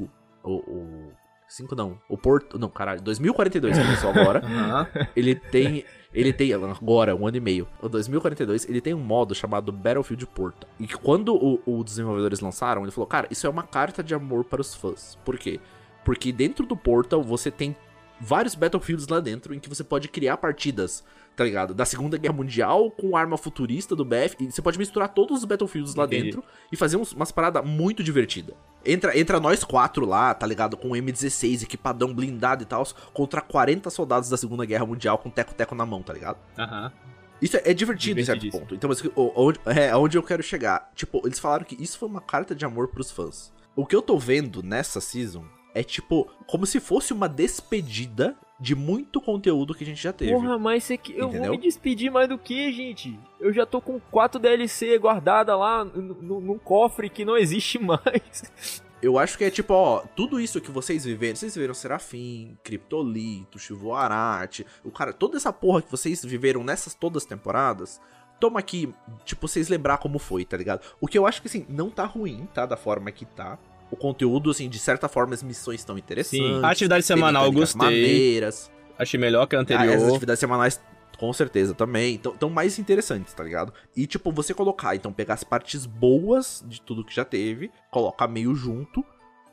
o, 0.44 0.51
o 0.53 1.12
5 1.48 1.75
não, 1.75 1.98
o 2.09 2.16
Porto, 2.16 2.59
não, 2.59 2.68
caralho, 2.68 3.01
2042 3.03 3.77
que 3.77 3.85
começou 3.85 4.11
agora. 4.11 4.42
Ele 5.16 5.35
tem. 5.35 5.85
Ele 6.14 6.33
tem. 6.33 6.53
Agora, 6.53 7.16
um 7.16 7.27
ano 7.27 7.37
e 7.38 7.40
meio. 7.40 7.66
O 7.81 7.88
2042, 7.88 8.68
ele 8.68 8.83
tem 8.83 8.92
um 8.92 9.01
modo 9.01 9.35
chamado 9.35 9.72
Battlefield 9.72 10.27
Porta. 10.27 10.66
E 10.79 10.87
quando 10.87 11.61
os 11.66 11.85
desenvolvedores 11.85 12.40
lançaram, 12.40 12.83
ele 12.83 12.90
falou: 12.92 13.07
Cara, 13.07 13.27
isso 13.31 13.46
é 13.46 13.51
uma 13.51 13.62
carta 13.62 14.03
de 14.03 14.14
amor 14.14 14.44
para 14.44 14.61
os 14.61 14.75
fãs. 14.75 15.18
Por 15.25 15.38
quê? 15.38 15.59
Porque 16.04 16.32
dentro 16.32 16.66
do 16.66 16.76
Portal 16.76 17.22
você 17.22 17.50
tem 17.50 17.76
vários 18.20 18.54
Battlefields 18.54 19.08
lá 19.08 19.20
dentro 19.20 19.54
em 19.54 19.58
que 19.58 19.68
você 19.68 19.82
pode 19.82 20.06
criar 20.08 20.36
partidas, 20.36 21.02
tá 21.34 21.42
ligado? 21.44 21.74
Da 21.74 21.84
Segunda 21.84 22.16
Guerra 22.16 22.34
Mundial 22.34 22.90
com 22.90 23.16
arma 23.16 23.36
futurista 23.36 23.96
do 23.96 24.04
BF. 24.04 24.36
E 24.40 24.50
você 24.50 24.62
pode 24.62 24.78
misturar 24.78 25.08
todos 25.08 25.38
os 25.38 25.44
Battlefields 25.44 25.94
lá 25.94 26.04
Entendi. 26.04 26.24
dentro 26.24 26.44
e 26.70 26.76
fazer 26.76 26.96
uns- 26.96 27.12
umas 27.12 27.32
paradas 27.32 27.64
muito 27.64 28.02
divertidas. 28.02 28.54
Entra, 28.84 29.16
entra 29.18 29.38
nós 29.40 29.62
quatro 29.64 30.04
lá, 30.06 30.34
tá 30.34 30.46
ligado? 30.46 30.76
Com 30.76 30.88
o 30.90 30.96
M16, 30.96 31.62
equipadão 31.62 32.12
blindado 32.14 32.62
e 32.62 32.66
tal, 32.66 32.84
contra 33.12 33.40
40 33.40 33.90
soldados 33.90 34.28
da 34.28 34.36
Segunda 34.36 34.64
Guerra 34.64 34.86
Mundial 34.86 35.18
com 35.18 35.30
teco-teco 35.30 35.74
na 35.74 35.86
mão, 35.86 36.02
tá 36.02 36.12
ligado? 36.12 36.38
Aham. 36.58 36.92
Isso 37.40 37.56
é, 37.56 37.62
é 37.66 37.74
divertido 37.74 38.20
em 38.20 38.24
certo 38.24 38.48
ponto. 38.50 38.72
Então, 38.72 38.88
mas, 38.88 39.02
onde, 39.16 39.58
é 39.66 39.96
onde 39.96 40.16
eu 40.16 40.22
quero 40.22 40.44
chegar. 40.44 40.92
Tipo, 40.94 41.22
eles 41.26 41.40
falaram 41.40 41.64
que 41.64 41.80
isso 41.82 41.98
foi 41.98 42.08
uma 42.08 42.20
carta 42.20 42.54
de 42.54 42.64
amor 42.64 42.86
pros 42.88 43.10
fãs. 43.10 43.52
O 43.74 43.84
que 43.84 43.96
eu 43.96 44.02
tô 44.02 44.16
vendo 44.16 44.62
nessa 44.62 45.00
season 45.00 45.44
é, 45.74 45.82
tipo, 45.82 46.28
como 46.46 46.66
se 46.66 46.80
fosse 46.80 47.12
uma 47.12 47.28
despedida 47.28 48.37
de 48.61 48.76
muito 48.76 49.20
conteúdo 49.20 49.74
que 49.74 49.82
a 49.82 49.87
gente 49.87 50.00
já 50.00 50.12
teve. 50.12 50.32
Porra, 50.32 50.56
mas 50.56 50.85
você 50.85 50.96
que... 50.96 51.16
eu 51.16 51.28
vou 51.28 51.50
me 51.50 51.58
despedir 51.58 52.12
mais 52.12 52.28
do 52.28 52.38
que, 52.38 52.72
gente? 52.72 53.18
Eu 53.40 53.52
já 53.52 53.66
tô 53.66 53.80
com 53.80 53.98
4 53.98 54.38
DLC 54.38 54.96
guardada 54.98 55.56
lá 55.56 55.85
num 55.85 56.58
cofre 56.58 57.11
que 57.11 57.24
não 57.24 57.37
existe 57.37 57.78
mais. 57.82 58.82
Eu 59.02 59.18
acho 59.18 59.37
que 59.37 59.42
é 59.42 59.50
tipo, 59.50 59.74
ó, 59.74 60.04
tudo 60.14 60.38
isso 60.38 60.61
que 60.61 60.70
vocês 60.70 61.04
viveram, 61.04 61.35
vocês 61.35 61.56
viveram 61.56 61.74
Serafim, 61.74 62.56
Criptolito, 62.62 63.58
Chivoarate, 63.58 64.64
o 64.85 64.92
cara, 64.92 65.12
toda 65.12 65.37
essa 65.37 65.52
porra 65.52 65.82
que 65.82 65.90
vocês 65.90 66.24
viveram 66.24 66.62
nessas 66.62 66.94
todas 66.94 67.24
as 67.24 67.28
temporadas, 67.28 68.00
toma 68.38 68.61
aqui, 68.61 68.94
tipo, 69.24 69.48
vocês 69.48 69.68
lembrar 69.68 69.98
como 69.98 70.20
foi, 70.20 70.44
tá 70.44 70.56
ligado? 70.56 70.87
O 71.00 71.08
que 71.08 71.18
eu 71.18 71.26
acho 71.26 71.42
que, 71.42 71.48
assim, 71.48 71.66
não 71.68 71.90
tá 71.90 72.04
ruim, 72.04 72.48
tá, 72.54 72.64
da 72.64 72.76
forma 72.76 73.11
que 73.11 73.24
tá. 73.24 73.58
O 73.92 73.96
conteúdo, 73.96 74.50
assim, 74.50 74.68
de 74.68 74.78
certa 74.78 75.07
forma, 75.07 75.35
as 75.35 75.42
missões 75.42 75.81
estão 75.81 75.98
interessantes. 75.98 76.64
A 76.64 76.70
atividade 76.70 77.05
semanal 77.05 77.44
eu 77.44 77.52
gostei. 77.52 77.78
maneiras. 77.78 78.70
Achei 78.98 79.20
melhor 79.20 79.46
que 79.46 79.55
a 79.55 79.59
Ah, 79.59 79.62
anterior. 79.62 80.09
atividades 80.09 80.40
semanais, 80.40 80.81
com 81.18 81.31
certeza, 81.33 81.74
também. 81.74 82.14
Estão 82.14 82.48
mais 82.48 82.78
interessantes, 82.78 83.35
tá 83.35 83.44
ligado? 83.44 83.72
E, 83.94 84.07
tipo, 84.07 84.33
você 84.33 84.55
colocar, 84.55 84.96
então, 84.96 85.12
pegar 85.12 85.35
as 85.35 85.44
partes 85.44 85.85
boas 85.87 86.64
de 86.66 86.81
tudo 86.81 87.05
que 87.05 87.14
já 87.14 87.24
teve, 87.24 87.70
colocar 87.90 88.26
meio 88.26 88.55
junto. 88.55 89.05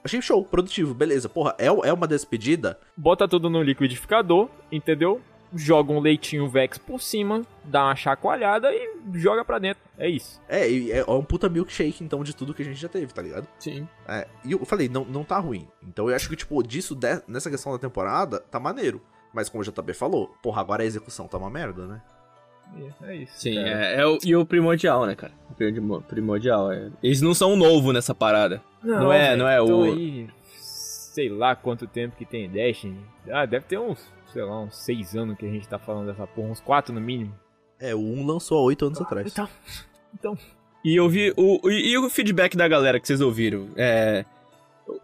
Achei 0.03 0.21
show, 0.21 0.43
produtivo, 0.45 0.93
beleza. 0.93 1.27
Porra, 1.27 1.53
é, 1.57 1.65
é 1.67 1.91
uma 1.93 2.07
despedida? 2.07 2.79
Bota 2.95 3.27
tudo 3.27 3.49
no 3.49 3.61
liquidificador, 3.61 4.47
entendeu? 4.71 5.19
Joga 5.55 5.91
um 5.91 5.99
leitinho 5.99 6.47
Vex 6.47 6.77
por 6.77 7.01
cima, 7.01 7.41
dá 7.63 7.85
uma 7.85 7.95
chacoalhada 7.95 8.69
e 8.73 8.91
joga 9.15 9.43
pra 9.43 9.57
dentro. 9.57 9.81
É 9.97 10.07
isso. 10.07 10.39
É, 10.47 10.69
e 10.69 10.91
é, 10.91 11.03
um 11.09 11.23
puta 11.23 11.49
milkshake, 11.49 12.03
então, 12.03 12.23
de 12.23 12.35
tudo 12.35 12.53
que 12.53 12.61
a 12.61 12.65
gente 12.65 12.79
já 12.79 12.87
teve, 12.87 13.11
tá 13.13 13.21
ligado? 13.21 13.47
Sim. 13.57 13.87
É, 14.07 14.27
e 14.45 14.51
eu 14.51 14.63
falei, 14.65 14.87
não, 14.87 15.03
não 15.05 15.23
tá 15.23 15.39
ruim. 15.39 15.67
Então 15.81 16.07
eu 16.09 16.15
acho 16.15 16.29
que, 16.29 16.35
tipo, 16.35 16.61
disso, 16.61 16.93
de- 16.95 17.21
nessa 17.27 17.49
questão 17.49 17.71
da 17.71 17.79
temporada, 17.79 18.39
tá 18.51 18.59
maneiro. 18.59 19.01
Mas 19.33 19.49
como 19.49 19.63
o 19.63 19.65
JB 19.65 19.93
falou, 19.93 20.31
porra, 20.41 20.61
agora 20.61 20.83
a 20.83 20.85
execução 20.85 21.27
tá 21.27 21.37
uma 21.37 21.49
merda, 21.49 21.85
né? 21.87 22.01
É 23.03 23.15
isso. 23.15 23.33
Sim, 23.39 23.55
cara. 23.55 23.67
é, 23.69 24.01
é 24.01 24.05
o, 24.05 24.19
e 24.23 24.35
o 24.35 24.45
primordial, 24.45 25.05
né, 25.07 25.15
cara? 25.15 25.33
O 25.49 25.55
primo- 25.55 26.01
primordial. 26.03 26.71
É. 26.71 26.89
Eles 27.01 27.21
não 27.21 27.33
são 27.33 27.55
novo 27.55 27.91
nessa 27.91 28.13
parada. 28.13 28.61
Não 28.83 29.11
é- 29.11 29.29
velho, 29.29 29.37
não 29.39 29.47
é 29.49 29.59
o- 29.61 29.83
Aí, 29.85 30.29
sei 31.19 31.27
lá 31.27 31.53
quanto 31.53 31.85
tempo 31.85 32.15
que 32.15 32.23
tem 32.23 32.49
Destiny. 32.49 32.97
Ah, 33.29 33.45
deve 33.45 33.65
ter 33.65 33.77
uns, 33.77 33.99
sei 34.31 34.41
lá, 34.41 34.61
uns 34.61 34.77
6 34.77 35.17
anos 35.17 35.37
que 35.37 35.45
a 35.45 35.49
gente 35.49 35.67
tá 35.67 35.77
falando 35.77 36.07
dessa 36.07 36.25
porra, 36.25 36.47
uns 36.47 36.61
4 36.61 36.93
no 36.93 37.01
mínimo. 37.01 37.37
É, 37.77 37.93
o 37.93 37.99
1 37.99 38.25
lançou 38.25 38.57
há 38.57 38.61
8 38.61 38.85
anos 38.85 39.01
atrás. 39.01 39.29
Então, 39.29 39.49
então 40.17 40.37
E 40.85 40.95
eu 40.95 41.09
vi 41.09 41.33
o, 41.35 41.69
e, 41.69 41.91
e 41.91 41.97
o 41.97 42.09
feedback 42.09 42.55
da 42.55 42.69
galera 42.69 43.01
que 43.01 43.05
vocês 43.05 43.19
ouviram. 43.19 43.67
É, 43.75 44.23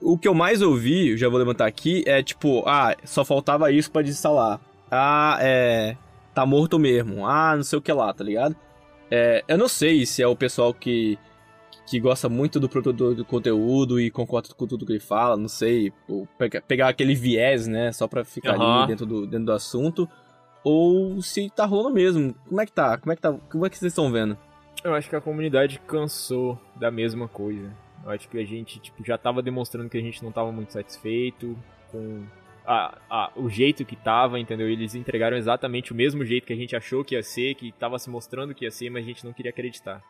o 0.01 0.17
que 0.17 0.25
eu 0.25 0.33
mais 0.33 0.61
ouvi, 0.61 1.09
eu 1.09 1.17
já 1.17 1.27
vou 1.27 1.37
levantar 1.37 1.65
aqui, 1.65 2.01
é 2.07 2.23
tipo, 2.23 2.63
ah, 2.65 2.95
só 3.03 3.25
faltava 3.25 3.69
isso 3.69 3.91
pra 3.91 4.01
desinstalar. 4.01 4.61
Ah, 4.89 5.37
é. 5.41 5.97
Tá 6.33 6.45
morto 6.45 6.79
mesmo. 6.79 7.27
Ah, 7.27 7.57
não 7.57 7.63
sei 7.63 7.77
o 7.77 7.81
que 7.81 7.91
lá, 7.91 8.13
tá 8.13 8.23
ligado? 8.23 8.55
É, 9.11 9.43
eu 9.49 9.57
não 9.57 9.67
sei 9.67 10.05
se 10.05 10.23
é 10.23 10.27
o 10.27 10.35
pessoal 10.35 10.73
que, 10.73 11.19
que 11.87 11.99
gosta 11.99 12.27
muito 12.27 12.59
do 12.59 12.67
produtor 12.67 13.13
do 13.15 13.23
conteúdo 13.23 13.99
e 13.99 14.09
concorda 14.09 14.49
com 14.55 14.65
tudo 14.65 14.85
que 14.85 14.91
ele 14.93 14.99
fala, 14.99 15.37
não 15.37 15.47
sei. 15.47 15.93
pegar 16.67 16.89
aquele 16.89 17.13
viés, 17.15 17.67
né, 17.67 17.91
só 17.91 18.07
pra 18.07 18.23
ficar 18.25 18.55
Aham. 18.55 18.79
ali 18.79 18.87
dentro 18.87 19.05
do, 19.05 19.25
dentro 19.27 19.45
do 19.45 19.51
assunto. 19.51 20.09
Ou 20.63 21.21
se 21.21 21.47
tá 21.51 21.63
rolando 21.65 21.93
mesmo. 21.93 22.33
Como 22.47 22.59
é 22.59 22.65
que 22.65 22.71
tá? 22.71 22.97
Como 22.97 23.11
é 23.13 23.15
que 23.15 23.21
tá? 23.21 23.33
Como 23.51 23.65
é 23.65 23.69
que 23.69 23.77
vocês 23.77 23.91
estão 23.91 24.11
vendo? 24.11 24.37
eu 24.83 24.93
acho 24.93 25.09
que 25.09 25.15
a 25.15 25.21
comunidade 25.21 25.79
cansou 25.87 26.59
da 26.75 26.91
mesma 26.91 27.27
coisa. 27.27 27.71
Eu 28.03 28.11
acho 28.11 28.29
que 28.29 28.37
a 28.37 28.45
gente 28.45 28.77
tipo, 28.79 29.03
já 29.03 29.17
tava 29.17 29.41
demonstrando 29.41 29.89
que 29.89 29.97
a 29.97 30.01
gente 30.01 30.23
não 30.23 30.31
tava 30.31 30.51
muito 30.51 30.73
satisfeito 30.73 31.57
com 31.91 32.23
a, 32.63 32.95
a- 33.09 33.31
o 33.35 33.49
jeito 33.49 33.83
que 33.83 33.95
tava, 33.95 34.39
entendeu? 34.39 34.69
Eles 34.69 34.93
entregaram 34.93 35.37
exatamente 35.37 35.91
o 35.91 35.95
mesmo 35.95 36.23
jeito 36.23 36.45
que 36.45 36.53
a 36.53 36.55
gente 36.55 36.75
achou 36.75 37.03
que 37.03 37.15
ia 37.15 37.23
ser, 37.23 37.55
que 37.55 37.71
tava 37.71 37.97
se 37.97 38.11
mostrando 38.11 38.53
que 38.53 38.63
ia 38.65 38.69
ser, 38.69 38.91
mas 38.91 39.03
a 39.03 39.07
gente 39.07 39.25
não 39.25 39.33
queria 39.33 39.49
acreditar. 39.49 40.03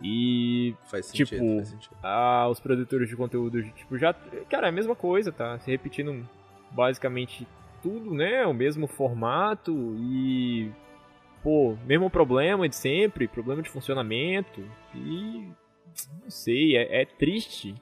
E 0.00 0.74
Faz 0.84 1.10
Tipo, 1.12 1.30
sentido, 1.30 1.56
faz 1.56 1.68
sentido. 1.68 1.96
ah, 2.02 2.48
os 2.50 2.58
produtores 2.60 3.08
de 3.08 3.16
conteúdo, 3.16 3.62
tipo, 3.72 3.96
já. 3.98 4.12
Cara, 4.48 4.66
é 4.66 4.70
a 4.70 4.72
mesma 4.72 4.94
coisa, 4.94 5.30
tá? 5.32 5.58
Se 5.60 5.70
repetindo 5.70 6.28
basicamente 6.70 7.46
tudo, 7.82 8.12
né? 8.14 8.46
O 8.46 8.54
mesmo 8.54 8.86
formato 8.86 9.72
e. 9.98 10.70
Pô, 11.42 11.76
mesmo 11.86 12.08
problema 12.08 12.68
de 12.68 12.76
sempre, 12.76 13.26
problema 13.28 13.62
de 13.62 13.68
funcionamento. 13.70 14.64
E. 14.94 15.48
Não 16.22 16.30
sei, 16.30 16.76
é, 16.76 17.02
é 17.02 17.04
triste. 17.04 17.74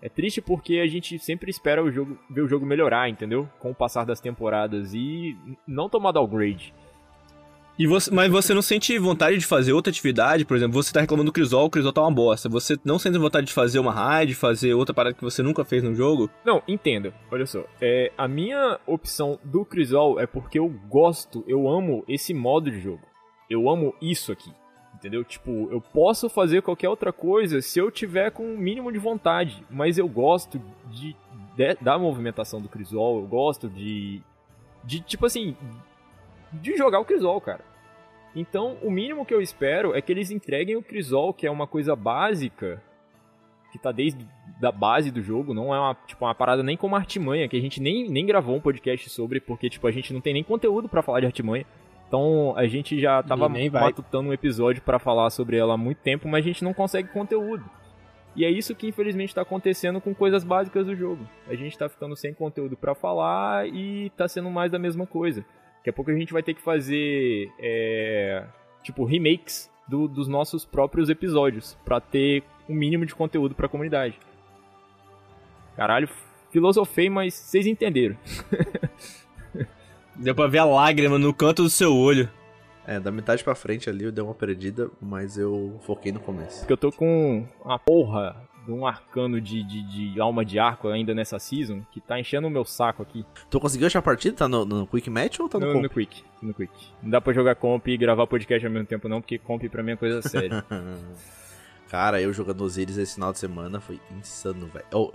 É 0.00 0.08
triste 0.08 0.40
porque 0.42 0.78
a 0.80 0.86
gente 0.86 1.18
sempre 1.18 1.50
espera 1.50 1.82
o 1.82 1.90
jogo, 1.90 2.18
ver 2.28 2.42
o 2.42 2.48
jogo 2.48 2.66
melhorar, 2.66 3.08
entendeu? 3.08 3.48
Com 3.58 3.70
o 3.70 3.74
passar 3.74 4.04
das 4.04 4.20
temporadas 4.20 4.92
e 4.92 5.36
não 5.66 5.88
tomar 5.88 6.12
downgrade. 6.12 6.74
E 7.76 7.88
você, 7.88 8.08
mas 8.14 8.30
você 8.30 8.54
não 8.54 8.62
sente 8.62 8.96
vontade 8.98 9.36
de 9.36 9.46
fazer 9.46 9.72
outra 9.72 9.90
atividade? 9.90 10.44
Por 10.44 10.56
exemplo, 10.56 10.80
você 10.80 10.92
tá 10.92 11.00
reclamando 11.00 11.30
do 11.30 11.32
Crisol, 11.32 11.66
o 11.66 11.70
Crisol 11.70 11.92
tá 11.92 12.02
uma 12.02 12.10
bosta. 12.12 12.48
Você 12.48 12.78
não 12.84 13.00
sente 13.00 13.18
vontade 13.18 13.48
de 13.48 13.52
fazer 13.52 13.80
uma 13.80 13.92
raid, 13.92 14.34
fazer 14.34 14.74
outra 14.74 14.94
parada 14.94 15.16
que 15.16 15.24
você 15.24 15.42
nunca 15.42 15.64
fez 15.64 15.82
no 15.82 15.92
jogo? 15.92 16.30
Não, 16.44 16.62
entenda. 16.68 17.12
Olha 17.32 17.46
só. 17.46 17.64
É, 17.80 18.12
a 18.16 18.28
minha 18.28 18.78
opção 18.86 19.40
do 19.42 19.64
Crisol 19.64 20.20
é 20.20 20.26
porque 20.26 20.56
eu 20.56 20.68
gosto, 20.88 21.44
eu 21.48 21.68
amo 21.68 22.04
esse 22.06 22.32
modo 22.32 22.70
de 22.70 22.78
jogo. 22.78 23.02
Eu 23.50 23.68
amo 23.68 23.92
isso 24.00 24.30
aqui. 24.30 24.52
Entendeu? 24.94 25.24
Tipo, 25.24 25.68
eu 25.72 25.80
posso 25.80 26.28
fazer 26.28 26.62
qualquer 26.62 26.88
outra 26.88 27.12
coisa 27.12 27.60
se 27.60 27.80
eu 27.80 27.90
tiver 27.90 28.30
com 28.30 28.44
o 28.44 28.54
um 28.54 28.56
mínimo 28.56 28.92
de 28.92 28.98
vontade. 29.00 29.64
Mas 29.68 29.98
eu 29.98 30.06
gosto 30.06 30.62
de, 30.92 31.16
de 31.56 31.76
da 31.80 31.98
movimentação 31.98 32.60
do 32.60 32.68
Crisol, 32.68 33.18
eu 33.18 33.26
gosto 33.26 33.68
de. 33.68 34.22
De, 34.84 35.00
tipo 35.00 35.24
assim, 35.24 35.56
de 36.60 36.76
jogar 36.76 37.00
o 37.00 37.04
Crisol, 37.04 37.40
cara. 37.40 37.64
Então, 38.34 38.76
o 38.82 38.90
mínimo 38.90 39.24
que 39.24 39.32
eu 39.32 39.40
espero 39.40 39.94
é 39.94 40.02
que 40.02 40.10
eles 40.10 40.30
entreguem 40.30 40.76
o 40.76 40.82
Crisol, 40.82 41.32
que 41.32 41.46
é 41.46 41.50
uma 41.50 41.66
coisa 41.66 41.94
básica, 41.94 42.82
que 43.70 43.78
tá 43.78 43.92
desde 43.92 44.26
da 44.60 44.72
base 44.72 45.10
do 45.10 45.22
jogo, 45.22 45.52
não 45.52 45.74
é 45.74 45.78
uma, 45.78 45.94
tipo, 46.06 46.24
uma 46.24 46.34
parada 46.34 46.62
nem 46.62 46.76
como 46.76 46.96
artimanha, 46.96 47.48
que 47.48 47.56
a 47.56 47.60
gente 47.60 47.80
nem, 47.80 48.08
nem 48.08 48.24
gravou 48.24 48.56
um 48.56 48.60
podcast 48.60 49.08
sobre, 49.10 49.40
porque 49.40 49.68
tipo, 49.68 49.86
a 49.86 49.90
gente 49.90 50.12
não 50.12 50.20
tem 50.20 50.32
nem 50.32 50.44
conteúdo 50.44 50.88
para 50.88 51.02
falar 51.02 51.20
de 51.20 51.26
artimanha. 51.26 51.66
Então, 52.06 52.54
a 52.56 52.66
gente 52.66 53.00
já 53.00 53.22
tava 53.22 53.48
matutando 53.48 54.28
um 54.28 54.32
episódio 54.32 54.82
para 54.82 54.98
falar 54.98 55.30
sobre 55.30 55.56
ela 55.56 55.74
há 55.74 55.76
muito 55.76 55.98
tempo, 55.98 56.28
mas 56.28 56.44
a 56.44 56.48
gente 56.48 56.62
não 56.62 56.72
consegue 56.72 57.08
conteúdo. 57.08 57.64
E 58.36 58.44
é 58.44 58.50
isso 58.50 58.74
que 58.74 58.88
infelizmente 58.88 59.30
está 59.30 59.42
acontecendo 59.42 60.00
com 60.00 60.14
coisas 60.14 60.42
básicas 60.44 60.86
do 60.86 60.94
jogo. 60.94 61.26
A 61.48 61.54
gente 61.54 61.78
tá 61.78 61.88
ficando 61.88 62.16
sem 62.16 62.34
conteúdo 62.34 62.76
para 62.76 62.94
falar 62.94 63.68
e 63.68 64.10
tá 64.16 64.26
sendo 64.28 64.50
mais 64.50 64.70
da 64.70 64.78
mesma 64.78 65.06
coisa. 65.06 65.44
Daqui 65.84 65.90
a 65.90 65.92
pouco 65.92 66.10
a 66.10 66.14
gente 66.14 66.32
vai 66.32 66.42
ter 66.42 66.54
que 66.54 66.62
fazer, 66.62 67.52
é, 67.58 68.42
tipo, 68.82 69.04
remakes 69.04 69.70
do, 69.86 70.08
dos 70.08 70.26
nossos 70.26 70.64
próprios 70.64 71.10
episódios, 71.10 71.76
para 71.84 72.00
ter 72.00 72.42
um 72.66 72.74
mínimo 72.74 73.04
de 73.04 73.14
conteúdo 73.14 73.54
para 73.54 73.66
a 73.66 73.68
comunidade. 73.68 74.18
Caralho, 75.76 76.08
filosofei, 76.50 77.10
mas 77.10 77.34
vocês 77.34 77.66
entenderam. 77.66 78.16
Deu 80.16 80.34
pra 80.34 80.46
ver 80.46 80.60
a 80.60 80.64
lágrima 80.64 81.18
no 81.18 81.34
canto 81.34 81.64
do 81.64 81.68
seu 81.68 81.94
olho. 81.94 82.30
É, 82.86 82.98
da 82.98 83.10
metade 83.10 83.44
pra 83.44 83.54
frente 83.54 83.90
ali 83.90 84.04
eu 84.04 84.12
dei 84.12 84.24
uma 84.24 84.34
perdida, 84.34 84.90
mas 85.02 85.36
eu 85.36 85.78
foquei 85.82 86.12
no 86.12 86.20
começo. 86.20 86.60
Porque 86.60 86.72
eu 86.72 86.78
tô 86.78 86.90
com 86.90 87.46
uma 87.62 87.78
porra 87.78 88.34
de 88.64 88.72
um 88.72 88.86
arcano 88.86 89.40
de, 89.40 89.62
de, 89.62 90.12
de, 90.12 90.20
alma 90.20 90.44
de 90.44 90.58
arco 90.58 90.88
ainda 90.88 91.14
nessa 91.14 91.38
season, 91.38 91.82
que 91.90 92.00
tá 92.00 92.18
enchendo 92.18 92.46
o 92.46 92.50
meu 92.50 92.64
saco 92.64 93.02
aqui. 93.02 93.24
Tu 93.50 93.60
conseguiu 93.60 93.86
achar 93.86 93.98
a 93.98 94.02
partida? 94.02 94.36
Tá 94.36 94.48
no, 94.48 94.64
no 94.64 94.86
Quick 94.86 95.10
Match 95.10 95.38
ou 95.40 95.48
tá 95.48 95.58
no, 95.58 95.66
no, 95.66 95.72
comp? 95.74 95.82
no 95.82 95.90
Quick, 95.90 96.24
no 96.42 96.54
Quick. 96.54 96.72
Não 97.02 97.10
dá 97.10 97.20
pra 97.20 97.32
jogar 97.32 97.54
comp 97.54 97.86
e 97.88 97.96
gravar 97.96 98.26
podcast 98.26 98.66
ao 98.66 98.72
mesmo 98.72 98.86
tempo 98.86 99.08
não, 99.08 99.20
porque 99.20 99.38
comp 99.38 99.62
pra 99.68 99.82
mim 99.82 99.92
é 99.92 99.96
coisa 99.96 100.22
séria. 100.22 100.64
Cara, 101.88 102.20
eu 102.20 102.32
jogando 102.32 102.62
Osiris 102.62 102.96
esse 102.96 103.14
final 103.14 103.32
de 103.32 103.38
semana 103.38 103.80
foi 103.80 104.00
insano, 104.18 104.66
velho. 104.66 104.86
Oh, 104.92 105.12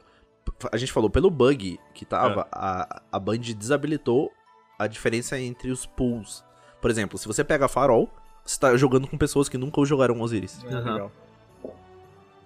a 0.72 0.78
gente 0.78 0.92
falou 0.92 1.10
pelo 1.10 1.30
bug 1.30 1.80
que 1.94 2.06
tava, 2.06 2.42
é. 2.42 2.48
a, 2.52 3.02
a 3.12 3.20
Band 3.20 3.40
desabilitou 3.40 4.32
a 4.78 4.88
diferença 4.88 5.40
entre 5.40 5.72
os 5.72 5.86
pools. 5.86 6.44
Por 6.82 6.90
exemplo, 6.90 7.18
se 7.18 7.28
você 7.28 7.44
pega 7.44 7.68
Farol, 7.68 8.10
você 8.46 8.60
tá 8.60 8.78
jogando 8.78 9.08
com 9.08 9.18
pessoas 9.18 9.50
que 9.50 9.58
nunca 9.58 9.84
jogaram 9.84 10.22
Osiris. 10.22 10.64
É, 10.64 10.76
uhum. 10.76 10.94
legal. 10.94 11.12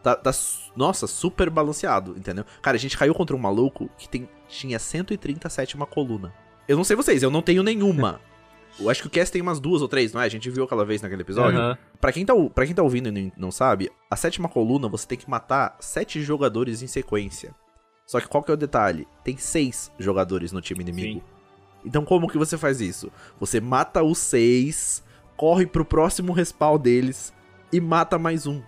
Tá, 0.03 0.17
tá, 0.17 0.31
nossa, 0.75 1.07
super 1.07 1.49
balanceado, 1.49 2.13
entendeu? 2.17 2.45
Cara, 2.61 2.75
a 2.75 2.79
gente 2.79 2.97
caiu 2.97 3.13
contra 3.15 3.33
um 3.33 3.39
maluco 3.39 3.89
que 3.97 4.09
tem, 4.09 4.27
tinha 4.49 4.77
137 4.77 5.75
uma 5.75 5.85
coluna. 5.85 6.33
Eu 6.67 6.75
não 6.75 6.83
sei 6.83 6.95
vocês, 6.95 7.23
eu 7.23 7.31
não 7.31 7.41
tenho 7.41 7.63
nenhuma. 7.63 8.19
Eu 8.79 8.89
acho 8.89 9.03
que 9.03 9.07
o 9.07 9.11
Cass 9.11 9.29
tem 9.29 9.39
umas 9.39 9.59
duas 9.59 9.83
ou 9.83 9.87
três, 9.87 10.13
não 10.13 10.21
é? 10.21 10.25
A 10.25 10.29
gente 10.29 10.49
viu 10.49 10.63
aquela 10.63 10.83
vez 10.83 10.99
naquele 10.99 11.21
episódio. 11.21 11.59
Uhum. 11.59 11.77
Pra, 12.01 12.11
quem 12.11 12.25
tá, 12.25 12.33
pra 12.55 12.65
quem 12.65 12.73
tá 12.73 12.81
ouvindo 12.81 13.07
e 13.07 13.31
não 13.37 13.51
sabe, 13.51 13.91
a 14.09 14.15
sétima 14.15 14.49
coluna 14.49 14.87
você 14.87 15.05
tem 15.05 15.17
que 15.17 15.29
matar 15.29 15.77
sete 15.79 16.23
jogadores 16.23 16.81
em 16.81 16.87
sequência. 16.87 17.53
Só 18.05 18.19
que 18.19 18.27
qual 18.27 18.43
que 18.43 18.49
é 18.49 18.53
o 18.55 18.57
detalhe? 18.57 19.07
Tem 19.23 19.37
seis 19.37 19.91
jogadores 19.99 20.51
no 20.51 20.59
time 20.59 20.81
inimigo. 20.81 21.19
Sim. 21.19 21.25
Então 21.85 22.03
como 22.03 22.27
que 22.27 22.37
você 22.37 22.57
faz 22.57 22.81
isso? 22.81 23.11
Você 23.39 23.61
mata 23.61 24.01
os 24.01 24.17
seis, 24.17 25.03
corre 25.37 25.67
pro 25.67 25.85
próximo 25.85 26.33
respawn 26.33 26.79
deles 26.79 27.31
e 27.71 27.79
mata 27.79 28.17
mais 28.17 28.47
um. 28.47 28.61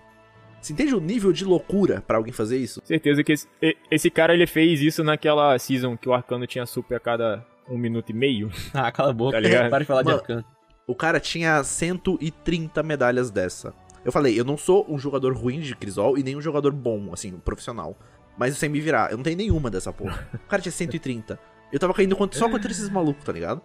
Você 0.66 0.72
entende 0.72 0.96
o 0.96 1.00
nível 1.00 1.32
de 1.32 1.44
loucura 1.44 2.02
para 2.04 2.16
alguém 2.16 2.32
fazer 2.32 2.58
isso? 2.58 2.80
Certeza 2.84 3.22
que 3.22 3.30
esse, 3.30 3.46
esse, 3.88 4.10
cara 4.10 4.34
ele 4.34 4.48
fez 4.48 4.80
isso 4.80 5.04
naquela 5.04 5.56
season 5.60 5.96
que 5.96 6.08
o 6.08 6.12
Arcano 6.12 6.44
tinha 6.44 6.66
super 6.66 6.96
a 6.96 7.00
cada 7.00 7.46
um 7.68 7.78
minuto 7.78 8.10
e 8.10 8.12
meio. 8.12 8.50
Ah, 8.74 8.90
cala 8.90 9.10
a 9.10 9.12
boca. 9.12 9.40
Tá? 9.40 9.68
Para 9.70 9.78
de 9.78 9.84
falar 9.84 10.02
Mano, 10.02 10.16
de 10.16 10.22
Arcano. 10.22 10.44
O 10.84 10.92
cara 10.92 11.20
tinha 11.20 11.62
130 11.62 12.82
medalhas 12.82 13.30
dessa. 13.30 13.72
Eu 14.04 14.10
falei, 14.10 14.38
eu 14.38 14.44
não 14.44 14.56
sou 14.56 14.84
um 14.88 14.98
jogador 14.98 15.36
ruim 15.36 15.60
de 15.60 15.76
Crisol 15.76 16.18
e 16.18 16.24
nem 16.24 16.34
um 16.34 16.40
jogador 16.40 16.72
bom, 16.72 17.12
assim, 17.12 17.30
profissional. 17.38 17.96
Mas 18.36 18.50
eu 18.52 18.58
sei 18.58 18.68
me 18.68 18.80
virar, 18.80 19.12
eu 19.12 19.16
não 19.16 19.22
tenho 19.22 19.36
nenhuma 19.36 19.70
dessa 19.70 19.92
porra. 19.92 20.28
O 20.34 20.48
cara 20.48 20.60
tinha 20.60 20.72
130. 20.72 21.38
Eu 21.72 21.78
tava 21.78 21.94
caindo 21.94 22.16
só 22.32 22.48
contra 22.48 22.72
esses 22.72 22.88
malucos, 22.88 23.22
tá 23.22 23.32
ligado? 23.32 23.62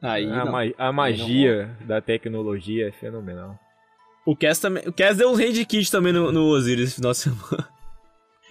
Aí, 0.00 0.30
a, 0.30 0.44
ma 0.44 0.60
a 0.78 0.92
magia 0.92 1.76
da 1.84 2.00
tecnologia 2.00 2.86
é 2.86 2.92
fenomenal. 2.92 3.58
O 4.26 4.36
Cass 4.36 4.58
também. 4.58 4.82
O 4.86 4.92
Cass 4.92 5.16
deu 5.16 5.30
uns 5.30 5.38
rage 5.38 5.64
kit 5.64 5.90
também 5.90 6.12
no, 6.12 6.32
no 6.32 6.46
Osiris 6.48 6.88
esse 6.88 6.96
final 6.96 7.12
de 7.12 7.18
semana. 7.18 7.68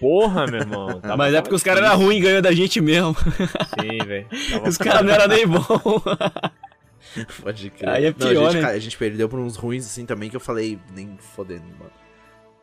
Porra, 0.00 0.46
meu 0.46 0.60
irmão. 0.60 1.00
Tava, 1.00 1.16
Mas 1.16 1.34
é 1.34 1.40
porque 1.40 1.54
os 1.54 1.62
caras 1.62 1.84
eram 1.84 1.96
ruins 1.98 2.18
e 2.18 2.22
ganhou 2.22 2.42
da 2.42 2.52
gente 2.52 2.80
mesmo. 2.80 3.14
Sim, 3.14 3.98
velho. 4.06 4.26
Os 4.66 4.76
caras 4.76 5.02
não 5.02 5.12
eram 5.12 5.28
nem 5.28 5.46
bons. 5.46 5.64
Pode 7.42 7.70
crer. 7.70 7.88
Aí 7.88 8.04
é 8.06 8.12
pior, 8.12 8.34
não, 8.34 8.46
a, 8.46 8.50
gente, 8.50 8.62
né? 8.62 8.70
a 8.70 8.78
gente 8.78 8.96
perdeu 8.98 9.28
por 9.28 9.38
uns 9.38 9.56
ruins 9.56 9.86
assim 9.86 10.04
também 10.04 10.28
que 10.28 10.36
eu 10.36 10.40
falei, 10.40 10.78
nem 10.94 11.16
fodendo, 11.18 11.64
mano. 11.78 11.90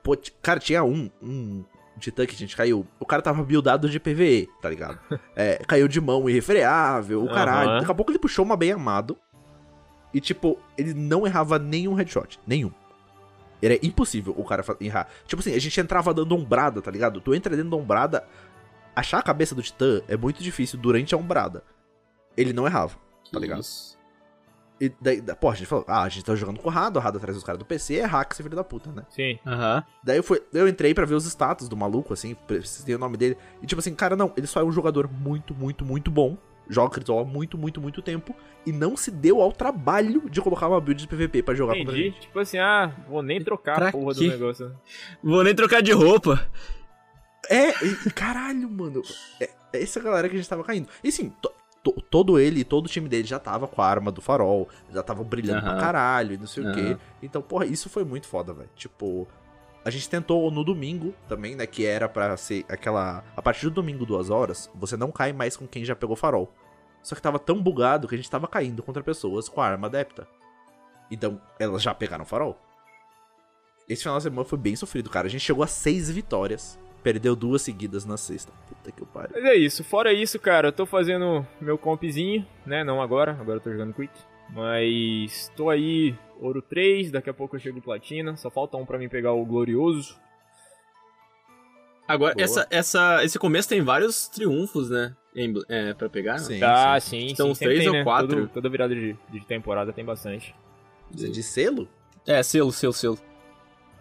Pô, 0.03 0.15
cara, 0.41 0.59
tinha 0.59 0.83
um, 0.83 1.09
um 1.23 1.63
titã 1.99 2.25
que 2.25 2.35
a 2.35 2.37
gente 2.37 2.55
caiu. 2.55 2.85
O 2.99 3.05
cara 3.05 3.21
tava 3.21 3.41
buildado 3.43 3.89
de 3.89 3.99
PVE, 3.99 4.49
tá 4.61 4.69
ligado? 4.69 4.99
É, 5.35 5.55
caiu 5.67 5.87
de 5.87 5.99
mão 5.99 6.29
irrefreável, 6.29 7.23
o 7.23 7.29
caralho. 7.29 7.71
Uhum. 7.71 7.79
Daqui 7.79 7.91
a 7.91 7.95
pouco 7.95 8.11
ele 8.11 8.19
puxou 8.19 8.45
uma 8.45 8.55
bem 8.55 8.71
amado. 8.71 9.17
E, 10.13 10.21
tipo, 10.21 10.59
ele 10.77 10.93
não 10.93 11.25
errava 11.25 11.57
nenhum 11.57 11.95
headshot. 11.95 12.39
Nenhum. 12.45 12.71
Era 13.65 13.79
impossível 13.81 14.33
o 14.37 14.43
cara 14.43 14.63
errar. 14.81 15.07
Tipo 15.25 15.41
assim, 15.41 15.53
a 15.53 15.59
gente 15.59 15.79
entrava 15.79 16.13
dando 16.13 16.35
ombrada, 16.35 16.81
tá 16.81 16.91
ligado? 16.91 17.21
Tu 17.21 17.33
entra 17.33 17.55
dentro 17.55 17.71
da 17.71 17.77
ombrada, 17.77 18.27
achar 18.95 19.19
a 19.19 19.23
cabeça 19.23 19.55
do 19.55 19.61
Titã 19.61 20.01
é 20.07 20.17
muito 20.17 20.43
difícil 20.43 20.77
durante 20.77 21.15
a 21.15 21.17
ombrada. 21.17 21.63
Ele 22.35 22.51
não 22.51 22.65
errava, 22.65 22.95
tá 23.31 23.39
ligado? 23.39 23.61
Isso. 23.61 23.97
E 24.81 24.91
daí, 24.99 25.21
pô, 25.39 25.49
a 25.49 25.55
gente 25.55 25.67
falou, 25.67 25.85
ah, 25.87 26.03
a 26.03 26.09
gente 26.09 26.25
tá 26.25 26.35
jogando 26.35 26.59
com 26.59 26.67
o 26.67 26.71
Rado, 26.71 26.99
o 26.99 27.01
Rado 27.01 27.17
atrás 27.17 27.37
dos 27.37 27.43
caras 27.43 27.59
do 27.59 27.63
PC, 27.63 27.95
é 27.95 28.05
hack, 28.05 28.33
esse 28.33 28.43
filho 28.43 28.55
da 28.55 28.65
puta, 28.65 28.91
né? 28.91 29.05
Sim. 29.09 29.39
Aham. 29.45 29.77
Uhum. 29.77 29.93
Daí 30.03 30.17
eu, 30.17 30.23
fui, 30.23 30.43
eu 30.51 30.67
entrei 30.67 30.93
para 30.93 31.05
ver 31.05 31.15
os 31.15 31.25
status 31.25 31.69
do 31.69 31.77
maluco, 31.77 32.11
assim, 32.11 32.35
precisei 32.35 32.93
o 32.93 32.99
nome 32.99 33.15
dele. 33.15 33.37
E 33.61 33.65
tipo 33.65 33.79
assim, 33.79 33.95
cara, 33.95 34.15
não, 34.15 34.33
ele 34.35 34.47
só 34.47 34.59
é 34.59 34.63
um 34.63 34.71
jogador 34.71 35.09
muito, 35.09 35.55
muito, 35.55 35.85
muito 35.85 36.11
bom 36.11 36.37
joga 36.69 36.91
Critical 36.91 37.19
há 37.19 37.25
muito, 37.25 37.57
muito, 37.57 37.81
muito 37.81 38.01
tempo 38.01 38.35
e 38.65 38.71
não 38.71 38.95
se 38.95 39.11
deu 39.11 39.41
ao 39.41 39.51
trabalho 39.51 40.29
de 40.29 40.41
colocar 40.41 40.67
uma 40.67 40.79
build 40.79 41.01
de 41.01 41.07
PVP 41.07 41.43
para 41.43 41.55
jogar 41.55 41.73
Entendi. 41.73 41.85
contra 41.85 42.01
a 42.01 42.03
gente. 42.05 42.19
Tipo 42.21 42.39
assim, 42.39 42.57
ah, 42.57 42.93
vou 43.07 43.21
nem 43.21 43.41
trocar 43.41 43.75
pra 43.75 43.89
a 43.89 43.91
porra 43.91 44.13
quê? 44.13 44.25
do 44.25 44.31
negócio. 44.31 44.75
Vou 45.21 45.43
nem 45.43 45.53
trocar 45.55 45.81
de 45.81 45.91
roupa. 45.91 46.47
É, 47.49 47.69
e, 47.85 48.11
caralho, 48.11 48.69
mano. 48.69 49.01
É, 49.39 49.49
é, 49.73 49.83
essa 49.83 49.99
galera 49.99 50.29
que 50.29 50.35
a 50.35 50.37
gente 50.37 50.49
tava 50.49 50.63
caindo. 50.63 50.87
E 51.03 51.11
sim, 51.11 51.33
to, 51.41 51.51
to, 51.83 51.91
todo 52.09 52.39
ele 52.39 52.61
e 52.61 52.63
todo 52.63 52.85
o 52.85 52.89
time 52.89 53.09
dele 53.09 53.27
já 53.27 53.39
tava 53.39 53.67
com 53.67 53.81
a 53.81 53.87
arma 53.87 54.11
do 54.11 54.21
farol, 54.21 54.69
já 54.93 55.03
tava 55.03 55.23
brilhando 55.23 55.65
uhum. 55.65 55.71
pra 55.71 55.79
caralho 55.79 56.33
e 56.33 56.37
não 56.37 56.47
sei 56.47 56.63
uhum. 56.63 56.71
o 56.71 56.73
quê. 56.73 56.97
Então, 57.21 57.41
porra, 57.41 57.65
isso 57.65 57.89
foi 57.89 58.05
muito 58.05 58.27
foda, 58.27 58.53
velho. 58.53 58.69
Tipo, 58.75 59.27
a 59.85 59.89
gente 59.89 60.09
tentou 60.09 60.49
no 60.49 60.63
domingo 60.63 61.13
também, 61.27 61.55
né? 61.55 61.65
Que 61.65 61.85
era 61.85 62.07
para 62.07 62.35
ser 62.37 62.65
aquela. 62.69 63.23
A 63.35 63.41
partir 63.41 63.65
do 63.65 63.71
domingo, 63.71 64.05
duas 64.05 64.29
horas, 64.29 64.69
você 64.75 64.95
não 64.95 65.11
cai 65.11 65.33
mais 65.33 65.57
com 65.57 65.67
quem 65.67 65.83
já 65.83 65.95
pegou 65.95 66.15
farol. 66.15 66.53
Só 67.01 67.15
que 67.15 67.21
tava 67.21 67.37
tão 67.37 67.61
bugado 67.61 68.07
que 68.07 68.15
a 68.15 68.17
gente 68.17 68.29
tava 68.29 68.47
caindo 68.47 68.81
contra 68.81 69.03
pessoas 69.03 69.49
com 69.49 69.59
a 69.59 69.67
arma 69.67 69.87
adepta. 69.87 70.25
Então, 71.11 71.39
elas 71.59 71.83
já 71.83 71.93
pegaram 71.93 72.23
farol. 72.23 72.57
Esse 73.87 74.03
final 74.03 74.17
de 74.17 74.23
semana 74.23 74.45
foi 74.45 74.57
bem 74.57 74.75
sofrido, 74.75 75.09
cara. 75.09 75.27
A 75.27 75.29
gente 75.29 75.41
chegou 75.41 75.63
a 75.63 75.67
seis 75.67 76.09
vitórias. 76.09 76.79
Perdeu 77.03 77.35
duas 77.35 77.61
seguidas 77.61 78.05
na 78.05 78.15
sexta. 78.15 78.53
Puta 78.69 78.89
que 78.89 79.05
pariu. 79.05 79.31
Mas 79.33 79.43
é 79.43 79.55
isso. 79.55 79.83
Fora 79.83 80.13
isso, 80.13 80.39
cara, 80.39 80.69
eu 80.69 80.71
tô 80.71 80.85
fazendo 80.85 81.45
meu 81.59 81.77
compzinho, 81.77 82.47
né? 82.65 82.85
Não 82.85 83.01
agora. 83.01 83.33
Agora 83.33 83.57
eu 83.57 83.61
tô 83.61 83.69
jogando 83.69 83.93
Quick. 83.93 84.13
Mas 84.49 85.51
tô 85.55 85.69
aí, 85.69 86.15
ouro 86.45 86.61
3, 86.61 87.11
daqui 87.11 87.29
a 87.29 87.33
pouco 87.33 87.55
eu 87.55 87.59
chego 87.59 87.81
platina. 87.81 88.35
Só 88.35 88.49
falta 88.49 88.77
um 88.77 88.85
pra 88.85 88.97
mim 88.97 89.09
pegar 89.09 89.33
o 89.33 89.45
glorioso. 89.45 90.15
Agora, 92.07 92.35
essa, 92.37 92.67
essa, 92.69 93.23
esse 93.23 93.39
começo 93.39 93.69
tem 93.69 93.81
vários 93.81 94.27
triunfos, 94.27 94.89
né? 94.89 95.15
Em, 95.35 95.53
é, 95.69 95.93
pra 95.93 96.09
pegar. 96.09 96.37
Sim. 96.39 96.61
Ah, 96.61 96.99
sim, 96.99 97.27
Então, 97.29 97.47
sim. 97.47 97.51
uns 97.53 97.57
sempre 97.57 97.73
três 97.75 97.79
tem, 97.85 97.89
ou 97.89 97.93
né? 97.95 98.03
quatro. 98.03 98.27
Todo- 98.41 98.49
toda 98.49 98.69
virada 98.69 98.93
de, 98.93 99.15
de 99.31 99.45
temporada 99.45 99.93
tem 99.93 100.03
bastante. 100.03 100.53
É 101.13 101.27
de 101.27 101.41
selo? 101.43 101.87
É, 102.27 102.43
selo, 102.43 102.71
selo, 102.71 102.93
selo. 102.93 103.19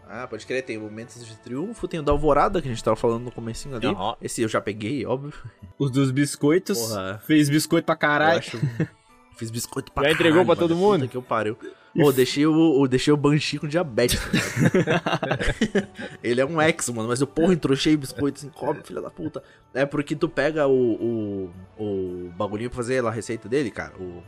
Ah, 0.09 0.27
pode 0.27 0.45
crer, 0.45 0.63
tem 0.63 0.77
momentos 0.79 1.25
de 1.25 1.35
triunfo, 1.39 1.89
tem 1.89 2.01
o 2.01 2.03
da 2.03 2.13
Alvorada, 2.13 2.61
que 2.61 2.69
a 2.69 2.71
gente 2.71 2.85
tava 2.85 2.97
falando 2.97 3.23
no 3.25 3.31
comecinho 3.33 3.77
ali. 3.77 3.87
Aham. 3.87 4.15
Esse 4.21 4.43
eu 4.43 4.49
já 4.49 4.61
peguei, 4.61 5.07
óbvio. 5.07 5.33
Os 5.79 5.91
dos 5.91 6.11
biscoitos. 6.11 6.79
Porra. 6.79 7.19
Fez 7.25 7.49
biscoito 7.49 7.87
pra 7.87 7.97
caralho. 7.97 8.39
acho... 8.41 8.59
Fiz 9.39 9.51
biscoito 9.51 9.91
pra 9.93 10.05
Já 10.05 10.11
entregou 10.13 10.41
caralho, 10.45 10.47
pra 10.47 10.57
todo 10.57 10.75
mano. 10.77 10.87
mundo? 10.87 11.01
Puta 11.01 11.09
que 11.11 11.17
eu 11.17 11.23
pariu. 11.23 11.57
Ô, 11.97 12.11
deixei 12.13 12.47
o, 12.47 12.81
o- 12.81 12.89
deixei 12.89 13.13
o 13.13 13.17
Banshee 13.17 13.59
com 13.59 13.69
diabetes. 13.69 14.19
tá 14.21 14.31
ligado? 14.73 15.89
Ele 16.23 16.41
é 16.41 16.47
um 16.47 16.61
ex, 16.63 16.89
mano, 16.91 17.09
mas 17.09 17.21
eu, 17.21 17.27
porra, 17.27 17.53
entrouxei 17.53 17.97
biscoito 17.97 18.39
assim, 18.39 18.49
come, 18.49 18.81
filha 18.83 19.01
da 19.03 19.11
puta. 19.11 19.43
É 19.75 19.85
porque 19.85 20.17
tu 20.17 20.29
pega 20.29 20.67
o, 20.67 21.51
o, 21.79 21.85
o 22.27 22.31
bagulhinho 22.37 22.71
pra 22.71 22.77
fazer 22.79 23.05
a 23.05 23.11
receita 23.11 23.49
dele, 23.49 23.71
cara, 23.71 23.93
o, 24.01 24.23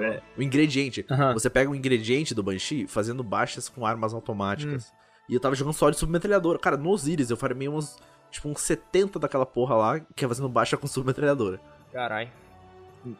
É. 0.00 0.20
o 0.36 0.42
ingrediente. 0.42 1.04
Aham. 1.10 1.32
Você 1.34 1.48
pega 1.48 1.70
o 1.70 1.74
ingrediente 1.74 2.34
do 2.34 2.42
Banshee 2.42 2.86
fazendo 2.86 3.22
baixas 3.22 3.68
com 3.68 3.86
armas 3.86 4.12
automáticas. 4.12 4.86
Hum. 4.88 4.96
E 5.28 5.34
eu 5.34 5.40
tava 5.40 5.54
jogando 5.54 5.74
só 5.74 5.90
de 5.90 5.98
submetralhadora. 5.98 6.58
Cara, 6.58 6.76
no 6.76 6.90
Osiris 6.90 7.30
eu 7.30 7.36
farmei 7.36 7.68
uns, 7.68 7.96
tipo, 8.30 8.48
uns 8.48 8.60
70 8.60 9.18
daquela 9.18 9.44
porra 9.46 9.74
lá, 9.74 10.00
que 10.14 10.24
é 10.24 10.28
fazendo 10.28 10.48
baixa 10.48 10.76
com 10.76 10.86
submetralhadora. 10.86 11.60
Caralho. 11.92 12.28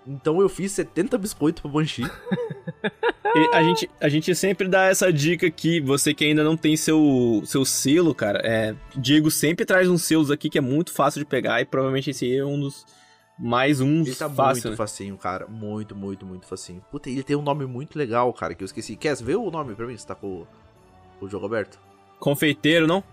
Então 0.06 0.40
eu 0.40 0.48
fiz 0.48 0.72
70 0.72 1.16
biscoitos 1.18 1.60
pro 1.60 1.70
Banshee. 1.70 2.04
A, 3.52 3.62
gente, 3.62 3.90
a 4.00 4.08
gente 4.08 4.34
sempre 4.34 4.66
dá 4.66 4.84
essa 4.84 5.12
dica 5.12 5.46
aqui, 5.46 5.78
você 5.78 6.14
que 6.14 6.24
ainda 6.24 6.42
não 6.42 6.56
tem 6.56 6.74
seu, 6.74 7.42
seu 7.44 7.66
selo, 7.66 8.14
cara. 8.14 8.40
É, 8.42 8.74
Diego 8.96 9.30
sempre 9.30 9.66
traz 9.66 9.90
uns 9.90 10.04
selos 10.04 10.30
aqui 10.30 10.48
que 10.48 10.56
é 10.56 10.60
muito 10.60 10.90
fácil 10.90 11.18
de 11.18 11.26
pegar 11.26 11.60
e 11.60 11.66
provavelmente 11.66 12.08
esse 12.08 12.34
é 12.34 12.42
um 12.42 12.58
dos 12.58 12.86
mais 13.38 13.80
uns 13.80 14.06
Ele 14.06 14.16
tá 14.16 14.30
fácil, 14.30 14.62
muito 14.62 14.70
né? 14.70 14.76
facinho, 14.76 15.18
cara. 15.18 15.46
Muito, 15.46 15.94
muito, 15.94 16.24
muito 16.24 16.46
facinho. 16.46 16.82
Puta, 16.90 17.10
ele 17.10 17.22
tem 17.22 17.36
um 17.36 17.42
nome 17.42 17.66
muito 17.66 17.98
legal, 17.98 18.32
cara, 18.32 18.54
que 18.54 18.62
eu 18.62 18.66
esqueci. 18.66 18.96
Quer 18.96 19.14
ver 19.16 19.36
o 19.36 19.50
nome 19.50 19.74
pra 19.74 19.86
mim? 19.86 19.96
Você 19.96 20.06
tá 20.06 20.14
com 20.14 20.26
o, 20.26 20.46
o 21.20 21.28
jogo 21.28 21.44
aberto? 21.44 21.78
Confeiteiro, 22.18 22.86
não? 22.86 23.04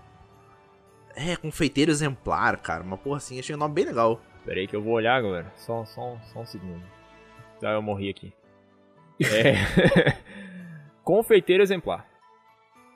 É, 1.16 1.36
confeiteiro 1.36 1.92
exemplar, 1.92 2.58
cara. 2.58 2.84
Uma 2.84 2.98
porra 2.98 3.18
assim, 3.18 3.38
achei 3.40 3.54
um 3.56 3.60
nome 3.60 3.74
bem 3.76 3.86
legal. 3.86 4.22
Pera 4.46 4.60
aí 4.60 4.68
que 4.68 4.76
eu 4.76 4.82
vou 4.82 4.94
olhar, 4.94 5.22
galera. 5.22 5.52
Só, 5.56 5.86
só, 5.86 6.18
só 6.32 6.42
um 6.42 6.46
segundo. 6.46 6.84
Tá, 7.60 7.72
eu 7.72 7.82
morri 7.82 8.10
aqui. 8.10 8.34
É. 9.22 10.18
Confeiteiro 11.04 11.64
exemplar. 11.64 12.08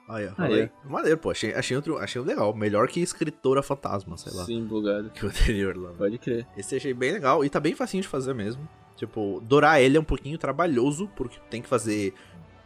Aí, 0.08 0.26
ó. 0.26 0.32
Ah, 0.38 0.50
é. 0.50 0.70
Maneiro, 0.84 1.18
pô. 1.18 1.30
Achei, 1.30 1.54
achei, 1.54 1.76
outro, 1.76 1.98
achei 1.98 2.20
legal. 2.22 2.54
Melhor 2.54 2.88
que 2.88 3.00
escritora 3.00 3.62
fantasma, 3.62 4.16
sei 4.16 4.32
lá. 4.34 4.44
Sim, 4.44 4.64
bugado. 4.64 5.10
Que 5.10 5.24
o 5.24 5.28
anterior 5.28 5.76
lá. 5.76 5.92
Pode 5.92 6.18
crer. 6.18 6.46
Esse 6.56 6.74
eu 6.74 6.78
achei 6.78 6.94
bem 6.94 7.12
legal 7.12 7.44
e 7.44 7.50
tá 7.50 7.60
bem 7.60 7.74
facinho 7.74 8.02
de 8.02 8.08
fazer 8.08 8.34
mesmo. 8.34 8.66
Tipo, 8.96 9.40
dourar 9.46 9.80
ele 9.80 9.96
é 9.96 10.00
um 10.00 10.04
pouquinho 10.04 10.38
trabalhoso, 10.38 11.08
porque 11.14 11.38
tem 11.48 11.62
que 11.62 11.68
fazer 11.68 12.14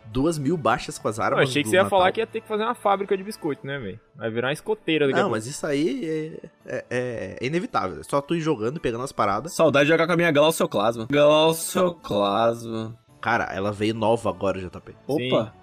duas 0.07 0.39
mil 0.39 0.57
baixas 0.57 0.99
com 0.99 1.09
as 1.09 1.19
Eu 1.19 1.25
armas. 1.25 1.49
achei 1.49 1.63
que 1.63 1.69
você 1.69 1.77
ia 1.77 1.83
Natal. 1.85 1.99
falar 1.99 2.13
que 2.13 2.21
ia 2.21 2.27
ter 2.27 2.41
que 2.41 2.49
fazer 2.49 2.63
uma 2.65 2.75
fábrica 2.75 3.17
de 3.17 3.23
biscoito, 3.23 3.67
né, 3.67 3.79
velho? 3.79 4.01
Vai 4.17 4.31
virar 4.31 4.49
uma 4.49 4.53
escoteira 4.53 5.07
daqui 5.07 5.19
a 5.19 5.23
Não, 5.23 5.31
pouco. 5.31 5.37
mas 5.37 5.47
isso 5.47 5.67
aí 5.67 6.05
é, 6.05 6.49
é- 6.67 6.85
é- 6.91 7.37
é 7.41 7.47
inevitável. 7.47 8.01
É 8.01 8.03
só 8.03 8.21
tu 8.21 8.35
ir 8.35 8.41
jogando 8.41 8.77
e 8.77 8.81
pegando 8.81 9.05
as 9.05 9.13
paradas. 9.13 9.55
Saudade 9.55 9.87
de 9.87 9.93
jogar 9.93 10.07
com 10.07 10.13
a 10.13 10.17
minha 10.17 10.31
Glaucioclasma. 10.33 11.07
Glaucioclasma. 11.11 12.97
Cara, 13.21 13.45
ela 13.55 13.71
veio 13.73 13.95
nova 13.95 14.29
agora, 14.31 14.59
JP. 14.61 14.95
Opa! 15.07 15.55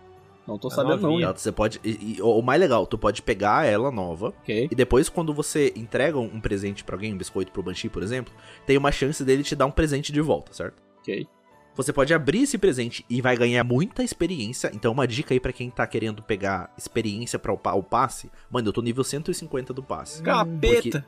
Não 0.48 0.58
tô 0.58 0.68
É 0.70 0.72
sabendo 0.72 1.02
não, 1.02 1.10
novinha. 1.12 1.26
Ela- 1.28 1.38
você 1.38 1.52
pode. 1.52 1.80
e- 1.84 2.16
e- 2.18 2.22
o 2.22 2.42
mais 2.42 2.60
legal, 2.60 2.88
tu 2.88 2.98
pode 2.98 3.22
pegar 3.22 3.68
ela 3.68 3.92
nova. 3.92 4.30
Ok. 4.42 4.68
E 4.72 4.74
depois, 4.76 5.08
quando 5.08 5.32
você 5.34 5.72
entrega 5.76 6.18
um 6.18 6.24
um 6.34 6.40
presente 6.42 6.84
pra 6.84 6.96
alguém, 6.96 7.14
um 7.14 7.18
biscoito 7.18 7.52
pro 7.52 7.62
Banshee, 7.62 7.90
por 7.90 8.02
exemplo, 8.02 8.34
tem 8.66 8.76
uma 8.78 8.92
chance 8.92 9.24
dele 9.24 9.44
te 9.44 9.56
dar 9.56 9.66
um 9.68 9.72
presente 9.72 10.12
de 10.12 10.22
volta, 10.22 10.52
certo? 10.54 10.82
Ok. 11.02 11.28
Você 11.80 11.94
pode 11.94 12.14
abrir 12.14 12.42
esse 12.42 12.58
presente 12.58 13.06
e 13.10 13.22
vai 13.22 13.38
ganhar 13.38 13.64
muita 13.64 14.04
experiência. 14.04 14.70
Então, 14.74 14.92
uma 14.92 15.08
dica 15.08 15.34
aí 15.34 15.40
pra 15.40 15.54
quem 15.54 15.70
tá 15.70 15.88
querendo 15.88 16.22
pegar 16.22 16.70
experiência 16.78 17.40
pra 17.40 17.54
upar 17.54 17.78
o 17.78 17.82
passe. 17.82 18.30
Mano, 18.52 18.68
eu 18.68 18.74
tô 18.74 18.82
nível 18.82 19.02
150 19.02 19.74
do 19.74 19.82
passe. 19.82 20.22
Capeta! 20.22 21.06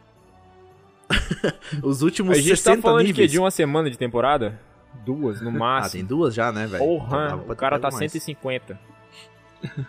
Os 1.84 2.02
últimos 2.02 2.38
A 2.38 2.42
gente 2.42 2.56
60 2.56 2.78
tá 2.78 2.82
falando 2.82 3.06
níveis. 3.06 3.30
De 3.30 3.38
uma 3.38 3.52
semana 3.52 3.90
de 3.90 3.98
temporada? 3.98 4.58
Duas, 5.06 5.42
no 5.42 5.50
Ah, 5.50 5.52
tem 5.52 5.60
máximo. 5.60 6.08
duas 6.08 6.34
já, 6.34 6.54
né, 6.54 6.66
velho? 6.68 6.82
Então 6.84 6.88
Porra, 7.00 7.38
pra 7.38 7.54
o 7.54 7.56
cara 7.58 7.78
tá 7.78 7.92
mais. 7.92 8.10
150. 8.10 8.80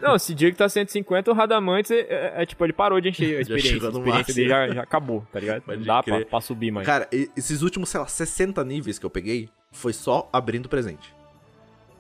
Não, 0.01 0.19
se 0.19 0.35
Diego 0.35 0.57
tá 0.57 0.69
150, 0.69 1.31
o 1.31 1.35
Radamantes 1.35 1.93
é, 1.93 2.01
é- 2.01 2.33
é 2.43 2.45
tipo, 2.47 2.65
ele 2.65 2.73
parou 2.73 3.01
de 3.01 3.09
encher 3.11 3.39
a 3.39 3.41
experiência. 3.41 3.71
chegou 3.75 3.89
A 3.89 3.93
no 3.93 3.99
experiência 4.01 4.35
dele 4.35 4.49
já, 4.49 4.69
já 4.69 4.83
acabou, 4.83 5.25
tá 5.33 5.39
ligado? 5.39 5.63
Pode 5.63 5.79
Não 5.79 5.87
dá 5.87 6.03
pra, 6.03 6.25
pra 6.27 6.41
subir 6.41 6.73
mais. 6.73 6.85
Cara, 6.85 7.09
esses 7.13 7.63
últimos, 7.63 7.89
sei 7.89 8.01
lá, 8.01 8.07
60 8.09 8.65
níveis 8.65 8.99
que 8.99 9.07
eu 9.07 9.11
peguei 9.11 9.49
foi 9.73 9.93
só 9.93 10.29
abrindo 10.33 10.69
presente. 10.69 11.13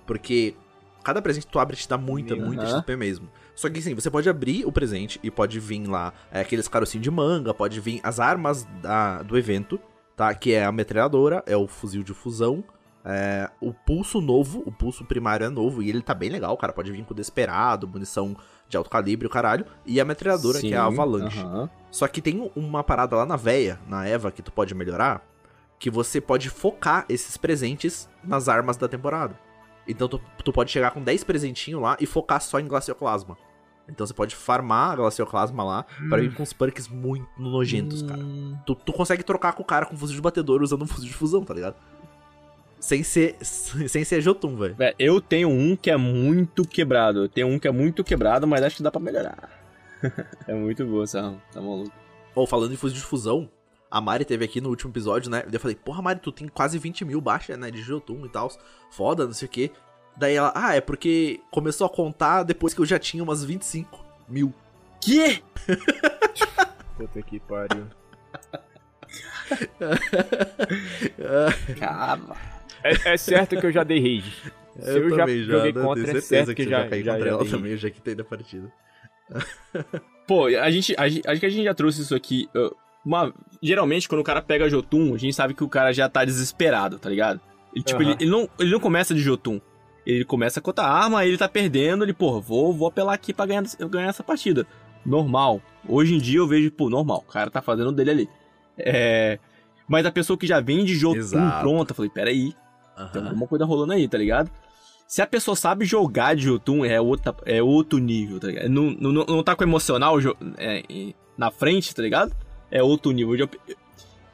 Porque 0.06 0.54
cada 1.02 1.20
presente 1.20 1.46
que 1.46 1.52
tu 1.52 1.58
abre 1.58 1.76
te 1.76 1.88
dá 1.88 1.98
muita, 1.98 2.36
muita. 2.36 2.66
XP 2.66 2.96
mesmo. 2.96 3.28
Só 3.54 3.68
que 3.68 3.78
assim, 3.78 3.94
você 3.94 4.10
pode 4.10 4.28
abrir 4.28 4.64
o 4.64 4.72
presente 4.72 5.18
e 5.22 5.30
pode 5.30 5.58
vir 5.60 5.86
lá 5.86 6.12
é, 6.30 6.40
aqueles 6.40 6.68
carocinhos 6.68 7.02
de 7.02 7.10
manga, 7.10 7.52
pode 7.52 7.80
vir 7.80 8.00
as 8.02 8.18
armas 8.20 8.64
da- 8.80 9.22
do 9.22 9.36
evento, 9.36 9.80
tá? 10.16 10.34
Que 10.34 10.52
é 10.54 10.64
a 10.64 10.72
metralhadora, 10.72 11.42
é 11.46 11.56
o 11.56 11.66
fuzil 11.66 12.02
de 12.02 12.14
fusão, 12.14 12.64
é, 13.04 13.50
o 13.60 13.72
pulso 13.72 14.20
novo, 14.20 14.62
o 14.64 14.72
pulso 14.72 15.04
primário 15.04 15.44
é 15.44 15.48
novo 15.50 15.82
e 15.82 15.88
ele 15.90 16.02
tá 16.02 16.14
bem 16.14 16.30
legal, 16.30 16.56
cara. 16.56 16.72
Pode 16.72 16.90
vir 16.92 17.04
com 17.04 17.14
desperado, 17.14 17.86
munição 17.88 18.36
de 18.68 18.76
alto 18.76 18.88
calibre, 18.88 19.26
o 19.26 19.30
caralho. 19.30 19.66
E 19.84 20.00
a 20.00 20.04
metralhadora, 20.04 20.60
que 20.60 20.72
é 20.72 20.76
a 20.76 20.86
Sim, 20.88 20.92
avalanche. 20.94 21.40
aham. 21.40 21.68
Só 21.90 22.08
que 22.08 22.22
tem 22.22 22.50
uma 22.56 22.82
parada 22.82 23.16
lá 23.16 23.26
na 23.26 23.36
véia, 23.36 23.78
na 23.86 24.06
Eva, 24.06 24.30
que 24.32 24.40
tu 24.40 24.50
pode 24.50 24.74
melhorar, 24.74 25.22
que 25.82 25.90
você 25.90 26.20
pode 26.20 26.48
focar 26.48 27.04
esses 27.08 27.36
presentes 27.36 28.08
nas 28.22 28.48
armas 28.48 28.76
da 28.76 28.86
temporada. 28.86 29.36
Então 29.86 30.06
tu, 30.06 30.22
tu 30.44 30.52
pode 30.52 30.70
chegar 30.70 30.92
com 30.92 31.02
10 31.02 31.24
presentinhos 31.24 31.82
lá 31.82 31.96
e 31.98 32.06
focar 32.06 32.40
só 32.40 32.60
em 32.60 32.68
Glacioclasma. 32.68 33.36
Então 33.88 34.06
você 34.06 34.14
pode 34.14 34.36
farmar 34.36 34.92
a 34.92 34.94
Glacioclasma 34.94 35.64
lá 35.64 35.84
pra 36.08 36.18
vir 36.18 36.32
com 36.32 36.44
uns 36.44 36.52
perks 36.52 36.86
muito 36.86 37.26
nojentos, 37.36 38.00
cara. 38.02 38.22
Hum. 38.22 38.56
Tu, 38.64 38.76
tu 38.76 38.92
consegue 38.92 39.24
trocar 39.24 39.54
com 39.54 39.64
o 39.64 39.66
cara 39.66 39.84
com 39.84 39.96
fuzil 39.96 40.14
de 40.14 40.22
batedor 40.22 40.62
usando 40.62 40.82
um 40.82 40.86
fuzil 40.86 41.08
de 41.08 41.16
fusão, 41.16 41.42
tá 41.42 41.52
ligado? 41.52 41.74
Sem 42.78 43.02
ser, 43.02 43.36
sem 43.42 44.04
ser 44.04 44.20
Jotun, 44.20 44.54
velho. 44.54 44.76
Vé, 44.76 44.94
Eu 45.00 45.20
tenho 45.20 45.48
um 45.48 45.74
que 45.74 45.90
é 45.90 45.96
muito 45.96 46.64
quebrado. 46.64 47.24
Eu 47.24 47.28
tenho 47.28 47.48
um 47.48 47.58
que 47.58 47.66
é 47.66 47.72
muito 47.72 48.04
quebrado, 48.04 48.46
mas 48.46 48.62
acho 48.62 48.76
que 48.76 48.84
dá 48.84 48.90
pra 48.92 49.00
melhorar. 49.00 49.50
é 50.46 50.54
muito 50.54 50.86
boa 50.86 51.02
essa 51.02 51.20
arma, 51.20 51.42
tá 51.52 51.60
maluco. 51.60 51.90
Ou 52.36 52.46
falando 52.46 52.72
em 52.72 52.76
fuzil 52.76 52.98
de 52.98 53.04
fusão, 53.04 53.50
a 53.92 54.00
Mari 54.00 54.24
teve 54.24 54.42
aqui 54.42 54.58
no 54.58 54.70
último 54.70 54.90
episódio, 54.90 55.30
né? 55.30 55.44
Eu 55.52 55.60
falei, 55.60 55.76
porra, 55.76 56.00
Mari, 56.00 56.18
tu 56.18 56.32
tem 56.32 56.48
quase 56.48 56.78
20 56.78 57.04
mil 57.04 57.20
baixa, 57.20 57.58
né? 57.58 57.70
De 57.70 57.82
Jotun 57.82 58.24
e 58.24 58.28
tal. 58.30 58.50
Foda, 58.90 59.26
não 59.26 59.34
sei 59.34 59.46
o 59.46 59.50
quê. 59.50 59.70
Daí 60.16 60.34
ela, 60.34 60.50
ah, 60.56 60.74
é 60.74 60.80
porque 60.80 61.40
começou 61.50 61.86
a 61.86 61.90
contar 61.90 62.42
depois 62.42 62.72
que 62.72 62.80
eu 62.80 62.86
já 62.86 62.98
tinha 62.98 63.22
umas 63.22 63.44
25 63.44 64.02
mil. 64.26 64.54
Que? 64.98 65.42
Puta 66.96 67.20
que 67.20 67.38
pariu. 67.40 67.86
Caramba. 71.78 72.36
É, 72.82 73.12
é 73.12 73.16
certo 73.18 73.60
que 73.60 73.66
eu 73.66 73.72
já 73.72 73.84
dei 73.84 74.00
rage. 74.00 74.52
Se 74.80 74.98
eu, 74.98 75.10
já 75.10 75.26
joguei 75.26 75.72
né? 75.74 75.82
contra, 75.82 76.04
Tenho 76.04 76.16
é 76.16 76.20
certo 76.22 76.48
que 76.48 76.54
que 76.54 76.64
você 76.64 76.70
já, 76.70 76.84
já 76.84 76.88
caiu 76.88 77.04
já, 77.04 77.12
contra 77.12 77.26
já 77.26 77.30
ela 77.34 77.42
dei 77.42 77.52
também, 77.52 77.72
eu 77.72 77.76
já 77.76 77.90
quitei 77.90 78.14
da 78.14 78.24
partida. 78.24 78.72
Pô, 80.26 80.46
a 80.46 80.70
gente, 80.70 80.94
a. 80.96 81.02
Acho 81.04 81.40
que 81.40 81.46
a 81.46 81.50
gente 81.50 81.64
já 81.64 81.74
trouxe 81.74 82.00
isso 82.00 82.14
aqui. 82.14 82.48
uh, 82.56 82.74
Uma, 83.04 83.32
geralmente, 83.60 84.08
quando 84.08 84.20
o 84.20 84.24
cara 84.24 84.40
pega 84.40 84.68
Jotun, 84.68 85.14
a 85.14 85.18
gente 85.18 85.34
sabe 85.34 85.54
que 85.54 85.64
o 85.64 85.68
cara 85.68 85.92
já 85.92 86.08
tá 86.08 86.24
desesperado, 86.24 86.98
tá 86.98 87.08
ligado? 87.08 87.40
Ele, 87.74 87.84
tipo, 87.84 88.00
Aham. 88.00 88.10
ele, 88.12 88.22
ele 88.22 88.30
não, 88.30 88.48
ele 88.58 88.70
não 88.70 88.80
começa 88.80 89.14
de 89.14 89.20
Jotun. 89.20 89.60
Ele 90.06 90.24
começa 90.24 90.60
com 90.60 90.70
outra 90.70 90.84
arma, 90.84 91.20
aí 91.20 91.28
ele 91.28 91.38
tá 91.38 91.48
perdendo, 91.48 92.04
ele, 92.04 92.12
porra, 92.12 92.40
vou, 92.40 92.72
vou 92.72 92.88
apelar 92.88 93.14
aqui 93.14 93.32
pra 93.32 93.46
ganhar, 93.46 93.64
ganhar 93.88 94.08
essa 94.08 94.22
partida. 94.22 94.66
Normal. 95.04 95.60
Hoje 95.88 96.14
em 96.14 96.18
dia 96.18 96.38
eu 96.38 96.46
vejo, 96.46 96.70
pô, 96.70 96.88
normal. 96.88 97.24
O 97.26 97.32
cara 97.32 97.50
tá 97.50 97.60
fazendo 97.60 97.88
o 97.88 97.92
dele 97.92 98.10
ali. 98.10 98.28
É. 98.78 99.38
Mas 99.88 100.06
a 100.06 100.12
pessoa 100.12 100.38
que 100.38 100.46
já 100.46 100.60
vem 100.60 100.84
de 100.84 100.94
Jotun 100.94 101.18
Exato. 101.18 101.60
pronta, 101.60 101.92
eu 101.92 101.96
falei, 101.96 102.10
peraí, 102.10 102.52
tem 103.12 103.20
Aham. 103.20 103.28
alguma 103.28 103.46
coisa 103.46 103.64
rolando 103.64 103.92
aí, 103.92 104.08
tá 104.08 104.18
ligado? 104.18 104.50
Se 105.06 105.20
a 105.20 105.26
pessoa 105.26 105.54
sabe 105.54 105.84
jogar 105.84 106.34
de 106.34 106.44
Jotun, 106.44 106.84
é, 106.84 107.00
outra, 107.00 107.34
é 107.44 107.62
outro 107.62 107.98
nível, 107.98 108.40
tá 108.40 108.46
ligado? 108.46 108.68
Não, 108.68 108.90
não, 108.90 109.12
não 109.12 109.42
tá 109.42 109.54
com 109.54 109.62
emocional 109.62 110.16
é, 110.56 110.82
na 111.36 111.50
frente, 111.50 111.94
tá 111.94 112.02
ligado? 112.02 112.34
É 112.72 112.82
outro 112.82 113.12
nível. 113.12 113.36
Eu, 113.36 113.48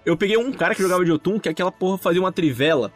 eu 0.06 0.16
peguei 0.16 0.36
um 0.38 0.50
cara 0.52 0.74
que 0.74 0.80
jogava 0.80 1.02
de 1.04 1.10
Jotun, 1.10 1.38
que 1.38 1.48
aquela 1.48 1.70
porra 1.72 1.98
fazia 1.98 2.20
uma 2.22 2.32
trivela 2.32 2.90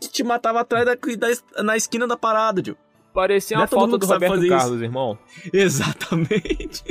que 0.00 0.08
te 0.10 0.24
matava 0.24 0.60
atrás 0.60 0.84
da, 0.84 0.94
da- 0.94 1.62
na 1.62 1.76
esquina 1.76 2.06
da 2.08 2.16
parada, 2.16 2.60
tio. 2.60 2.76
Parecia 3.14 3.56
uma 3.58 3.64
é 3.64 3.66
foto 3.68 3.98
do 3.98 4.06
Roberto 4.06 4.32
fazer 4.34 4.46
isso. 4.46 4.56
Carlos, 4.56 4.82
irmão. 4.82 5.18
Exatamente. 5.52 6.82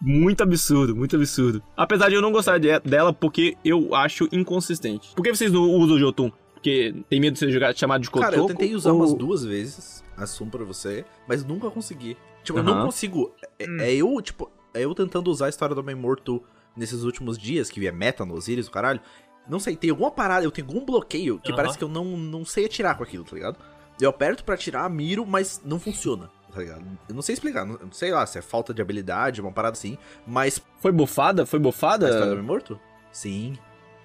muito 0.00 0.42
absurdo, 0.42 0.94
muito 0.94 1.16
absurdo. 1.16 1.62
Apesar 1.76 2.08
de 2.10 2.14
eu 2.14 2.22
não 2.22 2.30
gostar 2.30 2.58
de- 2.58 2.78
dela 2.80 3.12
porque 3.12 3.56
eu 3.64 3.94
acho 3.94 4.28
inconsistente. 4.30 5.14
Por 5.14 5.22
que 5.22 5.34
vocês 5.34 5.50
não 5.50 5.62
usam 5.70 5.96
o 5.96 5.98
Jotun? 5.98 6.30
Porque 6.54 6.94
tem 7.08 7.20
medo 7.20 7.34
de 7.34 7.38
ser 7.38 7.50
jogado, 7.50 7.78
chamado 7.78 8.02
de 8.02 8.10
Kotoko? 8.10 8.30
Cara, 8.30 8.36
eu 8.42 8.46
tentei 8.46 8.74
usar 8.74 8.90
ou- 8.92 8.98
umas 8.98 9.14
duas 9.14 9.44
vezes, 9.44 10.04
assumo 10.16 10.50
pra 10.50 10.64
você, 10.64 11.04
mas 11.26 11.44
nunca 11.44 11.70
consegui. 11.70 12.16
Tipo, 12.42 12.58
eu 12.58 12.62
não 12.62 12.84
consigo. 12.84 13.32
É, 13.58 13.66
Hum. 13.68 13.80
é 13.80 13.94
eu, 13.94 14.20
tipo. 14.22 14.50
É 14.78 14.84
eu 14.84 14.94
tentando 14.94 15.30
usar 15.30 15.46
a 15.46 15.48
história 15.48 15.74
do 15.74 15.80
Homem 15.80 15.94
Morto 15.94 16.42
nesses 16.76 17.02
últimos 17.02 17.38
dias, 17.38 17.70
que 17.70 17.86
é 17.86 17.92
meta 17.92 18.24
no 18.24 18.34
Osiris, 18.34 18.68
o 18.68 18.70
caralho. 18.70 19.00
Não 19.48 19.60
sei, 19.60 19.76
tem 19.76 19.90
alguma 19.90 20.10
parada, 20.10 20.44
eu 20.44 20.50
tenho 20.50 20.66
algum 20.66 20.84
bloqueio 20.84 21.38
que 21.38 21.50
Aham. 21.52 21.56
parece 21.56 21.78
que 21.78 21.84
eu 21.84 21.88
não, 21.88 22.04
não 22.04 22.44
sei 22.44 22.66
atirar 22.66 22.96
com 22.96 23.02
aquilo, 23.04 23.24
tá 23.24 23.34
ligado? 23.34 23.56
Eu 24.00 24.10
aperto 24.10 24.44
pra 24.44 24.54
atirar, 24.54 24.88
miro, 24.90 25.24
mas 25.24 25.62
não 25.64 25.78
funciona, 25.78 26.28
tá 26.52 26.60
ligado? 26.60 26.84
Eu 27.08 27.14
não 27.14 27.22
sei 27.22 27.32
explicar, 27.34 27.64
não, 27.64 27.78
não 27.78 27.92
sei 27.92 28.10
lá 28.10 28.26
se 28.26 28.38
é 28.38 28.42
falta 28.42 28.74
de 28.74 28.82
habilidade, 28.82 29.40
uma 29.40 29.52
parada 29.52 29.72
assim, 29.74 29.96
mas. 30.26 30.60
Foi 30.80 30.92
bufada? 30.92 31.46
Foi 31.46 31.58
A 31.58 31.62
história 31.62 31.98
do 32.08 32.12
bufada? 32.12 32.32
Homem 32.32 32.42
Morto? 32.44 32.80
Sim. 33.12 33.56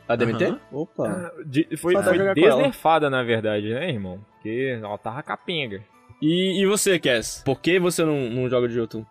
A 0.08 0.16
DMT? 0.16 0.46
Aham. 0.46 0.60
Opa. 0.72 1.32
De- 1.46 1.68
foi 1.78 1.96
foi 2.02 2.34
desnerfada, 2.34 3.10
na 3.10 3.24
verdade, 3.24 3.74
né, 3.74 3.90
irmão? 3.90 4.24
Porque 4.34 4.78
ela 4.82 4.98
tava 4.98 5.22
capenga. 5.24 5.84
E, 6.22 6.62
e 6.62 6.66
você, 6.68 7.00
Cass? 7.00 7.42
Por 7.44 7.60
que 7.60 7.80
você 7.80 8.06
não, 8.06 8.30
não 8.30 8.50
joga 8.50 8.68
de 8.68 8.76
Jotun? 8.76 9.04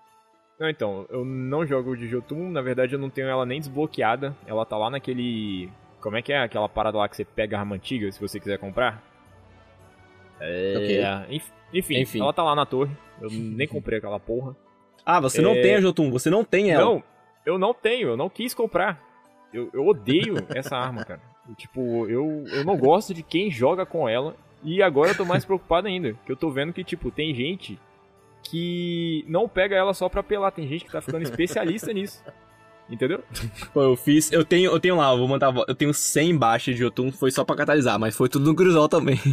Não, 0.61 0.69
então, 0.69 1.07
eu 1.09 1.25
não 1.25 1.67
jogo 1.67 1.97
de 1.97 2.07
Jotun, 2.07 2.51
na 2.51 2.61
verdade 2.61 2.93
eu 2.93 2.99
não 2.99 3.09
tenho 3.09 3.29
ela 3.29 3.47
nem 3.47 3.59
desbloqueada. 3.59 4.37
Ela 4.47 4.67
tá 4.67 4.77
lá 4.77 4.91
naquele. 4.91 5.71
Como 6.03 6.17
é 6.19 6.23
que 6.23 6.33
é 6.35 6.39
aquela 6.43 6.69
parada 6.69 6.99
lá 6.99 7.09
que 7.09 7.17
você 7.17 7.25
pega 7.25 7.57
a 7.57 7.61
arma 7.61 7.77
antiga 7.77 8.13
se 8.13 8.21
você 8.21 8.39
quiser 8.39 8.59
comprar? 8.59 9.03
É. 10.41 11.27
enf- 11.31 11.51
Enfim, 11.73 11.99
Enfim. 12.01 12.21
ela 12.21 12.33
tá 12.33 12.43
lá 12.43 12.55
na 12.55 12.67
torre. 12.67 12.95
Eu 13.21 13.29
nem 13.33 13.67
comprei 13.67 13.99
aquela 13.99 14.21
porra. 14.21 14.55
Ah, 15.05 15.19
você 15.21 15.41
não 15.41 15.53
É. 15.53 15.63
tem 15.63 15.75
a 15.77 15.81
Jotun, 15.81 16.11
você 16.11 16.29
não 16.31 16.45
tem 16.45 16.71
ela. 16.71 16.85
Não, 16.85 17.03
eu 17.47 17.59
não 17.59 17.73
tenho, 17.73 18.09
eu 18.09 18.17
não 18.17 18.29
quis 18.29 18.53
comprar. 18.55 19.03
Eu, 19.53 19.71
eu 19.73 19.87
odeio 19.87 20.35
essa 20.55 20.77
arma, 20.77 21.05
cara. 21.05 21.21
E, 21.49 21.55
tipo, 21.55 22.07
eu, 22.07 22.45
eu 22.49 22.65
não 22.65 22.77
gosto 22.77 23.13
de 23.15 23.23
quem 23.23 23.51
joga 23.51 23.85
com 23.87 24.09
ela. 24.09 24.37
E 24.63 24.83
agora 24.83 25.11
eu 25.13 25.17
tô 25.17 25.25
mais 25.25 25.45
preocupado 25.45 25.89
ainda. 25.89 26.15
Que 26.27 26.33
eu 26.33 26.37
tô 26.37 26.51
vendo 26.51 26.73
que, 26.73 26.85
tipo, 26.85 27.11
tem 27.11 27.35
gente 27.35 27.79
que 28.51 29.25
não 29.29 29.49
pega 29.49 29.77
ela 29.77 29.95
só 29.95 30.09
pra 30.09 30.23
pelar. 30.23 30.51
Tem 30.51 30.67
gente 30.67 30.85
que 30.85 30.91
tá 30.91 31.01
ficando 31.01 31.23
especialista 31.23 31.93
nisso. 31.93 32.23
Entendeu? 32.91 33.23
Pô, 33.73 33.83
eu 33.83 33.97
fiz. 33.97 34.33
Eu 34.33 34.45
tenho, 34.45 34.71
eu 34.73 34.81
tenho 34.81 34.97
lá, 34.97 35.13
eu 35.13 35.19
vou 35.19 35.29
mandar. 35.29 35.55
Eu 35.69 35.75
tenho 35.75 35.95
100 35.95 36.37
baixas 36.37 36.75
de 36.75 36.81
Jotun, 36.81 37.13
foi 37.13 37.31
só 37.31 37.45
pra 37.45 37.57
catalisar, 37.57 37.99
mas 37.99 38.17
foi 38.17 38.29
tudo 38.29 38.47
no 38.47 38.55
Cruzol 38.55 38.89
também. 38.89 39.19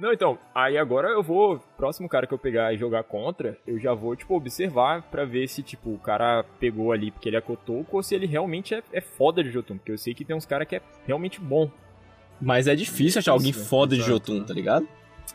Não, 0.00 0.12
então, 0.12 0.38
aí 0.54 0.78
agora 0.78 1.08
eu 1.08 1.24
vou, 1.24 1.58
próximo 1.76 2.08
cara 2.08 2.24
que 2.24 2.32
eu 2.32 2.38
pegar 2.38 2.72
e 2.72 2.78
jogar 2.78 3.02
contra, 3.02 3.58
eu 3.66 3.80
já 3.80 3.92
vou, 3.92 4.14
tipo, 4.14 4.36
observar 4.36 5.02
pra 5.02 5.24
ver 5.24 5.48
se, 5.48 5.60
tipo, 5.60 5.90
o 5.90 5.98
cara 5.98 6.44
pegou 6.60 6.92
ali 6.92 7.10
porque 7.10 7.28
ele 7.28 7.36
é 7.36 7.42
ou 7.90 8.00
se 8.00 8.14
ele 8.14 8.24
realmente 8.24 8.76
é, 8.76 8.82
é 8.92 9.00
foda 9.00 9.42
de 9.42 9.50
Jotun, 9.50 9.76
porque 9.76 9.90
eu 9.90 9.98
sei 9.98 10.14
que 10.14 10.24
tem 10.24 10.36
uns 10.36 10.46
caras 10.46 10.68
que 10.68 10.76
é 10.76 10.82
realmente 11.04 11.40
bom. 11.40 11.68
Mas 12.40 12.68
é 12.68 12.76
difícil 12.76 13.18
achar 13.18 13.32
alguém 13.32 13.52
foda 13.52 13.96
de 13.96 14.02
Jotun, 14.02 14.44
tá 14.44 14.54
ligado? 14.54 14.86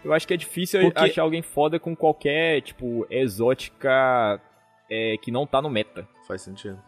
Eu 0.03 0.13
acho 0.13 0.27
que 0.27 0.33
é 0.33 0.37
difícil 0.37 0.81
Porque- 0.81 0.99
achar 0.99 1.21
alguém 1.23 1.41
foda 1.41 1.79
com 1.79 1.95
qualquer, 1.95 2.61
tipo, 2.61 3.05
exótica 3.09 4.39
é, 4.89 5.17
que 5.21 5.31
não 5.31 5.45
tá 5.47 5.61
no 5.61 5.69
meta, 5.69 6.07
Faz 6.27 6.41
sentido. 6.41 6.79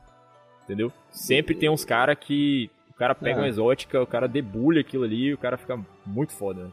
entendeu? 0.64 0.92
Sempre 1.12 1.56
tem 1.56 1.70
uns 1.70 1.84
caras 1.86 2.18
que 2.20 2.70
o 2.90 2.94
cara 2.94 3.14
pega 3.16 3.40
Ah. 3.40 3.44
uma 3.44 3.48
exótica, 3.48 4.02
o 4.02 4.08
cara 4.08 4.28
debulha 4.28 4.82
aquilo 4.82 5.04
ali 5.04 5.26
e 5.26 5.34
o 5.34 5.38
cara 5.38 5.58
fica 5.58 5.80
muito 6.06 6.34
foda. 6.34 6.66
né? 6.66 6.72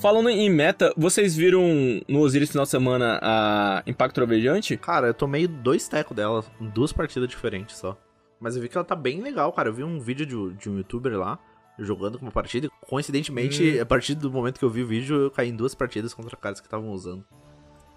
Falando 0.00 0.28
em 0.28 0.50
meta, 0.50 0.92
vocês 0.96 1.36
viram 1.36 1.62
no 2.08 2.18
Osiris 2.22 2.50
final 2.50 2.64
de 2.64 2.70
semana 2.70 3.20
a 3.22 3.82
Impacto 3.86 4.16
Trovejante? 4.16 4.76
Cara, 4.76 5.06
eu 5.06 5.14
tomei 5.14 5.46
dois 5.46 5.86
tecos 5.86 6.16
dela 6.16 6.44
em 6.60 6.68
duas 6.68 6.92
partidas 6.92 7.28
diferentes 7.28 7.76
só. 7.76 7.96
Mas 8.40 8.56
eu 8.56 8.62
vi 8.62 8.68
que 8.68 8.76
ela 8.76 8.84
tá 8.84 8.96
bem 8.96 9.20
legal, 9.20 9.52
cara. 9.52 9.68
Eu 9.68 9.72
vi 9.72 9.84
um 9.84 10.00
vídeo 10.00 10.26
de, 10.26 10.56
de 10.56 10.68
um 10.68 10.76
youtuber 10.78 11.16
lá 11.16 11.38
jogando 11.84 12.18
com 12.18 12.24
uma 12.26 12.32
partida. 12.32 12.66
e, 12.66 12.86
Coincidentemente, 12.86 13.78
Hum. 13.78 13.82
a 13.82 13.86
partir 13.86 14.14
do 14.14 14.30
momento 14.30 14.58
que 14.58 14.64
eu 14.64 14.70
vi 14.70 14.82
o 14.82 14.86
vídeo, 14.86 15.16
eu 15.16 15.30
caí 15.30 15.48
em 15.48 15.56
duas 15.56 15.74
partidas 15.74 16.14
contra 16.14 16.36
caras 16.36 16.60
que 16.60 16.66
estavam 16.66 16.90
usando. 16.90 17.24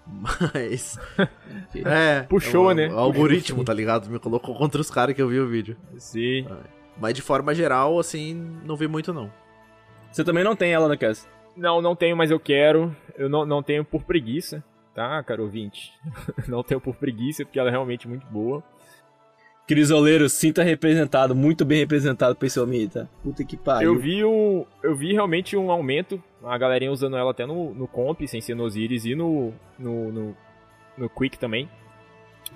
Mas. 0.53 0.99
é. 1.85 2.23
Puxou, 2.23 2.67
o, 2.67 2.73
né? 2.73 2.89
O 2.91 2.97
algoritmo, 2.97 3.63
tá 3.63 3.73
ligado? 3.73 4.09
Me 4.09 4.19
colocou 4.19 4.55
contra 4.55 4.81
os 4.81 4.89
caras 4.91 5.15
que 5.15 5.21
eu 5.21 5.27
vi 5.27 5.39
o 5.39 5.47
vídeo. 5.47 5.77
Sim. 5.97 6.45
Mas 6.99 7.13
de 7.13 7.21
forma 7.21 7.53
geral, 7.55 7.99
assim, 7.99 8.33
não 8.65 8.75
vi 8.75 8.87
muito 8.87 9.13
não. 9.13 9.31
Você 10.11 10.23
também 10.23 10.43
não 10.43 10.55
tem 10.55 10.71
ela, 10.73 10.87
né, 10.87 10.95
Cass? 10.95 11.27
Não, 11.55 11.81
não 11.81 11.95
tenho, 11.95 12.15
mas 12.15 12.31
eu 12.31 12.39
quero. 12.39 12.95
Eu 13.17 13.29
não, 13.29 13.45
não 13.45 13.63
tenho 13.63 13.83
por 13.83 14.03
preguiça, 14.03 14.63
tá, 14.93 15.23
caro 15.23 15.43
ouvinte? 15.43 15.91
não 16.47 16.63
tenho 16.63 16.79
por 16.81 16.95
preguiça, 16.95 17.43
porque 17.45 17.59
ela 17.59 17.69
é 17.69 17.71
realmente 17.71 18.07
muito 18.07 18.25
boa. 18.27 18.63
Crisoleiro, 19.67 20.27
sinta 20.29 20.61
representado, 20.61 21.33
muito 21.33 21.63
bem 21.63 21.79
representado 21.79 22.35
por 22.35 22.45
esse 22.45 22.59
homem, 22.59 22.87
tá? 22.87 23.07
Puta 23.23 23.43
que 23.45 23.55
pariu. 23.55 23.93
Eu 23.93 23.99
vi 23.99 24.23
um. 24.25 24.65
Eu 24.83 24.95
vi 24.95 25.13
realmente 25.13 25.55
um 25.55 25.71
aumento. 25.71 26.21
A 26.43 26.57
galerinha 26.57 26.91
usando 26.91 27.15
ela 27.15 27.31
até 27.31 27.45
no, 27.45 27.73
no 27.73 27.87
comp, 27.87 28.21
sem 28.27 28.41
ser 28.41 28.55
no 28.55 28.63
Osiris 28.63 29.05
e 29.05 29.15
no. 29.15 29.53
no, 29.79 30.11
no, 30.11 30.37
no 30.97 31.09
Quick 31.09 31.39
também. 31.39 31.69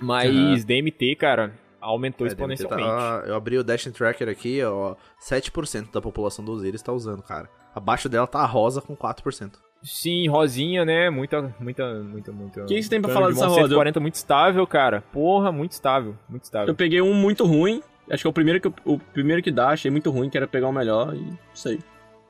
Mas 0.00 0.30
Aham. 0.30 0.66
DMT, 0.66 1.16
cara, 1.16 1.54
aumentou 1.80 2.26
É, 2.26 2.28
ter- 2.30 2.34
exponencialmente. 2.34 2.86
tá- 2.88 3.24
eu 3.26 3.34
abri 3.34 3.56
o 3.56 3.64
Dash 3.64 3.84
Tracker 3.84 4.28
aqui, 4.28 4.62
ó. 4.62 4.94
7% 5.18 5.90
da 5.90 6.00
população 6.02 6.44
do 6.44 6.52
Osiris 6.52 6.82
tá 6.82 6.92
usando, 6.92 7.22
cara. 7.22 7.48
Abaixo 7.74 8.08
dela 8.08 8.26
tá 8.26 8.40
a 8.40 8.46
rosa 8.46 8.82
com 8.82 8.94
4%. 8.94 9.52
Sim, 9.82 10.28
rosinha, 10.28 10.84
né? 10.84 11.08
Muita, 11.08 11.54
muita, 11.60 11.94
muita, 12.02 12.32
muita. 12.32 12.62
O 12.62 12.66
que 12.66 12.74
que 12.74 12.82
você 12.82 12.90
tem 12.90 13.00
pra 13.00 13.12
falar 13.12 13.28
de 13.28 13.34
dessa 13.34 13.46
rosa? 13.46 13.60
140 13.62 14.00
muito 14.00 14.14
estável, 14.14 14.66
cara. 14.66 15.02
Porra, 15.12 15.52
muito 15.52 15.72
estável, 15.72 16.16
muito 16.28 16.44
estável. 16.44 16.68
Eu 16.68 16.74
peguei 16.74 17.00
um 17.00 17.14
muito 17.14 17.44
ruim. 17.46 17.80
Acho 18.10 18.22
que 18.22 18.26
é 18.26 18.30
o 18.30 18.32
primeiro 18.32 18.60
que, 18.60 18.66
eu- 18.66 18.74
o 18.84 18.98
primeiro 18.98 19.42
que 19.42 19.50
dá, 19.52 19.68
achei 19.68 19.90
muito 19.90 20.10
ruim, 20.10 20.30
quero 20.30 20.48
pegar 20.48 20.66
o 20.68 20.72
melhor 20.72 21.14
e 21.14 21.20
não 21.20 21.38
sei. 21.54 21.78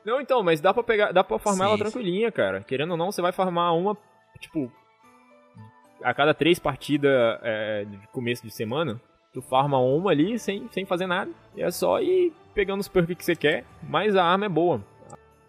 Não, 0.05 0.19
então, 0.21 0.43
mas 0.43 0.61
dá 0.61 0.73
pra 0.73 0.83
pegar, 0.83 1.11
dá 1.11 1.23
pra 1.23 1.39
farmar 1.39 1.67
Sim, 1.67 1.73
ela 1.73 1.77
sim. 1.77 1.83
tranquilinha, 1.83 2.31
cara. 2.31 2.61
Querendo 2.61 2.91
ou 2.91 2.97
não, 2.97 3.11
você 3.11 3.21
vai 3.21 3.31
farmar 3.31 3.75
uma, 3.75 3.97
tipo, 4.39 4.71
a 6.03 6.13
cada 6.13 6.33
três 6.33 6.59
partidas 6.59 7.11
é, 7.41 7.85
de 7.85 7.97
começo 8.11 8.43
de 8.43 8.51
semana, 8.51 8.99
tu 9.33 9.41
farma 9.41 9.79
uma 9.79 10.11
ali 10.11 10.37
sem, 10.37 10.67
sem 10.71 10.85
fazer 10.85 11.07
nada. 11.07 11.31
E 11.55 11.61
é 11.61 11.71
só 11.71 11.99
ir 12.01 12.31
pegando 12.53 12.79
os 12.81 12.87
perks 12.87 13.15
que 13.17 13.25
você 13.25 13.35
quer, 13.35 13.63
mas 13.83 14.15
a 14.15 14.23
arma 14.23 14.45
é 14.45 14.49
boa. 14.49 14.81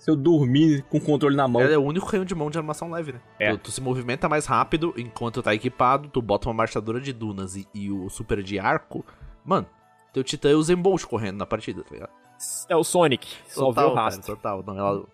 Se 0.01 0.11
eu 0.11 0.17
dormir 0.17 0.83
com 0.89 0.97
o 0.97 1.01
controle 1.01 1.37
na 1.37 1.47
mão. 1.47 1.61
Ela 1.61 1.75
é 1.75 1.79
o 1.79 1.83
único 1.83 2.07
canhão 2.07 2.25
de 2.25 2.35
mão 2.35 2.51
de 2.51 2.57
armação 2.57 2.91
leve, 2.91 3.13
né? 3.13 3.21
É. 3.39 3.51
Tu, 3.53 3.59
tu 3.59 3.71
se 3.71 3.83
movimenta 3.83 4.31
mais 4.31 4.47
rápido 4.47 4.95
enquanto 4.97 5.43
tá 5.43 5.55
equipado, 5.55 6.09
tu 6.09 6.23
bota 6.23 6.49
uma 6.49 6.55
marchadora 6.55 6.99
de 6.99 7.13
dunas 7.13 7.55
e, 7.55 7.69
e 7.75 7.91
o 7.93 8.09
super 8.09 8.43
de 8.43 8.59
arco. 8.59 9.05
Mano, 9.45 9.67
teu 10.11 10.25
titã 10.25 10.49
é 10.51 10.55
o 10.55 10.63
Zembolt 10.63 11.05
correndo 11.05 11.37
na 11.37 11.45
partida, 11.45 11.83
tá 11.83 11.91
ligado? 11.93 12.11
É 12.67 12.75
o 12.75 12.83
Sonic, 12.83 13.29
só 13.49 13.71
vê 13.71 13.83
o 13.83 13.93
cara, 13.93 14.05
rastro. 14.07 14.35
total. 14.35 14.65
Não, 14.67 14.79
ela, 14.79 15.05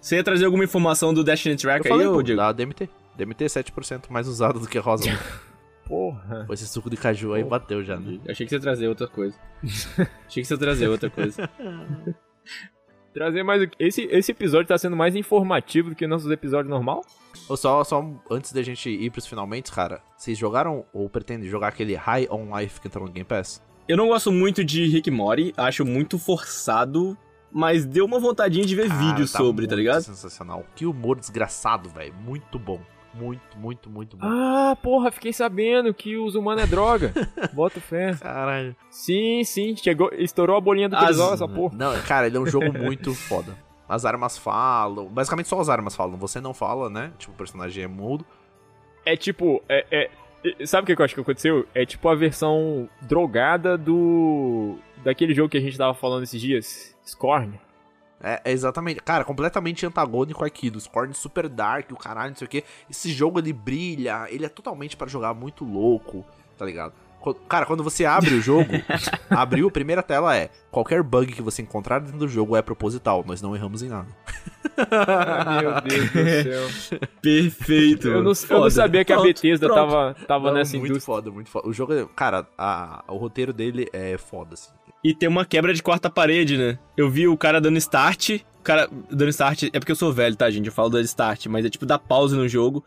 Você 0.00 0.16
ia 0.16 0.24
trazer 0.24 0.44
alguma 0.44 0.64
informação 0.64 1.14
do 1.14 1.22
Destiny 1.22 1.54
eu 1.54 1.58
Track 1.60 1.88
falei, 1.88 2.08
aí, 2.08 2.12
pô, 2.12 2.18
ô 2.18 2.22
Diego? 2.22 2.40
da 2.40 2.50
DMT. 2.50 2.90
DMT 3.16 3.44
é 3.44 3.46
7% 3.46 4.10
mais 4.10 4.26
usado 4.26 4.58
do 4.58 4.66
que 4.66 4.76
a 4.76 4.80
rosa. 4.80 5.04
Porra. 5.86 6.46
Pô, 6.48 6.52
esse 6.52 6.66
suco 6.66 6.90
de 6.90 6.96
caju 6.96 7.34
aí 7.34 7.44
bateu 7.44 7.84
já, 7.84 7.96
né? 7.96 8.18
Eu 8.24 8.32
achei 8.32 8.44
que 8.44 8.50
você 8.50 8.56
ia 8.56 8.60
trazer 8.60 8.88
outra 8.88 9.06
coisa. 9.06 9.38
achei 9.62 10.42
que 10.42 10.44
você 10.44 10.54
ia 10.54 10.58
trazer 10.58 10.88
outra 10.88 11.08
coisa. 11.08 11.48
Trazer 13.14 13.42
mais. 13.42 13.62
o- 13.62 13.66
Esse, 13.78 14.02
esse 14.10 14.32
episódio 14.32 14.68
tá 14.68 14.78
sendo 14.78 14.96
mais 14.96 15.14
informativo 15.14 15.90
do 15.90 15.96
que 15.96 16.06
nossos 16.06 16.30
episódios 16.30 16.70
normal? 16.70 17.04
Ô, 17.48 17.56
só, 17.56 17.82
só 17.84 18.04
antes 18.30 18.52
da 18.52 18.62
gente 18.62 18.88
ir 18.90 19.10
pros 19.10 19.26
finalmente, 19.26 19.70
cara, 19.72 20.00
vocês 20.16 20.36
jogaram 20.38 20.84
ou 20.92 21.08
pretendem 21.08 21.48
jogar 21.48 21.68
aquele 21.68 21.94
High 21.94 22.28
on 22.30 22.56
Life 22.58 22.80
que 22.80 22.88
entrou 22.88 23.06
no 23.06 23.12
Game 23.12 23.24
Pass? 23.24 23.62
Eu 23.88 23.96
não 23.96 24.08
gosto 24.08 24.30
muito 24.30 24.64
de 24.64 24.86
Rick 24.86 25.10
Mori, 25.10 25.52
acho 25.56 25.84
muito 25.84 26.18
forçado, 26.18 27.16
mas 27.50 27.84
deu 27.84 28.04
uma 28.04 28.18
vontadinha 28.20 28.64
de 28.64 28.74
ver 28.76 28.88
Cara, 28.88 29.00
vídeo 29.00 29.26
sobre, 29.26 29.66
tá 29.66 29.74
ligado? 29.76 30.02
Sensacional. 30.02 30.64
Que 30.74 30.86
humor 30.86 31.18
desgraçado, 31.18 31.88
velho. 31.90 32.14
Muito 32.14 32.58
bom. 32.58 32.80
Muito, 33.14 33.58
muito, 33.58 33.90
muito 33.90 34.16
bom. 34.16 34.26
Ah, 34.26 34.76
porra, 34.82 35.10
fiquei 35.10 35.32
sabendo 35.32 35.92
que 35.92 36.16
os 36.16 36.34
humanos 36.34 36.62
é 36.64 36.66
droga. 36.66 37.12
Bota 37.52 37.80
fé. 37.80 38.14
Caralho. 38.14 38.74
Sim, 38.90 39.44
sim, 39.44 39.76
chegou, 39.76 40.10
estourou 40.14 40.56
a 40.56 40.60
bolinha 40.60 40.88
do 40.88 40.96
As- 40.96 41.18
essa 41.18 41.46
porra. 41.46 41.74
Não, 41.76 42.00
cara, 42.02 42.26
ele 42.26 42.36
é 42.36 42.40
um 42.40 42.46
jogo 42.46 42.72
muito 42.72 43.12
foda. 43.14 43.54
As 43.88 44.04
armas 44.06 44.38
falam. 44.38 45.06
Basicamente 45.06 45.48
só 45.48 45.60
as 45.60 45.68
armas 45.68 45.94
falam. 45.94 46.16
Você 46.16 46.40
não 46.40 46.54
fala, 46.54 46.88
né? 46.88 47.12
Tipo, 47.18 47.32
o 47.32 47.36
personagem 47.36 47.84
é 47.84 47.86
mudo. 47.86 48.24
É 49.04 49.16
tipo, 49.16 49.62
é- 49.68 50.08
é- 50.50 50.66
sabe 50.66 50.84
o 50.90 50.96
que 50.96 51.00
eu 51.00 51.04
acho 51.04 51.14
que 51.14 51.20
aconteceu? 51.20 51.66
É 51.74 51.84
tipo 51.84 52.08
a 52.08 52.14
versão 52.14 52.88
drogada 53.02 53.76
do. 53.76 54.76
daquele 55.04 55.34
jogo 55.34 55.50
que 55.50 55.58
a 55.58 55.60
gente 55.60 55.76
tava 55.76 55.92
falando 55.92 56.22
esses 56.22 56.40
dias, 56.40 56.96
Scorn. 57.06 57.60
É, 58.22 58.40
é 58.44 58.52
exatamente. 58.52 59.00
Cara, 59.00 59.24
completamente 59.24 59.84
antagônico 59.84 60.44
aqui. 60.44 60.70
Dos 60.70 60.84
Scorn 60.84 61.12
super 61.12 61.48
dark, 61.48 61.90
o 61.90 61.96
caralho, 61.96 62.30
não 62.30 62.36
sei 62.36 62.46
o 62.46 62.50
que. 62.50 62.62
Esse 62.88 63.10
jogo 63.12 63.38
ele 63.38 63.52
brilha. 63.52 64.26
Ele 64.30 64.46
é 64.46 64.48
totalmente 64.48 64.96
pra 64.96 65.06
jogar 65.08 65.34
muito 65.34 65.64
louco, 65.64 66.24
tá 66.56 66.64
ligado? 66.64 66.92
Cara, 67.48 67.64
quando 67.66 67.84
você 67.84 68.04
abre 68.04 68.34
o 68.34 68.40
jogo, 68.40 68.68
abriu, 69.30 69.68
a 69.68 69.70
primeira 69.70 70.02
tela 70.02 70.36
é: 70.36 70.50
qualquer 70.72 71.04
bug 71.04 71.32
que 71.32 71.40
você 71.42 71.62
encontrar 71.62 72.00
dentro 72.00 72.18
do 72.18 72.26
jogo 72.26 72.56
é 72.56 72.62
proposital, 72.62 73.22
nós 73.24 73.40
não 73.40 73.54
erramos 73.54 73.80
em 73.82 73.88
nada. 73.88 74.08
Meu 75.60 75.80
Deus 75.82 76.10
do 76.10 76.68
céu. 76.90 77.08
Perfeito. 77.20 78.08
Eu 78.08 78.22
não, 78.22 78.32
eu 78.50 78.60
não 78.60 78.70
sabia 78.70 79.04
que 79.04 79.12
a 79.12 79.16
Pronto, 79.16 79.26
Bethesda 79.28 79.66
pronto. 79.66 79.78
tava, 79.90 80.16
tava 80.26 80.46
Não, 80.48 80.54
nessa 80.54 80.76
muito 80.76 80.90
indústria. 80.92 81.14
foda, 81.16 81.30
muito 81.30 81.50
foda. 81.50 81.68
O 81.68 81.72
jogo, 81.72 81.92
é- 81.94 82.06
cara, 82.16 82.46
a- 82.58 83.04
o 83.08 83.16
roteiro 83.16 83.52
dele 83.52 83.88
é 83.92 84.18
foda, 84.18 84.54
assim. 84.54 84.70
E 85.04 85.14
tem 85.14 85.28
uma 85.28 85.44
quebra 85.44 85.74
de 85.74 85.82
quarta 85.82 86.08
parede, 86.08 86.56
né? 86.56 86.78
Eu 86.96 87.10
vi 87.10 87.26
o 87.26 87.36
cara 87.36 87.60
dando 87.60 87.76
start. 87.78 88.40
O 88.60 88.62
cara 88.62 88.88
dando 89.10 89.30
start. 89.30 89.64
É 89.72 89.78
porque 89.78 89.92
eu 89.92 89.96
sou 89.96 90.12
velho, 90.12 90.36
tá, 90.36 90.48
gente? 90.50 90.66
Eu 90.66 90.72
falo 90.72 90.90
dando 90.90 91.04
start, 91.04 91.46
mas 91.46 91.64
é 91.64 91.70
tipo 91.70 91.84
dar 91.84 91.98
pause 91.98 92.36
no 92.36 92.48
jogo. 92.48 92.84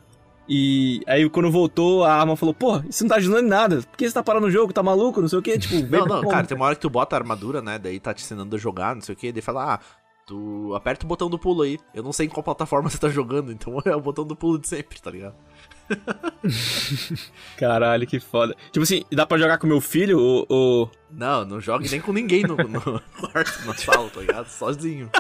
E 0.47 1.01
aí 1.07 1.27
quando 1.29 1.51
voltou, 1.51 2.03
a 2.03 2.13
arma 2.13 2.35
falou, 2.35 2.53
pô, 2.53 2.77
isso 2.87 3.03
não 3.03 3.09
tá 3.09 3.15
ajudando 3.15 3.45
em 3.45 3.49
nada. 3.49 3.81
Por 3.81 3.97
que 3.97 4.07
você 4.07 4.13
tá 4.13 4.23
parando 4.23 4.45
no 4.45 4.51
jogo? 4.51 4.71
Tá 4.71 4.83
maluco? 4.83 5.19
Não 5.19 5.27
sei 5.27 5.39
o 5.39 5.41
que. 5.41 5.57
Tipo, 5.57 5.75
não, 5.91 6.05
não, 6.05 6.29
cara, 6.29 6.45
tem 6.45 6.55
uma 6.55 6.67
hora 6.67 6.75
que 6.75 6.81
tu 6.81 6.89
bota 6.89 7.15
a 7.15 7.19
armadura, 7.19 7.61
né? 7.61 7.79
Daí 7.79 7.99
tá 7.99 8.13
te 8.13 8.23
ensinando 8.23 8.55
a 8.55 8.59
jogar, 8.59 8.95
não 8.95 9.01
sei 9.01 9.13
o 9.13 9.17
que. 9.17 9.31
Daí 9.31 9.41
fala, 9.41 9.73
ah, 9.73 9.79
tu 10.25 10.73
aperta 10.75 11.05
o 11.05 11.07
botão 11.07 11.29
do 11.29 11.39
pulo 11.39 11.63
aí. 11.63 11.79
Eu 11.93 12.03
não 12.03 12.13
sei 12.13 12.27
em 12.27 12.29
qual 12.29 12.43
plataforma 12.43 12.87
você 12.89 12.97
tá 12.97 13.09
jogando, 13.09 13.51
então 13.51 13.77
é 13.85 13.95
o 13.95 14.01
botão 14.01 14.25
do 14.25 14.35
pulo 14.35 14.59
de 14.59 14.67
sempre, 14.67 15.01
tá 15.01 15.11
ligado? 15.11 15.35
Caralho, 17.57 18.07
que 18.07 18.19
foda. 18.19 18.55
Tipo 18.71 18.83
assim, 18.83 19.03
dá 19.11 19.25
pra 19.25 19.37
jogar 19.37 19.57
com 19.57 19.67
meu 19.67 19.81
filho 19.81 20.19
ou. 20.19 20.45
ou... 20.49 20.91
Não, 21.11 21.45
não 21.45 21.61
jogue 21.61 21.89
nem 21.89 22.01
com 22.01 22.11
ninguém 22.11 22.43
no, 22.43 22.55
no 22.55 22.81
quarto, 23.19 23.65
na 23.65 23.73
sala, 23.73 24.09
tá 24.09 24.21
ligado? 24.21 24.47
Sozinho. 24.47 25.09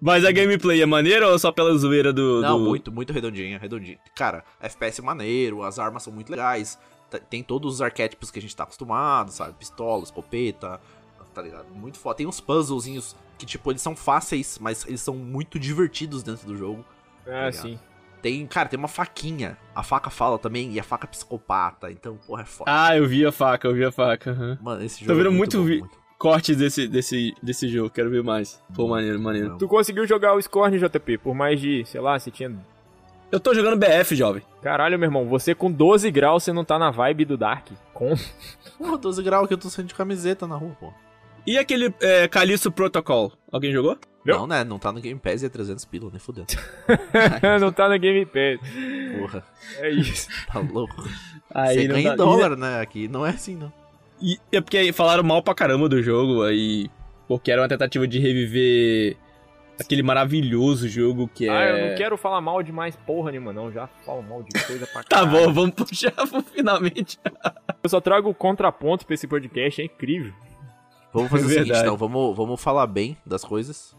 Mas 0.00 0.24
a 0.24 0.30
gameplay 0.30 0.80
é 0.80 0.86
maneira 0.86 1.28
ou 1.28 1.36
só 1.38 1.50
pela 1.50 1.76
zoeira 1.76 2.12
do. 2.12 2.40
Não, 2.40 2.58
do... 2.58 2.64
muito, 2.64 2.92
muito 2.92 3.12
redondinha, 3.12 3.58
redondinha. 3.58 3.98
Cara, 4.14 4.44
FPS 4.60 5.00
é 5.00 5.04
maneiro, 5.04 5.62
as 5.64 5.78
armas 5.78 6.04
são 6.04 6.12
muito 6.12 6.30
legais. 6.30 6.78
Tem 7.30 7.42
todos 7.42 7.74
os 7.74 7.82
arquétipos 7.82 8.30
que 8.30 8.38
a 8.38 8.42
gente 8.42 8.54
tá 8.54 8.64
acostumado, 8.64 9.32
sabe? 9.32 9.54
Pistola, 9.54 10.04
escopeta, 10.04 10.78
tá 11.34 11.42
ligado? 11.42 11.66
Muito 11.74 11.98
foda. 11.98 12.16
Tem 12.16 12.26
uns 12.26 12.40
puzzlezinhos 12.40 13.16
que, 13.38 13.46
tipo, 13.46 13.70
eles 13.72 13.80
são 13.80 13.96
fáceis, 13.96 14.58
mas 14.60 14.84
eles 14.86 15.00
são 15.00 15.14
muito 15.14 15.58
divertidos 15.58 16.22
dentro 16.22 16.46
do 16.46 16.56
jogo. 16.56 16.84
Ah, 17.26 17.46
tá 17.46 17.52
sim. 17.52 17.78
Tem, 18.20 18.46
cara, 18.46 18.68
tem 18.68 18.78
uma 18.78 18.88
faquinha. 18.88 19.56
A 19.74 19.82
faca 19.82 20.10
fala 20.10 20.38
também, 20.38 20.72
e 20.72 20.80
a 20.80 20.82
faca 20.82 21.06
é 21.06 21.10
psicopata. 21.10 21.90
Então, 21.90 22.16
porra, 22.26 22.42
é 22.42 22.46
foda. 22.46 22.70
Ah, 22.72 22.96
eu 22.96 23.06
vi 23.06 23.24
a 23.24 23.32
faca, 23.32 23.68
eu 23.68 23.74
vi 23.74 23.84
a 23.84 23.92
faca. 23.92 24.32
Uhum. 24.32 24.58
Mano, 24.60 24.84
esse 24.84 25.00
jogo. 25.00 25.12
Tô 25.12 25.16
vendo 25.16 25.34
é 25.34 25.36
muito, 25.36 25.58
muito, 25.58 25.80
bom, 25.80 25.86
muito 25.86 25.98
cortes 26.18 26.56
desse, 26.56 26.88
desse, 26.88 27.34
desse 27.42 27.68
jogo, 27.68 27.88
quero 27.88 28.10
ver 28.10 28.22
mais. 28.22 28.60
Pô, 28.74 28.88
maneiro, 28.88 29.20
maneiro. 29.20 29.56
Tu 29.56 29.68
conseguiu 29.68 30.06
jogar 30.06 30.34
o 30.34 30.42
Scorn, 30.42 30.76
JP, 30.78 31.18
por 31.18 31.34
mais 31.34 31.60
de, 31.60 31.84
sei 31.86 32.00
lá, 32.00 32.18
você 32.18 32.30
tinha... 32.30 32.52
Eu 33.30 33.38
tô 33.38 33.54
jogando 33.54 33.76
BF, 33.76 34.16
jovem. 34.16 34.42
Caralho, 34.62 34.98
meu 34.98 35.06
irmão, 35.06 35.28
você 35.28 35.54
com 35.54 35.70
12 35.70 36.10
graus, 36.10 36.42
você 36.42 36.52
não 36.52 36.64
tá 36.64 36.78
na 36.78 36.90
vibe 36.90 37.26
do 37.26 37.36
Dark? 37.36 37.68
Com? 37.94 38.14
Pô, 38.78 38.96
12 38.96 39.22
graus 39.22 39.46
que 39.46 39.54
eu 39.54 39.58
tô 39.58 39.68
saindo 39.68 39.88
de 39.88 39.94
camiseta 39.94 40.46
na 40.46 40.56
rua, 40.56 40.76
pô. 40.80 40.92
E 41.48 41.56
aquele 41.56 41.94
é, 42.02 42.28
Calixto 42.28 42.70
Protocol? 42.70 43.32
Alguém 43.50 43.72
jogou? 43.72 43.96
Não, 44.22 44.46
né? 44.46 44.62
Não 44.64 44.78
tá 44.78 44.92
no 44.92 45.00
Game 45.00 45.18
Pass 45.18 45.42
e 45.42 45.46
é 45.46 45.48
300 45.48 45.82
pila, 45.86 46.10
nem 46.10 46.18
fudendo. 46.18 46.48
não 47.58 47.72
tá 47.72 47.88
no 47.88 47.98
Game 47.98 48.26
Pass. 48.26 48.60
Porra. 49.18 49.42
É 49.78 49.88
isso. 49.88 50.28
Tá 50.52 50.60
louco. 50.60 51.08
Aí 51.50 51.78
Você 51.78 51.88
ganha 51.88 52.12
em 52.12 52.16
dólar, 52.16 52.54
né? 52.54 52.82
Aqui 52.82 53.08
não 53.08 53.24
é 53.24 53.30
assim, 53.30 53.54
não. 53.54 53.72
E 54.20 54.38
é 54.52 54.60
porque 54.60 54.92
falaram 54.92 55.22
mal 55.22 55.42
pra 55.42 55.54
caramba 55.54 55.88
do 55.88 56.02
jogo, 56.02 56.42
aí. 56.42 56.90
Porque 57.26 57.50
era 57.50 57.62
uma 57.62 57.68
tentativa 57.68 58.06
de 58.06 58.18
reviver 58.18 59.16
aquele 59.80 60.02
maravilhoso 60.02 60.86
jogo 60.86 61.30
que 61.34 61.48
é. 61.48 61.50
Ah, 61.50 61.64
eu 61.70 61.88
não 61.88 61.96
quero 61.96 62.18
falar 62.18 62.42
mal 62.42 62.62
de 62.62 62.72
mais 62.72 62.94
porra 62.94 63.30
nenhuma, 63.30 63.54
não. 63.54 63.72
Já 63.72 63.86
falo 64.04 64.22
mal 64.22 64.42
de 64.42 64.66
coisa 64.66 64.86
pra 64.86 65.02
caralho. 65.02 65.32
tá 65.32 65.38
bom, 65.46 65.50
vamos 65.50 65.74
puxar 65.74 66.12
finalmente. 66.52 67.18
eu 67.82 67.88
só 67.88 68.02
trago 68.02 68.34
contraponto 68.34 69.06
pra 69.06 69.14
esse 69.14 69.26
podcast, 69.26 69.80
é 69.80 69.86
incrível. 69.86 70.34
Vamos 71.12 71.30
fazer 71.30 71.44
é 71.44 71.46
o 71.46 71.50
seguinte, 71.50 71.78
então, 71.78 71.96
vamos, 71.96 72.36
vamos 72.36 72.60
falar 72.60 72.86
bem 72.86 73.16
das 73.24 73.44
coisas. 73.44 73.96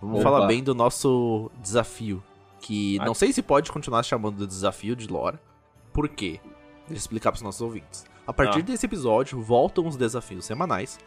Vamos 0.00 0.20
Opa. 0.20 0.30
falar 0.30 0.46
bem 0.46 0.62
do 0.62 0.74
nosso 0.74 1.50
desafio. 1.62 2.22
Que 2.60 2.98
ah. 3.00 3.04
não 3.04 3.14
sei 3.14 3.32
se 3.32 3.42
pode 3.42 3.70
continuar 3.70 4.02
chamando 4.02 4.38
de 4.38 4.46
desafio 4.46 4.96
de 4.96 5.06
lore. 5.06 5.38
Por 5.92 6.08
quê? 6.08 6.40
Deixa 6.88 6.92
eu 6.92 6.96
explicar 6.96 7.30
pros 7.30 7.42
nossos 7.42 7.60
ouvintes. 7.60 8.04
A 8.26 8.32
partir 8.32 8.60
ah. 8.60 8.62
desse 8.62 8.86
episódio, 8.86 9.40
voltam 9.40 9.86
os 9.86 9.96
desafios 9.96 10.44
semanais. 10.44 10.98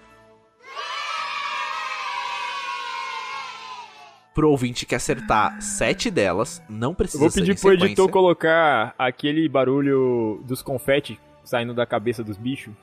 Pro 4.34 4.52
ouvinte 4.52 4.86
que 4.86 4.96
acertar 4.96 5.62
sete 5.62 6.12
delas, 6.12 6.62
não 6.70 6.94
precisa 6.94 7.24
Eu 7.24 7.30
Vou 7.30 7.34
pedir 7.34 7.60
pro 7.60 7.74
editor 7.74 8.10
colocar 8.10 8.94
aquele 8.98 9.48
barulho 9.48 10.42
dos 10.46 10.62
confetes 10.62 11.18
saindo 11.44 11.74
da 11.74 11.86
cabeça 11.86 12.24
dos 12.24 12.38
bichos. 12.38 12.74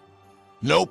Não. 0.62 0.88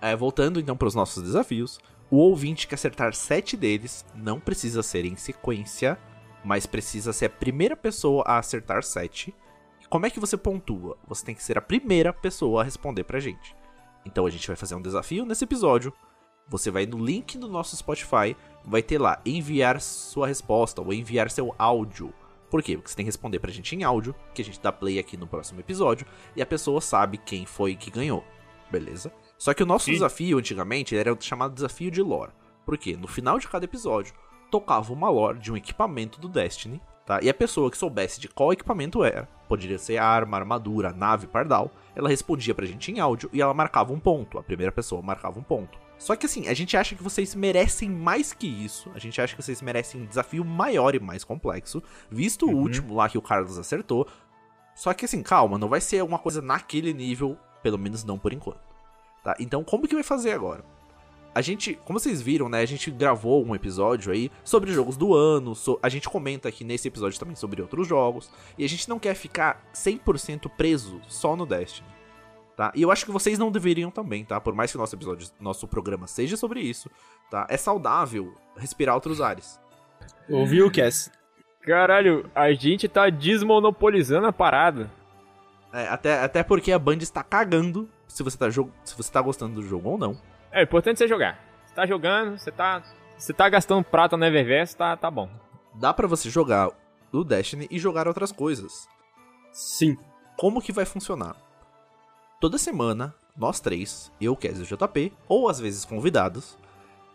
É, 0.00 0.14
voltando 0.14 0.60
então 0.60 0.76
para 0.76 0.88
os 0.88 0.94
nossos 0.94 1.22
desafios. 1.22 1.78
O 2.10 2.16
ouvinte 2.18 2.66
que 2.66 2.74
acertar 2.74 3.14
sete 3.14 3.56
deles 3.56 4.04
não 4.14 4.38
precisa 4.38 4.82
ser 4.82 5.04
em 5.04 5.16
sequência, 5.16 5.98
mas 6.44 6.66
precisa 6.66 7.12
ser 7.12 7.26
a 7.26 7.30
primeira 7.30 7.76
pessoa 7.76 8.22
a 8.26 8.38
acertar 8.38 8.82
sete 8.82 9.34
como 9.94 10.06
é 10.06 10.10
que 10.10 10.18
você 10.18 10.36
pontua? 10.36 10.98
Você 11.06 11.24
tem 11.24 11.36
que 11.36 11.42
ser 11.44 11.56
a 11.56 11.62
primeira 11.62 12.12
pessoa 12.12 12.60
a 12.62 12.64
responder 12.64 13.04
pra 13.04 13.20
gente. 13.20 13.54
Então 14.04 14.26
a 14.26 14.30
gente 14.30 14.44
vai 14.46 14.56
fazer 14.56 14.74
um 14.74 14.82
desafio 14.82 15.24
nesse 15.24 15.44
episódio. 15.44 15.92
Você 16.48 16.68
vai 16.68 16.84
no 16.84 16.98
link 16.98 17.38
do 17.38 17.46
nosso 17.46 17.76
Spotify, 17.76 18.36
vai 18.64 18.82
ter 18.82 19.00
lá 19.00 19.20
enviar 19.24 19.80
sua 19.80 20.26
resposta 20.26 20.82
ou 20.82 20.92
enviar 20.92 21.30
seu 21.30 21.54
áudio. 21.56 22.12
Por 22.50 22.60
quê? 22.60 22.76
Porque 22.76 22.90
você 22.90 22.96
tem 22.96 23.04
que 23.04 23.08
responder 23.08 23.38
pra 23.38 23.52
gente 23.52 23.76
em 23.76 23.84
áudio, 23.84 24.16
que 24.34 24.42
a 24.42 24.44
gente 24.44 24.60
dá 24.60 24.72
play 24.72 24.98
aqui 24.98 25.16
no 25.16 25.28
próximo 25.28 25.60
episódio, 25.60 26.08
e 26.34 26.42
a 26.42 26.46
pessoa 26.46 26.80
sabe 26.80 27.16
quem 27.16 27.46
foi 27.46 27.76
que 27.76 27.88
ganhou. 27.88 28.24
Beleza? 28.72 29.12
Só 29.44 29.52
que 29.52 29.62
o 29.62 29.66
nosso 29.66 29.90
desafio 29.90 30.38
antigamente 30.38 30.96
era 30.96 31.14
chamado 31.20 31.52
desafio 31.52 31.90
de 31.90 32.00
lore. 32.00 32.32
Por 32.64 32.78
quê? 32.78 32.96
No 32.96 33.06
final 33.06 33.38
de 33.38 33.46
cada 33.46 33.66
episódio, 33.66 34.14
tocava 34.50 34.90
uma 34.90 35.10
lore 35.10 35.38
de 35.38 35.52
um 35.52 35.56
equipamento 35.58 36.18
do 36.18 36.30
Destiny 36.30 36.80
Tá? 37.04 37.20
E 37.22 37.28
a 37.28 37.34
pessoa 37.34 37.70
que 37.70 37.76
soubesse 37.76 38.18
de 38.18 38.28
qual 38.28 38.54
equipamento 38.54 39.04
era, 39.04 39.28
poderia 39.46 39.78
ser 39.78 39.98
arma, 39.98 40.38
armadura, 40.38 40.94
nave, 40.94 41.26
pardal, 41.26 41.70
ela 41.94 42.08
respondia 42.08 42.54
pra 42.54 42.64
gente 42.64 42.90
em 42.90 42.98
áudio 42.98 43.28
e 43.34 43.42
ela 43.42 43.52
marcava 43.52 43.92
um 43.92 44.00
ponto. 44.00 44.38
A 44.38 44.42
primeira 44.42 44.72
pessoa 44.72 45.02
marcava 45.02 45.38
um 45.38 45.42
ponto. 45.42 45.78
Só 45.98 46.16
que 46.16 46.24
assim, 46.24 46.48
a 46.48 46.54
gente 46.54 46.74
acha 46.74 46.94
que 46.94 47.02
vocês 47.02 47.34
merecem 47.34 47.90
mais 47.90 48.32
que 48.32 48.46
isso. 48.46 48.90
A 48.94 48.98
gente 48.98 49.20
acha 49.20 49.36
que 49.36 49.42
vocês 49.42 49.60
merecem 49.60 50.00
um 50.00 50.06
desafio 50.06 50.42
maior 50.42 50.94
e 50.94 50.98
mais 50.98 51.22
complexo, 51.22 51.82
visto 52.10 52.46
uhum. 52.46 52.54
o 52.54 52.56
último 52.60 52.94
lá 52.94 53.10
que 53.10 53.18
o 53.18 53.22
Carlos 53.22 53.58
acertou. 53.58 54.08
Só 54.74 54.94
que 54.94 55.04
assim, 55.04 55.22
calma, 55.22 55.58
não 55.58 55.68
vai 55.68 55.82
ser 55.82 56.02
uma 56.02 56.18
coisa 56.18 56.40
naquele 56.40 56.94
nível, 56.94 57.36
pelo 57.62 57.78
menos 57.78 58.02
não 58.02 58.18
por 58.18 58.32
enquanto. 58.32 58.73
Tá? 59.24 59.34
Então, 59.40 59.64
como 59.64 59.88
que 59.88 59.94
vai 59.94 60.04
fazer 60.04 60.32
agora? 60.32 60.62
A 61.34 61.40
gente, 61.40 61.74
como 61.84 61.98
vocês 61.98 62.22
viram, 62.22 62.48
né? 62.48 62.60
A 62.60 62.66
gente 62.66 62.90
gravou 62.92 63.44
um 63.44 63.54
episódio 63.56 64.12
aí 64.12 64.30
sobre 64.44 64.70
jogos 64.72 64.96
do 64.96 65.14
ano. 65.14 65.54
So, 65.54 65.80
a 65.82 65.88
gente 65.88 66.08
comenta 66.08 66.48
aqui 66.48 66.62
nesse 66.62 66.86
episódio 66.86 67.18
também 67.18 67.34
sobre 67.34 67.60
outros 67.60 67.88
jogos. 67.88 68.30
E 68.56 68.64
a 68.64 68.68
gente 68.68 68.88
não 68.88 69.00
quer 69.00 69.14
ficar 69.14 69.60
100% 69.74 70.48
preso 70.56 71.00
só 71.08 71.34
no 71.34 71.44
Destiny. 71.44 71.88
Tá? 72.56 72.70
E 72.76 72.82
eu 72.82 72.90
acho 72.92 73.04
que 73.04 73.10
vocês 73.10 73.36
não 73.36 73.50
deveriam 73.50 73.90
também, 73.90 74.24
tá? 74.24 74.40
Por 74.40 74.54
mais 74.54 74.70
que 74.70 74.78
nosso 74.78 74.94
episódio, 74.94 75.28
nosso 75.40 75.66
programa 75.66 76.06
seja 76.06 76.36
sobre 76.36 76.60
isso, 76.60 76.88
tá? 77.28 77.48
É 77.50 77.56
saudável 77.56 78.32
respirar 78.56 78.94
outros 78.94 79.20
ares. 79.20 79.58
Ouviu, 80.30 80.70
Cass? 80.70 81.10
Caralho, 81.62 82.30
a 82.32 82.52
gente 82.52 82.86
tá 82.86 83.10
desmonopolizando 83.10 84.28
a 84.28 84.32
parada. 84.32 84.88
É, 85.72 85.88
até, 85.88 86.22
até 86.22 86.42
porque 86.44 86.70
a 86.70 86.78
Band 86.78 86.98
está 86.98 87.24
cagando 87.24 87.88
se 88.14 88.22
você 88.22 88.38
tá, 88.38 88.48
se 88.48 88.96
você 88.96 89.12
tá 89.12 89.20
gostando 89.20 89.56
do 89.56 89.66
jogo 89.66 89.90
ou 89.90 89.98
não. 89.98 90.16
É, 90.52 90.62
importante 90.62 90.98
você 90.98 91.08
jogar. 91.08 91.36
Você 91.66 91.74
tá 91.74 91.84
jogando, 91.84 92.38
você 92.38 92.52
tá. 92.52 92.80
Você 93.18 93.32
tá 93.32 93.48
gastando 93.48 93.82
prata 93.82 94.16
no 94.16 94.24
Eververse, 94.24 94.76
tá, 94.76 94.96
tá 94.96 95.10
bom. 95.10 95.28
Dá 95.74 95.92
para 95.92 96.06
você 96.06 96.30
jogar 96.30 96.70
o 97.12 97.24
Destiny 97.24 97.66
e 97.68 97.76
jogar 97.76 98.06
outras 98.06 98.30
coisas. 98.30 98.88
Sim. 99.52 99.96
Como 100.36 100.62
que 100.62 100.72
vai 100.72 100.84
funcionar? 100.84 101.34
Toda 102.40 102.56
semana, 102.56 103.12
nós 103.36 103.58
três, 103.58 104.12
eu, 104.20 104.36
Kes 104.36 104.60
e 104.60 104.62
o 104.62 104.76
JP, 104.76 105.12
ou 105.26 105.48
às 105.48 105.58
vezes 105.58 105.84
convidados, 105.84 106.56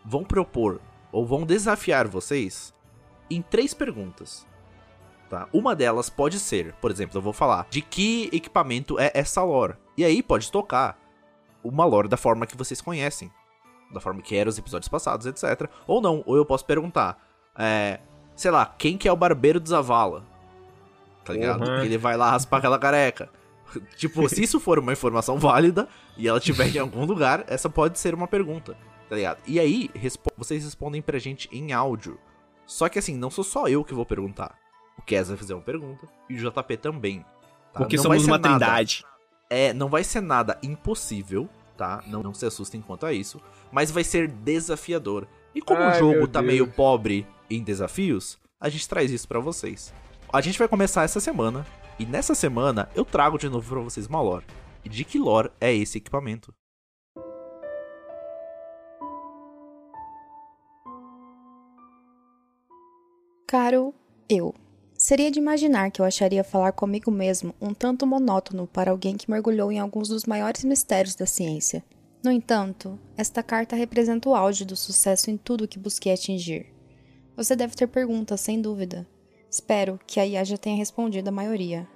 vão 0.04 0.22
propor 0.22 0.82
ou 1.10 1.24
vão 1.24 1.46
desafiar 1.46 2.06
vocês 2.08 2.74
em 3.30 3.40
três 3.40 3.72
perguntas. 3.72 4.46
Tá? 5.30 5.48
Uma 5.52 5.76
delas 5.76 6.10
pode 6.10 6.40
ser, 6.40 6.74
por 6.80 6.90
exemplo, 6.90 7.16
eu 7.16 7.22
vou 7.22 7.32
falar 7.32 7.68
de 7.70 7.80
que 7.80 8.28
equipamento 8.32 8.98
é 8.98 9.12
essa 9.14 9.40
lore. 9.44 9.74
E 9.96 10.04
aí 10.04 10.24
pode 10.24 10.50
tocar 10.50 10.98
uma 11.62 11.84
lore 11.84 12.08
da 12.08 12.16
forma 12.16 12.48
que 12.48 12.56
vocês 12.56 12.80
conhecem. 12.80 13.30
Da 13.92 14.00
forma 14.00 14.20
que 14.22 14.34
eram 14.34 14.48
os 14.48 14.58
episódios 14.58 14.88
passados, 14.88 15.26
etc. 15.26 15.70
Ou 15.86 16.00
não, 16.00 16.24
ou 16.26 16.36
eu 16.36 16.44
posso 16.44 16.64
perguntar, 16.64 17.24
é, 17.56 18.00
sei 18.34 18.50
lá, 18.50 18.74
quem 18.76 18.98
que 18.98 19.06
é 19.06 19.12
o 19.12 19.16
barbeiro 19.16 19.60
de 19.60 19.68
Zavala? 19.68 20.24
Tá 21.24 21.32
ligado? 21.32 21.64
Uhum. 21.64 21.84
Ele 21.84 21.96
vai 21.96 22.16
lá 22.16 22.32
raspar 22.32 22.58
aquela 22.58 22.78
careca. 22.78 23.30
tipo, 23.96 24.28
se 24.28 24.42
isso 24.42 24.58
for 24.58 24.80
uma 24.80 24.92
informação 24.92 25.38
válida 25.38 25.88
e 26.16 26.26
ela 26.26 26.40
tiver 26.40 26.74
em 26.74 26.78
algum 26.80 27.04
lugar, 27.04 27.44
essa 27.46 27.70
pode 27.70 28.00
ser 28.00 28.14
uma 28.14 28.26
pergunta, 28.26 28.76
tá 29.08 29.14
ligado? 29.14 29.38
E 29.46 29.60
aí, 29.60 29.90
respo 29.94 30.28
vocês 30.36 30.64
respondem 30.64 31.00
pra 31.00 31.20
gente 31.20 31.48
em 31.52 31.72
áudio. 31.72 32.18
Só 32.66 32.88
que 32.88 32.98
assim, 32.98 33.16
não 33.16 33.30
sou 33.30 33.44
só 33.44 33.68
eu 33.68 33.84
que 33.84 33.94
vou 33.94 34.04
perguntar. 34.04 34.59
O 35.00 35.02
Kes 35.02 35.28
vai 35.28 35.36
fazer 35.38 35.54
uma 35.54 35.62
pergunta 35.62 36.06
e 36.28 36.34
o 36.34 36.36
JP 36.36 36.76
também. 36.76 37.20
Tá? 37.72 37.78
Porque 37.78 37.96
não 37.96 38.02
somos 38.02 38.26
uma 38.26 38.36
nada, 38.36 38.58
trindade. 38.58 39.02
É, 39.48 39.72
não 39.72 39.88
vai 39.88 40.04
ser 40.04 40.20
nada 40.20 40.58
impossível, 40.62 41.48
tá? 41.74 42.04
Não, 42.06 42.22
não 42.22 42.34
se 42.34 42.44
assustem 42.44 42.82
quanto 42.82 43.06
a 43.06 43.12
isso. 43.12 43.40
Mas 43.72 43.90
vai 43.90 44.04
ser 44.04 44.28
desafiador. 44.28 45.26
E 45.54 45.62
como 45.62 45.80
Ai, 45.80 45.96
o 45.96 45.98
jogo 45.98 46.28
tá 46.28 46.40
Deus. 46.40 46.52
meio 46.52 46.66
pobre 46.70 47.26
em 47.48 47.64
desafios, 47.64 48.38
a 48.60 48.68
gente 48.68 48.86
traz 48.86 49.10
isso 49.10 49.26
para 49.26 49.40
vocês. 49.40 49.92
A 50.30 50.42
gente 50.42 50.58
vai 50.58 50.68
começar 50.68 51.02
essa 51.02 51.18
semana. 51.18 51.66
E 51.98 52.04
nessa 52.04 52.34
semana 52.34 52.90
eu 52.94 53.04
trago 53.04 53.38
de 53.38 53.48
novo 53.48 53.66
pra 53.66 53.80
vocês 53.80 54.06
uma 54.06 54.20
lore. 54.20 54.44
E 54.84 54.88
de 54.90 55.02
que 55.02 55.18
lore 55.18 55.50
é 55.58 55.74
esse 55.74 55.96
equipamento? 55.96 56.52
Caro 63.48 63.94
eu, 64.28 64.54
Seria 65.10 65.28
de 65.28 65.40
imaginar 65.40 65.90
que 65.90 66.00
eu 66.00 66.06
acharia 66.06 66.44
falar 66.44 66.70
comigo 66.70 67.10
mesmo 67.10 67.52
um 67.60 67.74
tanto 67.74 68.06
monótono 68.06 68.68
para 68.68 68.92
alguém 68.92 69.16
que 69.16 69.28
mergulhou 69.28 69.72
em 69.72 69.80
alguns 69.80 70.06
dos 70.06 70.24
maiores 70.24 70.62
mistérios 70.62 71.16
da 71.16 71.26
ciência. 71.26 71.84
No 72.22 72.30
entanto, 72.30 72.96
esta 73.16 73.42
carta 73.42 73.74
representa 73.74 74.28
o 74.28 74.36
auge 74.36 74.64
do 74.64 74.76
sucesso 74.76 75.28
em 75.28 75.36
tudo 75.36 75.66
que 75.66 75.80
busquei 75.80 76.12
atingir. 76.12 76.72
Você 77.36 77.56
deve 77.56 77.74
ter 77.74 77.88
perguntas, 77.88 78.40
sem 78.40 78.62
dúvida. 78.62 79.04
Espero 79.50 79.98
que 80.06 80.20
a 80.20 80.24
IA 80.24 80.44
já 80.44 80.56
tenha 80.56 80.76
respondido 80.76 81.28
a 81.28 81.32
maioria. 81.32 81.88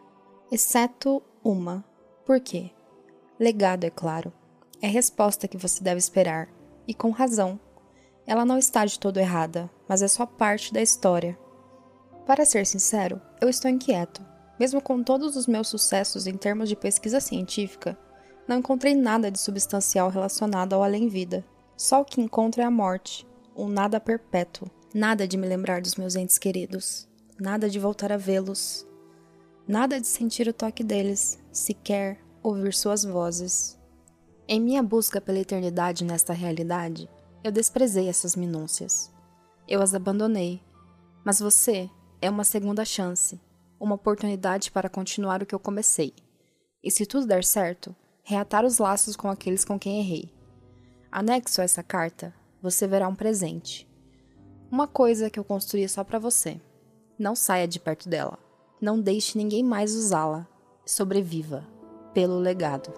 Exceto 0.51 1.23
uma. 1.45 1.85
Por 2.27 2.41
quê? 2.41 2.73
Legado, 3.39 3.85
é 3.85 3.91
claro. 3.91 4.33
É 4.83 4.89
a 4.89 4.91
resposta 4.91 5.47
que 5.47 5.57
você 5.57 5.85
deve 5.85 5.99
esperar. 5.99 6.49
E 6.85 6.93
com 6.93 7.11
razão. 7.11 7.61
Ela 8.27 8.45
não 8.45 8.59
está 8.59 8.85
de 8.85 8.99
todo 8.99 9.19
errada, 9.19 9.71
mas 9.89 10.03
é 10.03 10.09
só 10.09 10.27
parte 10.27 10.73
da 10.73 10.83
história. 10.83 11.39
Para 12.27 12.45
ser 12.45 12.67
sincero, 12.67 13.21
eu 13.41 13.49
estou 13.49 13.71
inquieto. 13.71 14.25
Mesmo 14.59 14.81
com 14.81 15.03
todos 15.03 15.37
os 15.37 15.47
meus 15.47 15.69
sucessos 15.69 16.27
em 16.27 16.37
termos 16.37 16.69
de 16.69 16.77
pesquisa 16.77 17.21
científica, 17.21 17.99
não 18.47 18.59
encontrei 18.59 18.95
nada 18.95 19.31
de 19.31 19.39
substancial 19.39 20.09
relacionado 20.09 20.75
ao 20.75 20.83
além-vida. 20.83 21.45
Só 21.77 22.01
o 22.01 22.05
que 22.05 22.21
encontro 22.21 22.63
é 22.63 22.65
a 22.65 22.71
morte, 22.71 23.27
um 23.57 23.69
nada 23.69 24.01
perpétuo. 24.01 24.71
Nada 24.95 25.27
de 25.27 25.37
me 25.37 25.47
lembrar 25.47 25.83
dos 25.83 25.97
meus 25.97 26.15
entes 26.15 26.39
queridos. 26.39 27.09
Nada 27.39 27.69
de 27.69 27.81
voltar 27.81 28.13
a 28.13 28.17
vê-los. 28.17 28.87
Nada 29.67 30.01
de 30.01 30.07
sentir 30.07 30.47
o 30.47 30.53
toque 30.53 30.85
deles, 30.85 31.39
sequer 31.51 32.19
ouvir 32.43 32.73
suas 32.75 33.05
vozes. 33.05 33.79
Em 34.47 34.61
minha 34.61 34.83
busca 34.83 35.21
pela 35.21 35.41
eternidade 35.41 36.05
nesta 36.05 36.33
realidade, 36.33 37.09
eu 37.43 37.51
desprezei 37.51 38.09
essas 38.09 38.37
minúcias. 38.37 39.11
Eu 39.67 39.83
as 39.83 39.95
abandonei. 39.95 40.63
Mas 41.25 41.41
você 41.41 41.91
é 42.25 42.31
uma 42.31 42.43
segunda 42.43 42.87
chance, 42.87 43.39
uma 43.79 43.97
oportunidade 43.97 44.71
para 44.71 44.89
continuar 44.89 45.43
o 45.43 45.47
que 45.47 45.55
eu 45.55 45.59
comecei. 45.59 46.15
E 46.83 46.91
se 46.91 47.05
tudo 47.05 47.27
der 47.27 47.45
certo, 47.45 47.95
reatar 48.23 48.65
os 48.65 48.79
laços 48.79 49.15
com 49.15 49.29
aqueles 49.29 49.63
com 49.63 49.79
quem 49.79 50.01
errei. 50.01 50.33
Anexo 51.13 51.61
a 51.61 51.65
essa 51.65 51.83
carta, 51.83 52.33
você 52.63 52.87
verá 52.87 53.07
um 53.09 53.15
presente. 53.15 53.87
Uma 54.71 54.89
coisa 54.89 55.29
que 55.29 55.39
eu 55.39 55.45
construí 55.45 55.87
só 55.87 56.03
para 56.03 56.19
você. 56.19 56.59
Não 57.19 57.37
saia 57.37 57.69
de 57.69 57.79
perto 57.79 58.09
dela. 58.09 58.39
Não 58.81 58.99
deixe 58.99 59.37
ninguém 59.37 59.63
mais 59.63 59.95
usá-la. 59.95 60.49
Sobreviva. 60.87 61.63
Pelo 62.15 62.39
legado. 62.39 62.91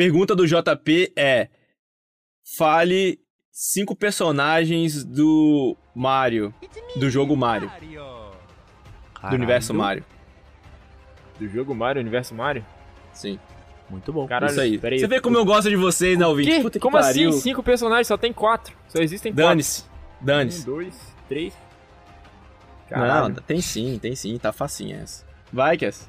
Pergunta 0.00 0.34
do 0.34 0.46
JP 0.46 1.12
é: 1.14 1.50
fale 2.56 3.20
cinco 3.52 3.94
personagens 3.94 5.04
do 5.04 5.76
Mario, 5.94 6.54
do 6.96 7.10
jogo 7.10 7.36
Mario, 7.36 7.68
Caralho. 7.68 9.28
do 9.28 9.34
universo 9.34 9.74
Mario. 9.74 10.02
Do 11.38 11.46
jogo 11.48 11.74
Mario, 11.74 12.00
universo 12.00 12.34
Mario? 12.34 12.64
Sim. 13.12 13.38
Muito 13.90 14.10
bom. 14.10 14.26
Caralho, 14.26 14.50
Isso 14.52 14.60
aí. 14.62 14.78
peraí. 14.78 15.00
Você 15.00 15.06
vê 15.06 15.20
como 15.20 15.36
eu 15.36 15.44
gosto 15.44 15.68
de 15.68 15.76
vocês, 15.76 16.18
né, 16.18 16.26
ouvinte? 16.26 16.62
Puta 16.62 16.78
que 16.78 16.82
Como 16.82 16.98
pariu. 16.98 17.28
assim? 17.28 17.40
Cinco 17.42 17.62
personagens, 17.62 18.06
só 18.06 18.16
tem 18.16 18.32
quatro. 18.32 18.74
Só 18.88 19.02
existem 19.02 19.34
Dane-se. 19.34 19.82
quatro. 19.82 20.24
Dane-se. 20.24 20.62
Um, 20.62 20.64
dois, 20.64 21.14
três. 21.28 21.52
Não, 22.90 23.00
Caralho. 23.00 23.34
tem 23.42 23.60
sim, 23.60 23.98
tem 23.98 24.16
sim. 24.16 24.38
Tá 24.38 24.50
facinha 24.50 24.96
essa. 25.02 25.26
Vai, 25.52 25.76
Cass. 25.76 26.08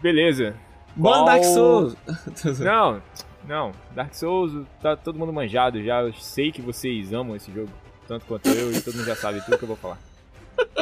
Beleza. 0.00 0.54
Bom 0.96 1.10
Qual- 1.10 1.24
Dark 1.24 1.44
Souls. 1.44 1.96
Não, 2.60 3.02
não. 3.46 3.72
Dark 3.94 4.14
Souls 4.14 4.66
tá 4.80 4.96
todo 4.96 5.18
mundo 5.18 5.32
manjado 5.32 5.82
já. 5.82 6.02
Eu 6.02 6.12
sei 6.12 6.52
que 6.52 6.60
vocês 6.60 7.12
amam 7.12 7.36
esse 7.36 7.50
jogo. 7.52 7.70
Tanto 8.06 8.26
quanto 8.26 8.48
eu 8.48 8.72
e 8.72 8.80
todo 8.80 8.94
mundo 8.96 9.06
já 9.06 9.16
sabe 9.16 9.40
tudo 9.44 9.56
que 9.56 9.64
eu 9.64 9.68
vou 9.68 9.76
falar. 9.76 9.98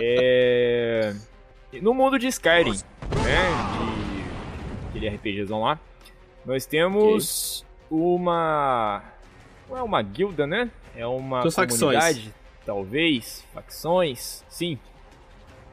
É... 0.01 1.15
No 1.83 1.93
mundo 1.93 2.19
de 2.19 2.27
Skyrim, 2.29 2.73
né? 3.23 3.49
De 4.93 5.07
aquele 5.07 5.09
RPGzão 5.17 5.61
lá. 5.61 5.79
Nós 6.45 6.65
temos 6.65 7.65
uma... 7.91 9.03
Não 9.69 9.77
é 9.77 9.83
uma 9.83 10.01
guilda, 10.01 10.47
né? 10.47 10.71
É 10.97 11.07
uma 11.07 11.43
facções. 11.43 11.79
comunidade, 11.79 12.35
talvez. 12.65 13.45
Facções, 13.53 14.43
sim. 14.49 14.79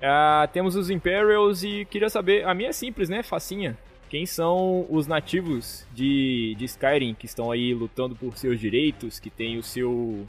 Ah, 0.01 0.47
temos 0.51 0.75
os 0.75 0.89
Imperials 0.89 1.63
e 1.63 1.85
queria 1.85 2.09
saber... 2.09 2.45
A 2.45 2.53
minha 2.53 2.69
é 2.69 2.73
simples, 2.73 3.07
né? 3.07 3.23
Facinha. 3.23 3.77
Quem 4.15 4.25
são 4.25 4.85
os 4.89 5.07
nativos 5.07 5.85
de, 5.93 6.55
de 6.57 6.63
Skyrim 6.63 7.13
que 7.13 7.25
estão 7.25 7.51
aí 7.51 7.73
lutando 7.73 8.15
por 8.15 8.37
seus 8.37 8.57
direitos, 8.57 9.19
que 9.19 9.29
tem 9.29 9.57
o 9.57 9.61
seu 9.61 10.25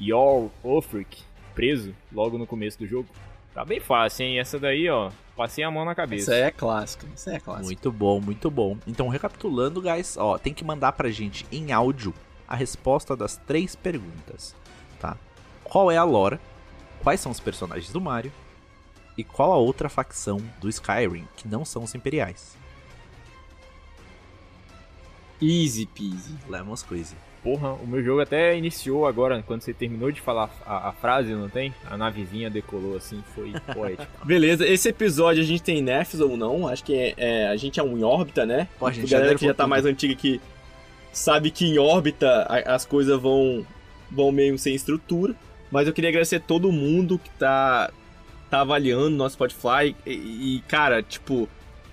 Yor 0.00 0.48
Ulfric 0.62 1.24
preso 1.52 1.92
logo 2.12 2.38
no 2.38 2.46
começo 2.46 2.78
do 2.78 2.86
jogo? 2.86 3.08
Tá 3.52 3.64
bem 3.64 3.80
fácil, 3.80 4.26
hein? 4.26 4.38
Essa 4.38 4.60
daí, 4.60 4.88
ó, 4.88 5.10
passei 5.34 5.64
a 5.64 5.70
mão 5.72 5.84
na 5.84 5.92
cabeça. 5.92 6.30
Isso 6.30 6.44
é 6.44 6.52
clássico. 6.52 7.04
Isso 7.16 7.28
é 7.28 7.40
clássico. 7.40 7.66
Muito 7.66 7.90
bom, 7.90 8.20
muito 8.20 8.48
bom. 8.48 8.78
Então, 8.86 9.08
recapitulando, 9.08 9.82
guys, 9.82 10.16
ó, 10.16 10.38
tem 10.38 10.54
que 10.54 10.62
mandar 10.62 10.92
pra 10.92 11.10
gente 11.10 11.44
em 11.50 11.72
áudio 11.72 12.14
a 12.46 12.54
resposta 12.54 13.16
das 13.16 13.36
três 13.38 13.74
perguntas, 13.74 14.54
tá? 15.00 15.16
Qual 15.64 15.90
é 15.90 15.96
a 15.96 16.04
lore? 16.04 16.38
Quais 17.02 17.18
são 17.18 17.32
os 17.32 17.40
personagens 17.40 17.92
do 17.92 18.00
Mario? 18.00 18.30
E 19.18 19.24
qual 19.24 19.50
a 19.50 19.56
outra 19.56 19.88
facção 19.88 20.40
do 20.60 20.68
Skyrim 20.68 21.26
que 21.36 21.48
não 21.48 21.64
são 21.64 21.82
os 21.82 21.92
imperiais? 21.92 22.56
Easy 25.40 25.86
peasy. 25.86 26.34
Lemon 26.48 26.76
Squeezy. 26.76 27.14
Porra, 27.42 27.72
o 27.74 27.86
meu 27.86 28.02
jogo 28.02 28.20
até 28.20 28.56
iniciou 28.58 29.06
agora, 29.06 29.40
quando 29.46 29.60
você 29.62 29.72
terminou 29.72 30.10
de 30.10 30.20
falar 30.20 30.50
a, 30.66 30.88
a 30.88 30.92
frase, 30.92 31.32
não 31.32 31.48
tem? 31.48 31.72
A 31.88 31.96
navezinha 31.96 32.50
decolou 32.50 32.96
assim, 32.96 33.22
foi 33.34 33.52
poético. 33.72 34.26
Beleza, 34.26 34.66
esse 34.66 34.88
episódio 34.88 35.42
a 35.42 35.46
gente 35.46 35.62
tem 35.62 35.80
nerfs 35.80 36.18
ou 36.20 36.36
não? 36.36 36.66
Acho 36.66 36.82
que 36.82 36.94
é, 36.94 37.14
é- 37.16 37.46
a 37.48 37.56
gente 37.56 37.78
é 37.78 37.82
um 37.82 37.96
em 37.96 38.02
órbita, 38.02 38.44
né? 38.44 38.66
Pô, 38.78 38.86
a 38.86 38.92
gente 38.92 39.04
a 39.04 39.08
já 39.08 39.18
galera 39.18 39.38
que 39.38 39.44
já 39.46 39.54
tá 39.54 39.62
tudo. 39.62 39.70
mais 39.70 39.84
antiga 39.86 40.14
que 40.16 40.40
sabe 41.12 41.50
que 41.52 41.64
em 41.66 41.78
órbita 41.78 42.28
a- 42.48 42.74
as 42.74 42.84
coisas 42.84 43.20
vão, 43.20 43.64
vão 44.10 44.32
meio 44.32 44.58
sem 44.58 44.74
estrutura. 44.74 45.32
Mas 45.70 45.86
eu 45.86 45.92
queria 45.92 46.10
agradecer 46.10 46.40
todo 46.40 46.72
mundo 46.72 47.16
que 47.18 47.30
tá, 47.30 47.92
tá 48.50 48.60
avaliando 48.62 49.10
nosso 49.10 49.34
Spotify. 49.34 49.94
E, 50.04 50.10
e, 50.56 50.62
cara, 50.66 51.00
tipo, 51.02 51.48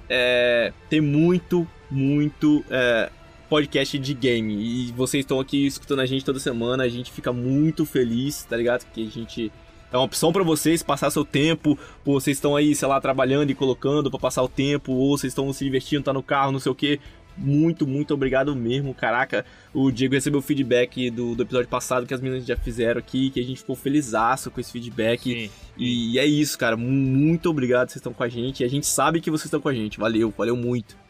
é, 0.10 0.74
tem 0.90 1.00
muito, 1.02 1.68
muito 1.92 2.64
é, 2.72 3.10
podcast 3.54 4.00
de 4.00 4.14
game. 4.16 4.56
E 4.56 4.92
vocês 4.94 5.22
estão 5.22 5.40
aqui 5.40 5.68
escutando 5.68 6.00
a 6.00 6.08
gente 6.08 6.26
toda 6.26 6.40
semana. 6.40 6.86
A 6.86 6.90
gente 6.90 7.12
fica 7.12 7.32
muito 7.32 7.86
feliz, 7.86 8.44
tá 8.46 8.58
ligado? 8.58 8.84
Que 8.92 9.06
a 9.06 9.10
gente. 9.12 9.52
É 9.92 9.96
uma 9.96 10.06
opção 10.06 10.34
pra 10.34 10.42
vocês 10.42 10.82
passar 10.82 11.12
seu 11.12 11.24
tempo, 11.24 11.78
ou 12.04 12.20
vocês 12.20 12.38
estão 12.38 12.56
aí, 12.56 12.74
sei 12.74 12.88
lá, 12.88 13.00
trabalhando 13.00 13.52
e 13.52 13.54
colocando 13.54 14.10
pra 14.10 14.20
passar 14.20 14.42
o 14.42 14.48
tempo, 14.48 14.92
ou 14.92 15.16
vocês 15.16 15.30
estão 15.30 15.54
se 15.54 15.64
divertindo, 15.64 16.04
tá 16.04 16.12
no 16.12 16.24
carro, 16.24 16.52
não 16.52 16.60
sei 16.60 16.72
o 16.72 16.76
que. 16.76 17.00
Muito, 17.38 17.86
muito 17.86 18.12
obrigado 18.12 18.56
mesmo. 18.56 18.92
Caraca, 18.92 19.46
o 19.72 19.92
Diego 19.92 20.16
recebeu 20.16 20.42
feedback 20.42 21.12
do, 21.12 21.36
do 21.36 21.44
episódio 21.44 21.70
passado 21.70 22.08
que 22.08 22.14
as 22.14 22.22
meninas 22.22 22.48
já 22.48 22.58
fizeram 22.58 22.98
aqui, 22.98 23.30
que 23.30 23.40
a 23.40 23.44
gente 23.44 23.60
ficou 23.60 23.76
felizaço 23.76 24.50
com 24.50 24.60
esse 24.60 24.72
feedback. 24.72 25.32
Sim. 25.32 25.50
E 25.78 26.18
é 26.18 26.26
isso, 26.26 26.58
cara. 26.58 26.76
Muito 26.76 27.52
obrigado 27.52 27.90
vocês 27.90 27.98
estão 27.98 28.14
com 28.14 28.24
a 28.24 28.30
gente. 28.30 28.64
E 28.64 28.66
a 28.66 28.70
gente 28.70 28.88
sabe 28.88 29.22
que 29.22 29.30
vocês 29.30 29.46
estão 29.46 29.62
com 29.62 29.70
a 29.70 29.74
gente. 29.76 30.00
Valeu, 30.00 30.34
valeu 30.36 30.56
muito. 30.56 31.03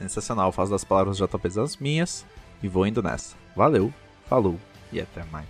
Sensacional, 0.00 0.50
faço 0.50 0.70
das 0.70 0.82
palavras 0.82 1.18
do 1.18 1.26
JP 1.26 1.60
as 1.60 1.76
minhas 1.76 2.24
e 2.62 2.68
vou 2.68 2.86
indo 2.86 3.02
nessa. 3.02 3.36
Valeu, 3.54 3.92
falou 4.26 4.58
e 4.90 4.98
até 4.98 5.22
mais. 5.24 5.46